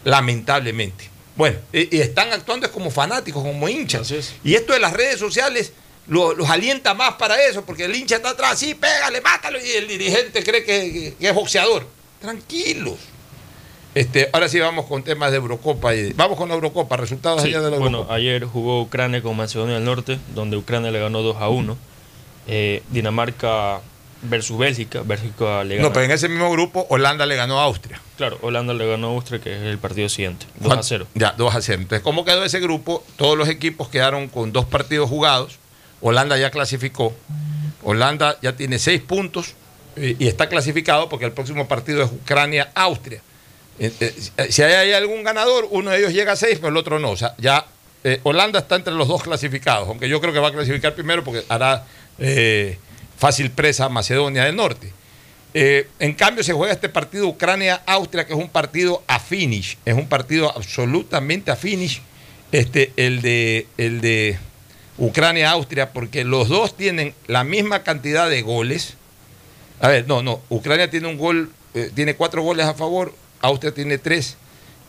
[0.04, 1.10] lamentablemente.
[1.36, 4.14] Bueno, y, están actuando como fanáticos, como hinchas.
[4.44, 5.72] Y esto de las redes sociales
[6.08, 9.70] lo- los alienta más para eso, porque el hincha está atrás, sí, pégale, mátalo, y
[9.72, 11.88] el dirigente cree que, es boxeador.
[12.20, 12.96] Tranquilos.
[13.96, 15.96] Este, ahora sí vamos con temas de Eurocopa.
[15.96, 18.16] y- vamos con la Eurocopa, resultados Sí, allá de la bueno, Eurocopa.
[18.16, 21.78] ayer jugó Ucrania con Macedonia del Norte, donde Ucrania le ganó 2 a 1.
[22.48, 23.82] Eh, Dinamarca
[24.22, 25.02] versus Bélgica.
[25.04, 25.90] Bélgica le ganó.
[25.90, 28.02] No, pero en ese mismo grupo Holanda le ganó a Austria.
[28.18, 30.46] Claro, Holanda le ganó a Austria, que es el partido siguiente.
[30.60, 31.08] 2 a 0.
[31.16, 31.82] Ya, 2 a 0.
[31.84, 33.04] Entonces, ¿cómo quedó ese grupo?
[33.16, 35.58] Todos los equipos quedaron con dos partidos jugados.
[36.02, 37.14] Holanda ya clasificó.
[37.84, 39.54] Holanda ya tiene seis puntos
[39.96, 43.22] eh, y está clasificado porque el próximo partido es Ucrania-Austria.
[43.80, 44.14] Eh,
[44.50, 47.12] Si hay hay algún ganador, uno de ellos llega a seis, pero el otro no.
[47.12, 47.66] O sea, ya
[48.04, 51.24] eh, Holanda está entre los dos clasificados, aunque yo creo que va a clasificar primero
[51.24, 51.86] porque hará
[52.20, 52.78] eh,
[53.18, 54.92] fácil presa Macedonia del Norte.
[55.54, 59.78] Eh, en cambio, se juega este partido Ucrania-Austria, que es un partido a finish.
[59.86, 62.02] Es un partido absolutamente a finish.
[62.52, 64.38] Este, el de, el de
[64.98, 68.96] Ucrania-Austria, porque los dos tienen la misma cantidad de goles.
[69.80, 70.42] A ver, no, no.
[70.50, 74.38] Ucrania tiene un gol, eh, tiene cuatro goles a favor, Austria tiene tres.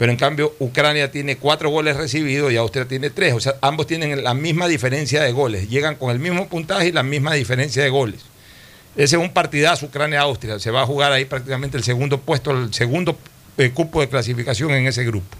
[0.00, 3.34] Pero en cambio, Ucrania tiene cuatro goles recibidos y Austria tiene tres.
[3.34, 5.68] O sea, ambos tienen la misma diferencia de goles.
[5.68, 8.22] Llegan con el mismo puntaje y la misma diferencia de goles.
[8.96, 10.58] Ese es un partidazo Ucrania-Austria.
[10.58, 13.18] Se va a jugar ahí prácticamente el segundo puesto, el segundo
[13.58, 15.36] eh, cupo de clasificación en ese grupo.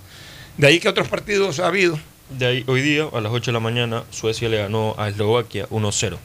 [0.58, 1.98] De ahí que otros partidos ha habido.
[2.28, 5.70] De ahí, hoy día, a las 8 de la mañana, Suecia le ganó a Eslovaquia
[5.70, 6.18] 1-0.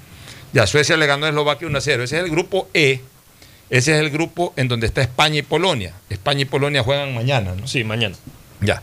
[0.52, 2.03] Ya Suecia le ganó a Eslovaquia 1 a 0.
[2.03, 2.99] Ese es el grupo E.
[3.69, 5.93] Ese es el grupo en donde está España y Polonia.
[6.09, 7.67] España y Polonia juegan mañana, ¿no?
[7.67, 8.15] Sí, mañana.
[8.61, 8.81] Ya.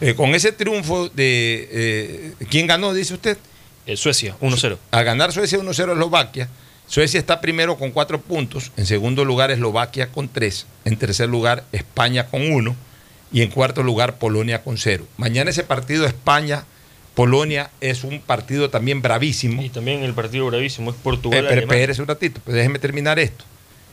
[0.00, 1.68] Eh, con ese triunfo de.
[1.70, 3.38] eh, ¿Quién ganó, dice usted?
[3.86, 4.78] Eh, Suecia, 1-0.
[4.90, 6.48] Al ganar Suecia 1-0 a Eslovaquia,
[6.86, 8.72] Suecia está primero con cuatro puntos.
[8.76, 10.66] En segundo lugar, Eslovaquia con tres.
[10.84, 12.74] En tercer lugar, España con uno.
[13.32, 15.06] Y en cuarto lugar, Polonia con cero.
[15.18, 19.62] Mañana ese partido España-Polonia es un partido también bravísimo.
[19.62, 21.40] Y también el partido bravísimo es Eh, Portugal.
[21.40, 21.76] pero Alemania.
[21.82, 23.44] espérese un ratito, pues déjeme terminar esto.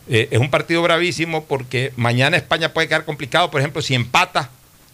[0.09, 4.49] Eh, es un partido bravísimo porque mañana España puede quedar complicado, por ejemplo, si empata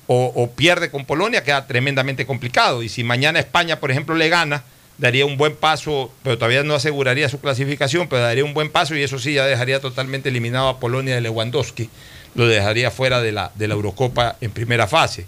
[0.07, 2.83] o, o pierde con Polonia, queda tremendamente complicado.
[2.83, 4.63] Y si mañana España, por ejemplo, le gana,
[4.97, 8.95] daría un buen paso, pero todavía no aseguraría su clasificación, pero daría un buen paso
[8.95, 11.89] y eso sí ya dejaría totalmente eliminado a Polonia de Lewandowski,
[12.35, 15.25] lo dejaría fuera de la, de la Eurocopa en primera fase.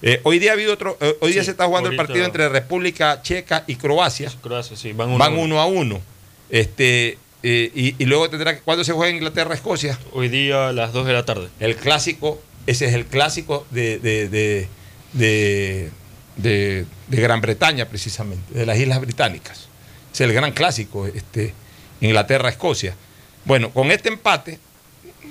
[0.00, 2.06] Eh, hoy día ha habido otro, eh, hoy día Sí, se está jugando ahorita- el
[2.06, 4.30] partido entre República Checa y Croacia.
[4.40, 5.42] Croacia, sí, van uno Van a uno.
[5.42, 6.00] uno a uno.
[6.50, 8.60] Este, eh, y, y luego tendrá que.
[8.62, 9.98] ¿Cuándo se juega Inglaterra-Escocia?
[10.12, 11.48] Hoy día a las 2 de la tarde.
[11.60, 14.68] El clásico, ese es el clásico de, de, de,
[15.12, 15.90] de-
[16.36, 19.68] de- de Gran Bretaña, precisamente, de las Islas Británicas.
[20.12, 21.54] Es el gran clásico, este,
[22.00, 22.94] Inglaterra-Escocia.
[23.44, 24.58] Bueno, con este empate,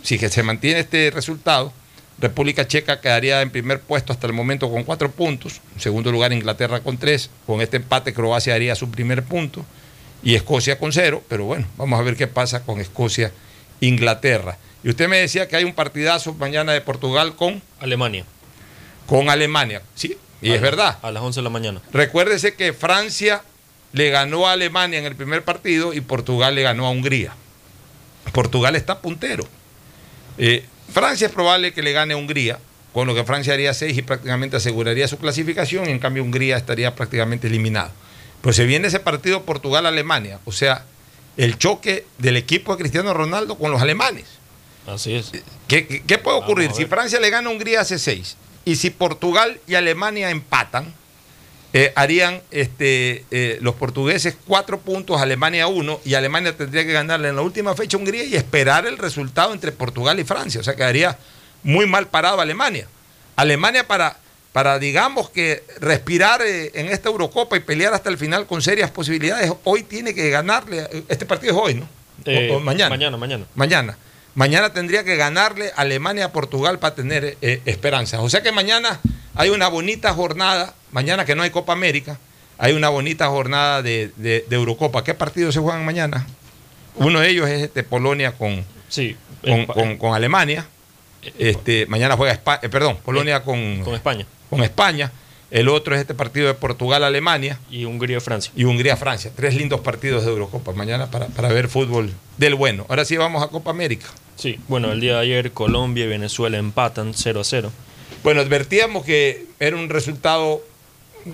[0.04, 1.72] si que se mantiene este resultado,
[2.20, 5.62] República Checa quedaría en primer puesto hasta el momento con cuatro puntos.
[5.76, 7.30] En segundo lugar, Inglaterra con tres.
[7.46, 9.66] Con este empate, Croacia haría su primer punto.
[10.24, 11.24] Y Escocia con cero.
[11.30, 13.32] Pero bueno, vamos a ver qué pasa con Escocia,
[13.82, 14.58] Inglaterra.
[14.84, 18.26] Y usted me decía que hay un partidazo mañana de Portugal con Alemania.
[19.06, 19.82] Con Alemania.
[19.96, 20.98] Sí, y A es la- verdad.
[21.02, 21.82] A las 11 de la mañana.
[21.92, 23.42] Recuérdese que Francia
[23.94, 27.34] le ganó a Alemania en el primer partido y Portugal le ganó a Hungría.
[28.34, 29.46] Portugal está puntero.
[30.38, 32.60] Eh, Francia es probable que le gane a Hungría,
[32.94, 36.58] con lo que Francia haría 6 y prácticamente aseguraría su clasificación, y en cambio Hungría
[36.58, 37.92] estaría prácticamente eliminado.
[38.42, 40.86] Pero se viene ese partido Portugal-Alemania, o sea,
[41.38, 44.26] el choque del equipo de Cristiano Ronaldo con los alemanes.
[44.88, 45.32] Así es.
[45.68, 46.72] ¿Qué, qué- qué puede ocurrir?
[46.74, 46.86] Si.
[46.86, 50.94] Francia le gana a Hungría hace 6 y si Portugal y Alemania empatan,
[51.74, 57.28] eh, harían este, eh, los portugueses cuatro puntos, Alemania uno, y Alemania tendría que ganarle
[57.30, 60.62] en la última fecha a Hungría y esperar el resultado entre Portugal y Francia.
[60.62, 61.18] O sea, quedaría
[61.64, 62.88] muy mal parado Alemania.
[63.36, 64.18] Alemania para,
[64.58, 68.90] para digamos que respirar eh, en esta Eurocopa y pelear hasta el final con serias
[68.90, 71.84] posibilidades, hoy tiene que ganarle, este partido es hoy, ¿no?
[71.84, 71.88] O-
[72.26, 72.90] Eh, o mañana.
[72.90, 73.46] Mañana, mañana.
[73.54, 73.98] Mañana.
[74.34, 78.20] Mañana tendría que ganarle Alemania a Portugal para tener eh, esperanzas.
[78.22, 79.00] O sea que mañana
[79.36, 82.18] hay una bonita jornada, mañana que no hay Copa América,
[82.58, 85.04] hay una bonita jornada de, de- de Eurocopa.
[85.04, 86.26] ¿Qué partidos se juegan mañana?
[86.96, 89.16] Uno de ellos es este Polonia con, Sí.
[89.44, 90.66] con, eh, con- con Alemania.
[91.38, 94.26] Este, mañana juega España, perdón, Polonia con, Con España.
[94.50, 95.12] con España.
[95.50, 98.52] El otro es este partido de Portugal-Alemania Y Hungría-Francia.
[98.56, 99.32] y Hungría-Francia.
[99.36, 102.86] Tres lindos partidos de Eurocopa mañana para, para ver fútbol del bueno.
[102.90, 104.08] Ahora sí vamos a Copa América.
[104.36, 104.60] Sí.
[104.68, 107.72] Bueno, el día de ayer Colombia y Venezuela empatan 0 a 0.
[108.24, 110.62] Bueno, advertíamos que era un resultado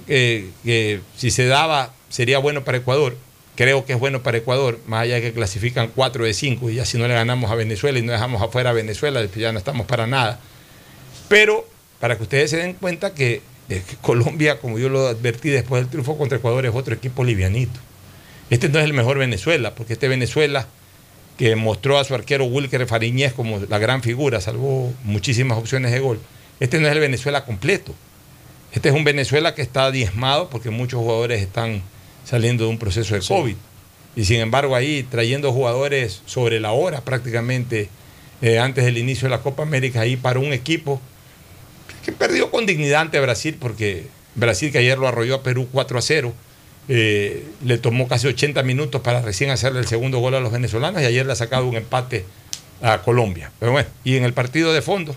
[0.08, 3.16] que, que si se daba sería bueno para Ecuador.
[3.56, 6.76] Creo que es bueno para Ecuador, más allá de que clasifican 4 de 5 y
[6.76, 9.52] ya si no le ganamos a Venezuela y no dejamos afuera a Venezuela, después ya
[9.52, 10.40] no estamos para nada.
[11.28, 11.68] Pero
[12.00, 15.90] para que ustedes se den cuenta que, que Colombia, como yo lo advertí después del
[15.90, 17.80] triunfo contra Ecuador, es otro equipo livianito.
[18.50, 20.68] Este no es el mejor Venezuela, porque este Venezuela
[21.38, 26.00] que mostró a su arquero Wilker Fariñez como la gran figura, salvó muchísimas opciones de
[26.00, 26.20] gol.
[26.60, 27.94] Este no es el Venezuela completo.
[28.72, 31.82] Este es un Venezuela que está diezmado porque muchos jugadores están
[32.24, 33.56] saliendo de un proceso de COVID.
[34.16, 37.90] Y sin embargo ahí trayendo jugadores sobre la hora prácticamente
[38.42, 41.02] eh, antes del inicio de la Copa América ahí para un equipo
[42.06, 45.98] que perdió con dignidad ante Brasil porque Brasil que ayer lo arrolló a Perú 4
[45.98, 46.34] a 0.
[46.90, 51.02] eh, le tomó casi 80 minutos para recién hacerle el segundo gol a los venezolanos
[51.02, 52.26] y ayer le ha sacado un empate
[52.82, 53.52] a Colombia.
[53.60, 55.16] Pero bueno, y en el partido de fondo,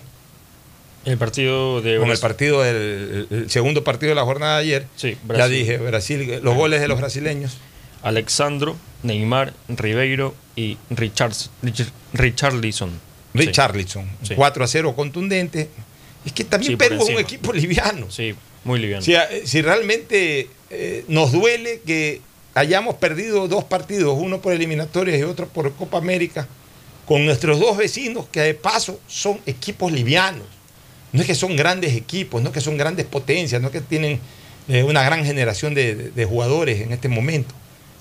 [1.07, 4.87] El partido de con el partido del el segundo partido de la jornada de ayer,
[4.97, 7.57] Sí, ya dije, Brasil, los goles de los brasileños.
[8.03, 12.91] Alexandro, Neymar, Ribeiro y Richards, Rich- Richarlison.
[13.33, 14.35] Richarlison, Sí.
[14.35, 15.69] 4 a 0 contundente.
[16.25, 18.11] Es que también Sí, Perú es un equipo liviano.
[18.11, 19.01] Sí, muy liviano.
[19.03, 19.13] Si,
[19.45, 22.21] si realmente eh, nos duele que
[22.53, 26.47] hayamos perdido dos partidos, uno por eliminatorias y otro por Copa América,
[27.05, 30.45] con nuestros dos vecinos, que de paso son equipos livianos.
[31.17, 33.81] No es que son grandes equipos, no es que son grandes potencias, no es que
[33.81, 34.19] tienen
[34.69, 37.53] eh, una gran generación de, de- de jugadores en este momento.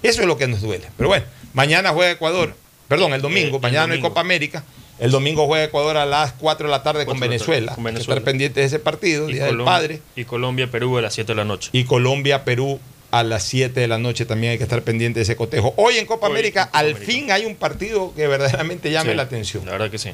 [0.03, 0.85] Eso es lo que nos duele.
[0.97, 1.25] Pero bueno,
[1.55, 2.55] mañana juega Ecuador,
[2.89, 4.01] perdón, el domingo, Eh, el mañana no hay.
[4.01, 4.63] Copa América.
[4.99, 7.75] El domingo juega Ecuador a las 4 de la tarde con Venezuela.
[7.75, 8.19] con Hay que Venezuela.
[8.19, 11.33] Estar pendientes de ese partido, Y Día del Colom- Padre Y Colombia-Perú a las 7
[11.33, 11.69] de la noche.
[11.73, 12.81] y Colombia-Perú
[13.11, 15.75] a las 7 de la noche también hay que estar pendiente de ese cotejo.
[15.77, 17.13] Hoy en Copa Hoy América, en Copa al América.
[17.13, 19.65] fin hay un partido que verdaderamente llame Sí, la atención.
[19.67, 20.11] La verdad que sí.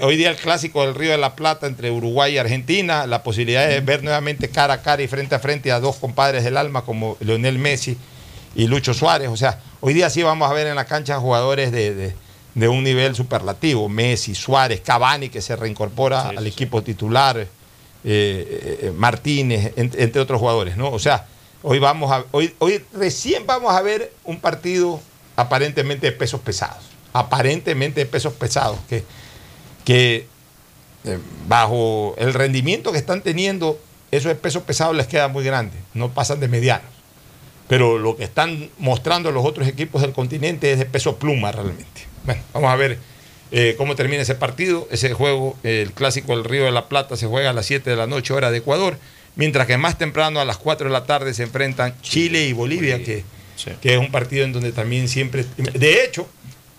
[0.00, 3.68] Hoy día el clásico del Río de la Plata entre Uruguay y Argentina, la posibilidad
[3.68, 6.82] de ver nuevamente cara a cara y frente a frente a dos compadres del alma
[6.82, 7.96] como Leonel Messi
[8.54, 9.28] y Lucho Suárez.
[9.28, 12.14] O sea, hoy día sí vamos a ver en la cancha jugadores de, de-
[12.54, 13.88] de un nivel superlativo.
[13.90, 17.46] Messi, Suárez, Cavani que se reincorpora Sí, al equipo titular, eh,
[18.04, 20.90] eh, eh, Martínez, en- entre otros jugadores, ¿no?
[20.90, 21.26] O sea,
[21.62, 24.98] hoy vamos a, hoy, hoy recién vamos a ver un partido
[25.36, 26.82] aparentemente de pesos pesados.
[27.12, 28.78] Aparentemente de pesos pesados.
[28.88, 29.04] Que,
[29.88, 30.26] que
[31.04, 36.10] eh, bajo el rendimiento que están teniendo, esos pesos pesados les queda muy grande, no
[36.12, 36.90] pasan de medianos.
[37.68, 42.02] Pero lo que están mostrando los otros equipos del continente es de peso pluma realmente.
[42.24, 42.98] Bueno, vamos a ver
[43.50, 44.86] eh, cómo termina ese partido.
[44.90, 47.88] Ese juego, eh, el clásico del Río de la Plata, se juega a las 7
[47.88, 48.98] de la noche, hora de Ecuador.
[49.36, 53.02] Mientras que más temprano, a las 4 de la tarde, se enfrentan Chile y Bolivia,
[53.02, 53.24] que,
[53.56, 53.70] Sí.
[53.80, 55.46] que es un partido en donde también siempre.
[55.56, 56.28] De hecho,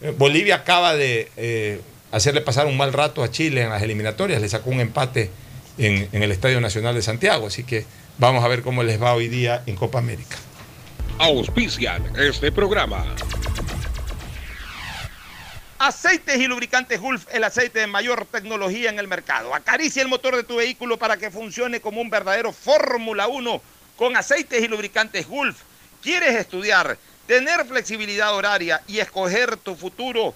[0.01, 1.81] eh, Bolivia acaba de eh,
[2.11, 5.29] hacerle pasar un mal rato a Chile en las eliminatorias, le sacó un empate
[5.77, 7.85] en, en el Estadio Nacional de Santiago, así que
[8.17, 10.37] vamos a ver cómo les va hoy día en Copa América.
[11.17, 13.05] Auspician este programa.
[15.79, 19.55] Aceites y lubricantes Gulf, el aceite de mayor tecnología en el mercado.
[19.55, 23.61] Acaricia el motor de tu vehículo para que funcione como un verdadero Fórmula 1
[23.95, 25.61] con aceites y lubricantes Gulf.
[26.01, 30.35] ¿Quieres estudiar, tener flexibilidad horaria y escoger tu futuro?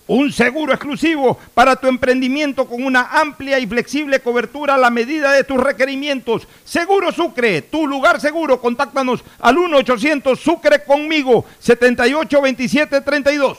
[0.13, 5.31] un seguro exclusivo para tu emprendimiento con una amplia y flexible cobertura a la medida
[5.31, 6.49] de tus requerimientos.
[6.65, 8.59] Seguro Sucre, tu lugar seguro.
[8.59, 13.57] Contáctanos al 1-800 Sucre conmigo, 782732.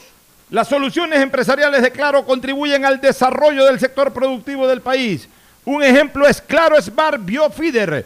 [0.51, 5.27] Las soluciones empresariales de Claro contribuyen al desarrollo del sector productivo del país.
[5.65, 8.05] Un ejemplo es Claro Smart Biofeeder,